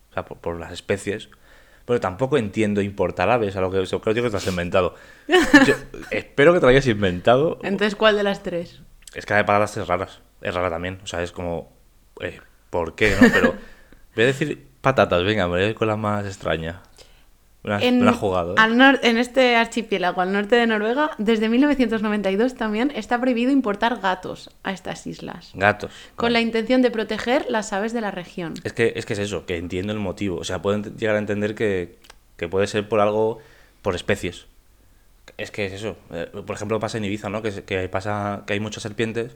o 0.10 0.14
sea, 0.14 0.26
por, 0.26 0.38
por 0.38 0.60
las 0.60 0.72
especies. 0.72 1.30
Pero 1.86 2.00
tampoco 2.00 2.38
entiendo 2.38 2.82
importar 2.82 3.30
aves, 3.30 3.56
a 3.56 3.62
lo 3.62 3.70
que 3.70 3.84
creo 4.02 4.14
que 4.16 4.30
te 4.30 4.38
has 4.38 4.48
inventado. 4.48 4.96
Yo 5.28 5.76
espero 6.12 6.54
que 6.54 6.60
te 6.60 6.66
lo 6.66 6.70
hayas 6.72 6.88
inventado. 6.88 7.60
Entonces, 7.62 7.96
¿cuál 7.96 8.16
de 8.16 8.24
las 8.24 8.42
tres? 8.42 8.82
Es 9.14 9.26
que 9.26 9.34
la 9.34 9.38
de 9.38 9.44
patatas 9.46 9.78
es 9.78 9.88
raras. 9.88 10.22
Es 10.42 10.54
rara 10.54 10.70
también. 10.72 11.00
O 11.04 11.08
sea, 11.08 11.22
es 11.22 11.32
como. 11.32 11.72
eh, 12.22 12.40
¿Por 12.72 12.96
qué, 12.96 13.16
no? 13.22 13.28
Pero. 13.32 13.54
Voy 14.16 14.24
a 14.24 14.28
decir 14.28 14.68
patatas, 14.82 15.24
venga, 15.24 15.46
me 15.46 15.54
voy 15.54 15.62
a 15.62 15.68
ir 15.68 15.76
con 15.76 15.88
la 15.88 15.96
más 15.98 16.26
extraña. 16.26 16.82
Una, 17.66 17.80
En, 17.80 18.02
una 18.02 18.14
jugada. 18.14 18.52
¿eh? 18.52 18.56
al 18.58 18.76
nor- 18.78 19.00
en 19.02 19.18
este 19.18 19.56
archipiélago, 19.56 20.22
al 20.22 20.32
norte 20.32 20.56
de 20.56 20.68
Noruega, 20.68 21.12
desde 21.18 21.50
1992 21.50 22.54
también 22.56 22.92
está 22.96 23.20
prohibido 23.20 23.52
importar 23.52 24.00
gatos 24.00 24.52
a 24.64 24.72
estas 24.72 25.08
islas, 25.08 25.52
Gatos. 25.56 25.92
con 26.16 26.28
Vale. 26.28 26.34
la 26.34 26.42
intención 26.42 26.82
de 26.84 26.92
proteger 26.92 27.46
las 27.50 27.74
aves 27.74 27.92
de 27.92 28.02
la 28.02 28.12
región. 28.12 28.54
Es 28.64 28.74
que, 28.74 28.94
es 28.96 29.06
que 29.06 29.14
es 29.14 29.20
eso, 29.20 29.46
que 29.48 29.58
entiendo 29.58 29.94
el 29.94 30.00
motivo. 30.00 30.38
O 30.38 30.44
sea, 30.44 30.62
puedo 30.62 30.78
ent- 30.78 30.96
llegar 30.96 31.16
a 31.16 31.20
entender 31.20 31.56
que, 31.56 31.98
que 32.38 32.48
puede 32.48 32.68
ser 32.68 32.88
por 32.88 33.00
algo, 33.00 33.40
por 33.82 33.96
especies. 33.96 34.46
Es 35.38 35.50
que 35.50 35.66
es 35.66 35.74
eso. 35.74 35.98
Eh, 36.12 36.30
por 36.46 36.56
ejemplo, 36.56 36.80
pasa 36.80 36.98
en 37.00 37.06
Ibiza, 37.06 37.30
¿no? 37.30 37.42
Que, 37.42 37.90
pasa 37.90 38.44
que 38.46 38.54
hay 38.54 38.60
muchas 38.60 38.84
serpientes 38.84 39.36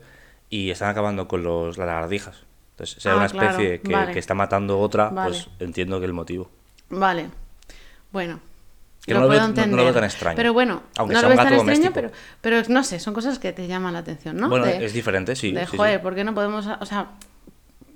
y 0.51 0.69
están 0.69 0.89
acabando 0.89 1.27
con 1.27 1.43
los, 1.43 1.77
las 1.79 1.87
lagartijas. 1.87 2.43
Entonces, 2.73 3.01
si 3.01 3.09
hay 3.09 3.15
Ah, 3.15 3.17
una 3.17 3.27
claro, 3.27 3.49
especie 3.49 3.81
que, 3.81 3.91
vale. 3.91 4.13
que 4.13 4.19
está 4.19 4.35
matando 4.35 4.79
otra, 4.79 5.09
Vale. 5.09 5.31
pues 5.31 5.47
entiendo 5.59 5.99
que 5.99 6.05
el 6.05 6.13
motivo. 6.13 6.49
Vale. 6.89 7.29
Bueno. 8.11 8.39
Que 9.05 9.13
lo 9.13 9.21
no 9.21 9.25
lo 9.25 9.29
puedo 9.29 9.39
veo- 9.39 9.47
no- 9.47 9.53
no 9.53 9.55
lo 9.55 9.61
entender. 9.63 9.85
veo 9.85 9.93
tan 9.93 10.03
extraño. 10.03 10.35
Pero 10.35 10.53
bueno, 10.53 10.83
Aunque 10.97 11.13
no 11.13 11.19
sea 11.21 11.29
lo 11.29 11.33
un 11.33 11.37
ves 11.37 11.45
tan 11.45 11.69
extraño, 11.69 11.91
pero, 11.93 12.11
pero 12.41 12.61
no 12.69 12.83
sé, 12.83 12.99
son 12.99 13.13
cosas 13.13 13.39
que 13.39 13.53
te 13.53 13.65
llaman 13.67 13.93
la 13.93 13.99
atención, 13.99 14.35
¿no? 14.37 14.49
Bueno, 14.49 14.65
De- 14.65 14.85
es 14.85 14.93
diferente, 14.93 15.35
sí. 15.35 15.51
de, 15.51 15.65
sí, 15.65 15.71
sí. 15.71 15.77
joder, 15.77 16.01
¿por 16.01 16.15
qué 16.15 16.23
no 16.23 16.33
podemos...? 16.35 16.67
O 16.79 16.85
sea, 16.85 17.07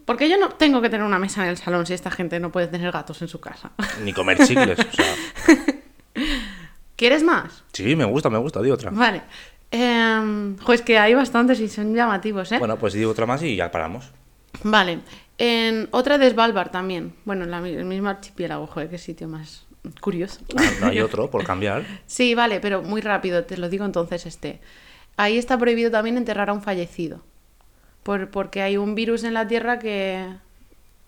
¿por 0.06 0.17
qué 0.17 0.30
yo 0.30 0.38
no 0.38 0.49
tengo 0.49 0.82
que 0.82 0.89
tener 0.89 1.06
una 1.06 1.19
mesa 1.19 1.43
en 1.43 1.49
el 1.49 1.58
salón 1.58 1.86
si 1.86 1.93
esta 1.93 2.10
gente 2.10 2.39
no 2.39 2.52
puede 2.52 2.67
tener 2.67 2.91
gatos 2.91 3.21
en 3.21 3.28
su 3.28 3.39
casa? 3.39 3.71
Ni 4.04 4.13
comer 4.13 4.38
chicles. 4.45 4.80
o 4.80 4.91
sea, 4.91 5.13
¿Quieres 6.95 7.23
más? 7.23 7.63
sí, 7.73 7.95
me 7.95 8.06
gusta, 8.06 8.30
me 8.30 8.38
gusta, 8.38 8.62
di 8.62 8.71
otra. 8.71 8.91
Vale. 8.91 9.23
Eh, 9.71 10.56
jo, 10.62 10.73
es 10.73 10.82
que 10.84 10.99
hay 10.99 11.13
bastantes 11.15 11.60
y 11.60 11.67
son 11.67 11.93
llamativos, 11.95 12.52
¿eh? 12.52 12.60
Bueno, 12.60 12.78
pues 12.78 12.93
di 12.93 13.04
otra 13.04 13.26
más 13.26 13.41
y 13.43 13.56
ya 13.56 13.71
paramos. 13.71 14.12
Vale. 14.63 14.99
En 15.39 15.88
otra 15.91 16.17
de 16.19 16.30
Svalbard 16.30 16.69
también. 16.69 17.15
Bueno, 17.26 17.43
en 17.45 17.52
la 17.52 17.58
el 17.67 17.86
mismo 17.86 18.10
archipiélago, 18.10 18.67
joder, 18.67 18.89
qué 18.89 18.99
sitio 18.99 19.28
más 19.28 19.65
curioso. 20.02 20.39
Ah, 20.58 20.69
no 20.82 20.88
hay 20.88 21.00
otro 21.02 21.30
por 21.30 21.43
cambiar. 21.46 21.84
Sí, 22.08 22.36
vale, 22.36 22.60
pero 22.60 22.82
muy 22.82 23.02
rápido, 23.02 23.43
te 23.46 23.58
lo 23.58 23.69
digo 23.69 23.86
entonces 23.86 24.26
este. 24.26 24.60
Ahí 25.17 25.38
está 25.38 25.58
prohibido 25.58 25.91
también 25.91 26.17
enterrar 26.17 26.50
a 26.50 26.54
un 26.54 26.62
fallecido. 26.62 27.22
Por, 28.04 28.30
porque 28.32 28.62
hay 28.62 28.78
un 28.78 28.96
virus 28.96 29.24
en 29.24 29.34
la 29.34 29.48
Tierra 29.48 29.80
que, 29.80 30.28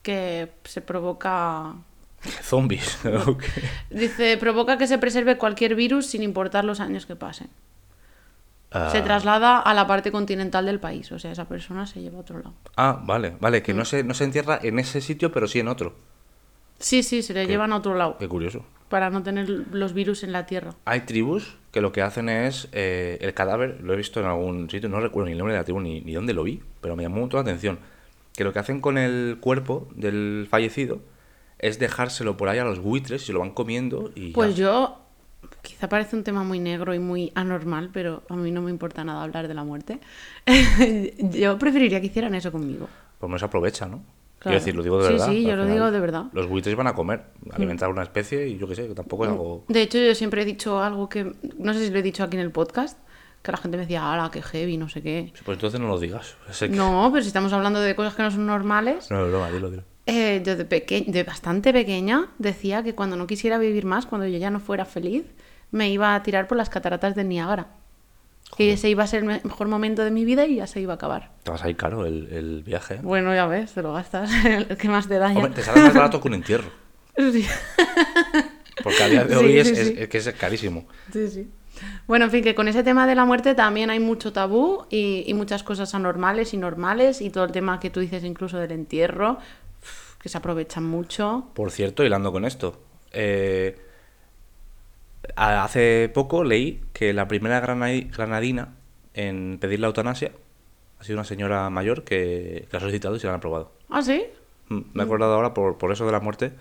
que 0.01 0.49
se 0.63 0.81
provoca... 0.81 1.73
Zombies. 2.43 2.99
Dice, 3.89 4.37
provoca 4.37 4.77
que 4.77 4.87
se 4.87 4.97
preserve 4.97 5.37
cualquier 5.37 5.75
virus 5.75 6.05
sin 6.07 6.23
importar 6.23 6.63
los 6.65 6.79
años 6.79 7.05
que 7.05 7.15
pasen. 7.15 7.47
Se 8.91 8.97
Ah, 8.97 9.03
traslada 9.03 9.59
a 9.59 9.73
la 9.73 9.87
parte 9.87 10.11
continental 10.11 10.65
del 10.65 10.79
país, 10.81 11.09
o 11.13 11.17
sea, 11.19 11.31
esa 11.31 11.45
persona 11.45 11.85
se 11.87 12.01
lleva 12.01 12.17
a 12.17 12.21
otro 12.21 12.39
lado. 12.39 12.53
Ah, 12.75 12.99
vale, 13.03 13.37
vale, 13.39 13.63
que 13.63 13.73
no 13.73 13.83
Mm. 13.83 13.85
se, 13.85 14.03
no 14.03 14.13
se 14.13 14.25
entierra 14.25 14.59
en 14.61 14.79
ese 14.79 14.99
sitio, 14.99 15.31
pero 15.31 15.47
sí 15.47 15.59
en 15.59 15.69
otro. 15.69 15.95
Sí, 16.79 17.03
sí, 17.03 17.21
se 17.21 17.33
le 17.33 17.47
llevan 17.47 17.71
a 17.73 17.77
otro 17.77 17.95
lado. 17.95 18.17
Qué 18.17 18.27
curioso. 18.27 18.65
para 18.89 19.09
no 19.09 19.23
tener 19.23 19.49
los 19.49 19.93
virus 19.93 20.23
en 20.23 20.31
la 20.31 20.45
tierra. 20.45 20.73
Hay 20.85 21.01
tribus 21.01 21.57
que 21.71 21.81
lo 21.81 21.91
que 21.91 22.01
hacen 22.01 22.29
es 22.29 22.67
eh, 22.71 23.17
el 23.21 23.33
cadáver, 23.33 23.79
lo 23.81 23.93
he 23.93 23.97
visto 23.97 24.19
en 24.19 24.25
algún 24.27 24.69
sitio, 24.69 24.87
no 24.89 24.99
recuerdo 24.99 25.25
ni 25.25 25.31
el 25.33 25.37
nombre 25.37 25.53
de 25.53 25.59
la 25.59 25.63
tribu 25.65 25.79
ni, 25.81 26.01
ni 26.01 26.13
dónde 26.13 26.33
lo 26.33 26.43
vi, 26.43 26.61
pero 26.81 26.95
me 26.95 27.03
llamó 27.03 27.17
mucho 27.17 27.37
la 27.37 27.41
atención. 27.41 27.79
Que 28.33 28.43
lo 28.43 28.53
que 28.53 28.59
hacen 28.59 28.79
con 28.81 28.97
el 28.97 29.37
cuerpo 29.41 29.87
del 29.95 30.47
fallecido 30.49 30.99
es 31.59 31.79
dejárselo 31.79 32.37
por 32.37 32.47
ahí 32.49 32.59
a 32.59 32.63
los 32.63 32.79
buitres 32.79 33.23
y 33.23 33.25
se 33.27 33.33
lo 33.33 33.39
van 33.39 33.51
comiendo 33.51 34.11
y 34.13 34.31
Pues 34.31 34.55
ya. 34.55 34.63
yo, 34.65 34.99
quizá 35.61 35.89
parece 35.89 36.15
un 36.15 36.23
tema 36.23 36.43
muy 36.43 36.59
negro 36.59 36.93
y 36.93 36.99
muy 36.99 37.31
anormal, 37.35 37.89
pero 37.91 38.23
a 38.29 38.35
mí 38.35 38.51
no 38.51 38.61
me 38.61 38.69
importa 38.71 39.03
nada 39.03 39.23
hablar 39.23 39.47
de 39.47 39.53
la 39.53 39.63
muerte. 39.63 39.99
yo 41.31 41.57
preferiría 41.57 41.99
que 41.99 42.07
hicieran 42.07 42.35
eso 42.35 42.51
conmigo. 42.51 42.87
Pues 43.19 43.29
no 43.29 43.39
se 43.39 43.45
aprovecha, 43.45 43.87
¿no? 43.87 44.03
Claro. 44.45 44.59
Quiero 44.59 44.59
decir, 44.65 44.75
lo 44.75 44.83
digo 44.83 44.97
de 44.99 45.07
Sí, 45.07 45.13
verdad. 45.13 45.27
sí, 45.27 45.43
yo 45.43 45.55
lo 45.55 45.65
digo 45.65 45.91
de 45.91 45.99
verdad. 45.99 46.23
Mm. 46.25 46.29
Los 46.33 46.47
buitres 46.47 46.75
van 46.75 46.85
a 46.87 46.93
comer, 46.93 47.23
alimentar 47.51 47.89
una 47.89 48.03
especie 48.03 48.47
y 48.47 48.57
yo 48.59 48.67
qué 48.67 48.75
sé, 48.75 48.87
que 48.87 48.93
tampoco 48.93 49.25
es 49.25 49.31
algo... 49.31 49.63
De 49.67 49.81
hecho, 49.81 49.97
yo 49.97 50.13
siempre 50.13 50.43
he 50.43 50.45
dicho 50.45 50.81
algo 50.83 51.09
que, 51.09 51.33
no 51.57 51.73
sé 51.73 51.85
si 51.85 51.91
lo 51.91 51.97
he 51.97 52.03
dicho 52.03 52.23
aquí 52.23 52.37
en 52.37 52.43
el 52.43 52.51
podcast, 52.51 52.99
que 53.41 53.51
la 53.51 53.57
gente 53.57 53.77
me 53.77 53.81
decía, 53.83 54.13
ala, 54.13 54.29
qué 54.31 54.41
heavy, 54.43 54.77
no 54.77 54.87
sé 54.87 55.01
qué. 55.01 55.33
Pues 55.43 55.55
entonces 55.57 55.79
no 55.79 55.87
lo 55.87 55.99
digas. 55.99 56.35
Que- 56.59 56.69
No, 56.69 57.09
pero 57.11 57.23
si 57.23 57.27
estamos 57.29 57.51
hablando 57.53 57.79
de 57.79 57.95
cosas 57.95 58.13
que 58.15 58.21
no 58.23 58.29
son 58.29 58.45
normales, 58.45 59.09
No, 59.09 59.23
es 59.25 59.31
broma, 59.31 59.49
dilo, 59.51 59.69
dilo. 59.71 59.83
Eh, 60.05 60.43
yo 60.45 60.55
de, 60.55 60.65
peque- 60.65 61.05
de 61.07 61.23
bastante 61.23 61.73
pequeña 61.73 62.27
decía 62.37 62.83
que 62.83 62.93
cuando 62.93 63.15
no 63.15 63.25
quisiera 63.25 63.57
vivir 63.57 63.85
más, 63.85 64.05
cuando 64.05 64.27
yo 64.27 64.37
ya 64.37 64.51
no 64.51 64.59
fuera 64.59 64.85
feliz, 64.85 65.25
me 65.71 65.89
iba 65.89 66.13
a 66.13 66.21
tirar 66.21 66.47
por 66.47 66.57
las 66.57 66.69
cataratas 66.69 67.15
del 67.15 67.27
Niágara. 67.29 67.69
Que 68.57 68.73
ese 68.73 68.89
iba 68.89 69.03
a 69.03 69.07
ser 69.07 69.19
el 69.21 69.25
me- 69.25 69.41
mejor 69.43 69.67
momento 69.67 70.03
de 70.03 70.11
mi 70.11 70.23
vida 70.25 70.45
y 70.45 70.55
ya 70.57 70.67
se 70.67 70.79
iba 70.79 70.93
a 70.93 70.95
acabar. 70.95 71.31
Te 71.43 71.51
vas 71.51 71.63
a 71.63 71.69
ir 71.69 71.75
caro 71.75 72.05
el, 72.05 72.27
el 72.31 72.63
viaje. 72.63 72.95
¿eh? 72.95 72.99
Bueno, 73.01 73.33
ya 73.33 73.47
ves, 73.47 73.73
te 73.73 73.81
lo 73.81 73.93
gastas. 73.93 74.29
¿Qué 74.79 74.87
más 74.87 75.07
te 75.07 75.17
da? 75.19 75.31
Hombre, 75.31 75.51
te 75.51 75.61
sale 75.63 75.81
más 75.81 75.93
barato 75.93 76.21
que 76.21 76.27
un 76.27 76.33
entierro. 76.35 76.69
Sí, 77.17 77.45
Porque 78.83 79.03
a 79.03 79.07
día 79.09 79.23
de 79.23 79.35
hoy 79.37 79.57
es, 79.57 79.67
sí, 79.69 79.73
es- 79.73 79.87
sí. 79.87 79.95
es 79.97 80.09
que 80.09 80.17
es 80.17 80.33
carísimo. 80.33 80.85
sí, 81.11 81.27
sí. 81.29 81.49
Bueno, 82.07 82.25
en 82.25 82.31
fin, 82.31 82.41
que 82.43 82.55
con 82.55 82.69
ese 82.69 82.83
tema 82.83 83.05
de 83.05 83.15
la 83.15 83.25
muerte 83.25 83.53
también 83.53 83.89
hay 83.89 83.99
mucho 83.99 84.31
tabú 84.31 84.85
y, 84.89 85.25
y 85.27 85.33
muchas 85.33 85.61
cosas 85.63 85.93
anormales 85.93 86.53
y 86.53 86.57
normales 86.57 87.21
y 87.21 87.29
todo 87.29 87.43
el 87.43 87.51
tema 87.51 87.81
que 87.81 87.89
tú 87.89 87.99
dices 87.99 88.23
incluso 88.23 88.57
del 88.57 88.71
entierro, 88.71 89.39
que 90.21 90.29
se 90.29 90.37
aprovechan 90.37 90.85
mucho. 90.85 91.49
Por 91.53 91.71
cierto, 91.71 92.03
hilando 92.05 92.31
con 92.31 92.45
esto, 92.45 92.79
eh, 93.11 93.77
hace 95.35 96.09
poco 96.13 96.43
leí 96.43 96.81
que 96.93 97.13
la 97.13 97.27
primera 97.27 97.61
granadi- 97.65 98.09
granadina 98.15 98.75
en 99.13 99.57
pedir 99.59 99.79
la 99.79 99.87
eutanasia 99.87 100.31
ha 100.99 101.03
sido 101.03 101.17
una 101.17 101.23
señora 101.25 101.69
mayor 101.69 102.03
que, 102.03 102.67
que 102.69 102.77
ha 102.77 102.79
solicitado 102.79 103.15
y 103.15 103.19
se 103.19 103.27
la 103.27 103.33
han 103.33 103.37
aprobado. 103.37 103.71
¿Ah, 103.89 104.01
sí? 104.01 104.25
Mm, 104.69 104.79
Me 104.93 105.03
he 105.03 105.05
acordado 105.05 105.33
ahora 105.33 105.53
por, 105.53 105.77
por 105.77 105.91
eso 105.91 106.05
de 106.05 106.11
la 106.11 106.19
muerte. 106.19 106.51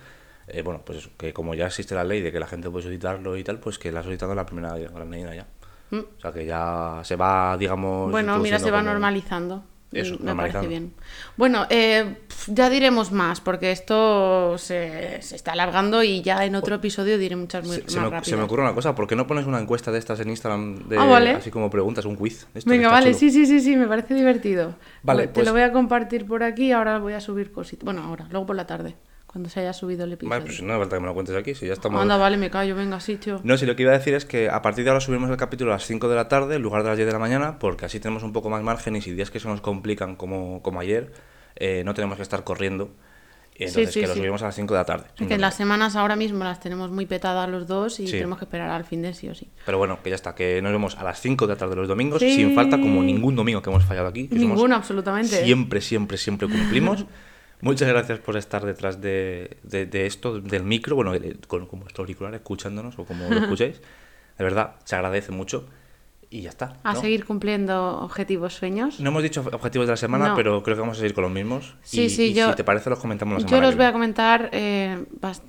eh, 0.48 0.62
bueno, 0.62 0.82
pues 0.84 0.98
eso, 0.98 1.10
que 1.16 1.32
como 1.32 1.54
ya 1.54 1.66
existe 1.66 1.94
la 1.94 2.04
ley 2.04 2.20
de 2.20 2.30
que 2.32 2.38
la 2.40 2.46
gente 2.46 2.68
puede 2.70 2.82
solicitarlo 2.84 3.36
y 3.36 3.44
tal, 3.44 3.58
pues 3.60 3.78
que 3.78 3.90
la 3.92 4.00
ha 4.00 4.02
solicitado 4.02 4.34
la 4.34 4.44
primera 4.46 4.76
granadina 4.76 5.34
ya. 5.34 5.46
Mm. 5.90 5.98
O 6.18 6.20
sea 6.20 6.32
que 6.32 6.44
ya 6.44 7.00
se 7.04 7.16
va, 7.16 7.56
digamos. 7.56 8.10
Bueno, 8.10 8.38
mira, 8.38 8.58
se 8.58 8.70
va 8.70 8.78
como- 8.78 8.90
normalizando. 8.90 9.64
Eso, 9.92 10.16
me 10.18 10.34
parece 10.34 10.66
bien. 10.66 10.92
Bueno, 11.36 11.66
eh, 11.70 12.16
ya 12.48 12.68
diremos 12.68 13.12
más, 13.12 13.40
porque 13.40 13.70
esto 13.70 14.58
se, 14.58 15.22
se 15.22 15.36
está 15.36 15.52
alargando 15.52 16.02
y 16.02 16.20
ya 16.20 16.44
en 16.44 16.56
otro 16.56 16.74
episodio 16.74 17.16
diré 17.16 17.36
muchas 17.36 17.64
muy, 17.64 17.76
Se, 17.76 17.82
más 17.82 17.92
se 17.92 17.98
me, 18.00 18.04
rápidas. 18.06 18.26
se 18.26 18.36
me 18.36 18.42
ocurre 18.42 18.62
una 18.62 18.74
cosa, 18.74 18.94
¿por 18.96 19.06
qué 19.06 19.14
no 19.14 19.28
pones 19.28 19.46
una 19.46 19.60
encuesta 19.60 19.92
de 19.92 19.98
estas 20.00 20.18
en 20.18 20.30
Instagram? 20.30 20.88
De, 20.88 20.98
Ah, 20.98 21.04
vale. 21.04 21.30
Así 21.30 21.52
como 21.52 21.70
preguntas, 21.70 22.04
un 22.06 22.16
quiz. 22.16 22.48
esto, 22.54 22.68
Venga, 22.68 22.88
vale, 22.90 23.08
chulo. 23.10 23.18
sí, 23.20 23.30
sí, 23.30 23.46
sí, 23.46 23.60
sí, 23.60 23.76
me 23.76 23.86
parece 23.86 24.14
divertido. 24.14 24.74
Vale, 25.04 25.28
Te 25.28 25.32
pues- 25.34 25.46
lo 25.46 25.52
voy 25.52 25.62
a 25.62 25.70
compartir 25.70 26.26
por 26.26 26.42
aquí, 26.42 26.72
ahora 26.72 26.98
voy 26.98 27.12
a 27.12 27.20
subir 27.20 27.52
cositas. 27.52 27.84
Bueno, 27.84 28.02
ahora, 28.02 28.26
luego 28.30 28.46
por 28.46 28.56
la 28.56 28.66
tarde, 28.66 28.96
cuando 29.34 29.50
se 29.50 29.58
haya 29.58 29.72
subido 29.72 30.04
el 30.04 30.12
episodio. 30.12 30.30
Vale, 30.30 30.44
pues 30.46 30.62
no 30.62 30.72
hace 30.72 30.78
falta 30.82 30.94
que 30.96 31.00
me 31.00 31.06
lo 31.08 31.14
cuentes 31.14 31.34
aquí, 31.34 31.56
si 31.56 31.66
ya 31.66 31.72
estamos... 31.72 32.00
Anda, 32.00 32.16
vale, 32.16 32.36
me 32.36 32.50
callo, 32.50 32.76
venga, 32.76 33.00
sí, 33.00 33.16
tío. 33.16 33.40
No, 33.42 33.56
si 33.58 33.66
lo 33.66 33.74
que 33.74 33.82
iba 33.82 33.90
a 33.90 33.98
decir 33.98 34.14
es 34.14 34.24
que 34.24 34.48
a 34.48 34.62
partir 34.62 34.84
de 34.84 34.90
ahora 34.90 35.00
subimos 35.00 35.28
el 35.28 35.36
capítulo 35.36 35.72
a 35.72 35.74
las 35.74 35.84
5 35.86 36.08
de 36.08 36.14
la 36.14 36.28
tarde 36.28 36.54
en 36.54 36.62
lugar 36.62 36.84
de 36.84 36.90
las 36.90 36.96
10 36.96 37.06
de 37.08 37.12
la 37.12 37.18
mañana, 37.18 37.58
porque 37.58 37.84
así 37.84 37.98
tenemos 37.98 38.22
un 38.22 38.32
poco 38.32 38.48
más 38.48 38.62
margen 38.62 38.94
y 38.94 39.00
si 39.00 39.10
días 39.10 39.32
que 39.32 39.40
se 39.40 39.48
nos 39.48 39.60
complican 39.60 40.14
como, 40.14 40.62
como 40.62 40.78
ayer, 40.78 41.12
eh, 41.56 41.82
no 41.84 41.94
tenemos 41.94 42.14
que 42.16 42.22
estar 42.22 42.44
corriendo. 42.44 42.92
Y 43.56 43.64
entonces 43.64 43.92
sí, 43.92 44.00
que 44.02 44.06
lo 44.06 44.14
sí. 44.14 44.20
subimos 44.20 44.42
a 44.42 44.46
las 44.46 44.54
5 44.54 44.72
de 44.72 44.78
la 44.78 44.84
tarde. 44.84 45.06
Es 45.18 45.26
que 45.26 45.36
las 45.38 45.54
semanas 45.56 45.96
ahora 45.96 46.14
mismo 46.14 46.44
las 46.44 46.60
tenemos 46.60 46.90
muy 46.92 47.06
petadas 47.06 47.48
los 47.48 47.66
dos 47.66 47.98
y 47.98 48.06
Sí. 48.06 48.12
tenemos 48.12 48.38
que 48.38 48.44
esperar 48.44 48.70
al 48.70 48.84
fin 48.84 49.02
de 49.02 49.14
sí 49.14 49.28
o 49.28 49.34
sí. 49.34 49.48
Pero 49.66 49.78
bueno, 49.78 49.98
que 50.02 50.10
ya 50.10 50.16
está, 50.16 50.36
que 50.36 50.62
nos 50.62 50.70
vemos 50.70 50.96
a 50.96 51.02
las 51.02 51.20
5 51.20 51.46
de 51.48 51.54
la 51.54 51.58
tarde 51.58 51.74
los 51.74 51.88
domingos, 51.88 52.20
Sí. 52.20 52.34
sin 52.36 52.54
falta, 52.54 52.78
como 52.80 53.02
ningún 53.02 53.34
domingo 53.34 53.62
que 53.62 53.70
hemos 53.70 53.84
fallado 53.84 54.06
aquí. 54.06 54.28
Ninguno, 54.30 54.76
absolutamente. 54.76 55.44
Siempre, 55.44 55.80
siempre, 55.80 56.18
siempre 56.18 56.46
cumplimos. 56.48 57.04
Muchas 57.64 57.88
gracias 57.88 58.18
por 58.20 58.36
estar 58.36 58.64
detrás 58.64 59.00
de, 59.00 59.56
de- 59.62 59.86
de 59.86 60.06
esto, 60.06 60.40
del 60.40 60.62
micro, 60.64 60.94
bueno, 60.96 61.12
con, 61.48 61.66
con 61.66 61.80
vuestro 61.80 62.02
auricular, 62.02 62.34
escuchándonos 62.34 62.98
o 62.98 63.04
como 63.04 63.28
lo 63.28 63.38
escuchéis. 63.40 63.80
De 64.38 64.44
verdad, 64.44 64.74
se 64.84 64.94
agradece 64.96 65.32
mucho. 65.32 65.66
Y 66.30 66.40
ya 66.40 66.50
está. 66.50 66.78
A 66.82 66.94
¿no? 66.94 67.00
seguir 67.00 67.24
cumpliendo 67.26 67.98
objetivos, 68.00 68.54
sueños. 68.54 68.98
No 68.98 69.10
hemos 69.10 69.22
dicho 69.22 69.44
objetivos 69.52 69.86
de 69.86 69.92
la 69.92 69.96
semana, 69.96 70.28
No. 70.30 70.34
pero 70.34 70.62
creo 70.64 70.74
que 70.74 70.80
vamos 70.80 70.96
a 70.96 71.00
seguir 71.00 71.14
con 71.14 71.22
los 71.22 71.32
mismos. 71.32 71.76
Sí, 71.82 72.02
y, 72.04 72.10
sí, 72.10 72.22
y 72.30 72.34
yo- 72.34 72.50
si 72.50 72.56
te 72.56 72.64
parece, 72.64 72.90
los 72.90 72.98
comentamos 72.98 73.34
la 73.34 73.40
Yo 73.42 73.48
semana 73.48 73.66
los 73.66 73.74
que 73.74 73.76
voy 73.78 73.86
a 73.86 73.92
comentar 73.92 74.48
eh, 74.52 75.04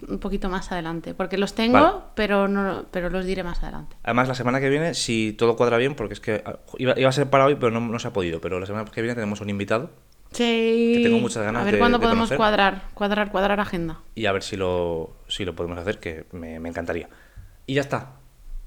un 0.08 0.20
poquito 0.20 0.48
más 0.48 0.72
adelante, 0.72 1.16
porque 1.16 1.40
los 1.40 1.56
tengo, 1.56 1.74
Vale. 1.82 1.98
pero 2.14 2.48
no, 2.48 2.86
pero 2.92 3.10
los 3.10 3.26
diré 3.26 3.44
más 3.44 3.64
adelante. 3.64 3.96
Además, 4.04 4.28
la 4.28 4.36
semana 4.36 4.60
que 4.60 4.70
viene, 4.70 4.94
si 4.94 5.34
todo 5.34 5.56
cuadra 5.56 5.78
bien, 5.78 5.96
porque 5.96 6.14
es 6.14 6.20
que 6.20 6.44
ah, 6.46 6.58
iba, 6.78 6.94
iba 7.00 7.10
a 7.10 7.14
ser 7.14 7.30
para 7.32 7.46
hoy, 7.46 7.56
pero 7.56 7.72
no, 7.72 7.80
no 7.80 7.98
se 7.98 8.08
ha 8.08 8.14
podido. 8.14 8.40
Pero 8.40 8.60
la 8.60 8.68
semana 8.68 8.86
que 8.86 9.02
viene 9.02 9.16
tenemos 9.16 9.42
un 9.42 9.50
invitado 9.50 9.90
Sí. 10.36 11.00
tengo 11.04 11.20
muchas 11.20 11.44
ganas 11.44 11.62
A 11.62 11.66
ver 11.66 11.74
de- 11.76 11.80
cuándo 11.80 11.98
de 11.98 12.04
podemos 12.04 12.24
conocer. 12.30 12.38
cuadrar, 12.38 12.84
cuadrar, 12.94 13.32
cuadrar 13.32 13.60
agenda. 13.60 14.00
y 14.16 14.26
a 14.26 14.32
ver 14.32 14.44
si 14.44 14.56
lo, 14.58 15.12
si 15.28 15.46
lo 15.46 15.56
podemos 15.56 15.78
hacer, 15.78 16.00
que 16.00 16.26
me, 16.32 16.60
me 16.60 16.70
encantaría. 16.70 17.10
Y 17.68 17.74
ya 17.76 17.82
está. 17.82 18.12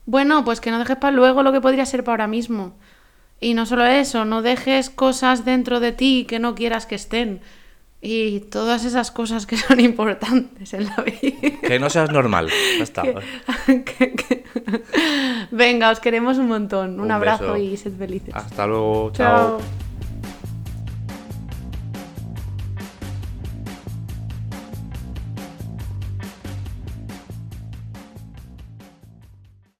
Bueno, 0.06 0.44
pues 0.44 0.60
que 0.60 0.70
no 0.70 0.78
dejes 0.78 0.96
para 0.96 1.14
luego 1.14 1.42
lo 1.42 1.52
que 1.52 1.60
podría 1.60 1.84
ser 1.86 2.02
para 2.04 2.14
ahora 2.14 2.26
mismo. 2.26 2.76
Y 3.40 3.54
no 3.54 3.66
solo 3.66 3.84
eso, 3.86 4.24
no 4.24 4.42
dejes 4.42 4.90
cosas 4.90 5.44
dentro 5.44 5.78
de 5.80 5.92
ti 5.92 6.24
que 6.28 6.38
no 6.40 6.54
quieras 6.54 6.86
que 6.86 6.94
estén. 6.96 7.40
Y 8.00 8.40
todas 8.40 8.84
esas 8.84 9.10
cosas 9.10 9.44
que 9.46 9.56
son 9.56 9.78
importantes 9.90 10.72
en 10.72 10.86
la 10.86 10.96
vida. 11.02 11.58
Que 11.62 11.78
no 11.78 11.90
seas 11.90 12.10
normal. 12.10 12.48
Ya 12.78 12.82
está. 12.84 13.02
Que- 13.02 13.84
que- 13.84 14.12
que- 14.14 14.44
Venga, 15.50 15.90
os 15.90 16.00
queremos 16.00 16.38
un 16.38 16.48
montón. 16.48 16.94
Un, 16.94 17.00
Un 17.00 17.10
abrazo 17.12 17.52
beso. 17.52 17.56
y 17.58 17.76
sed 17.76 17.92
felices. 17.96 18.34
Hasta 18.34 18.66
luego. 18.66 19.10
chao. 19.12 19.58
Chao. 19.58 19.87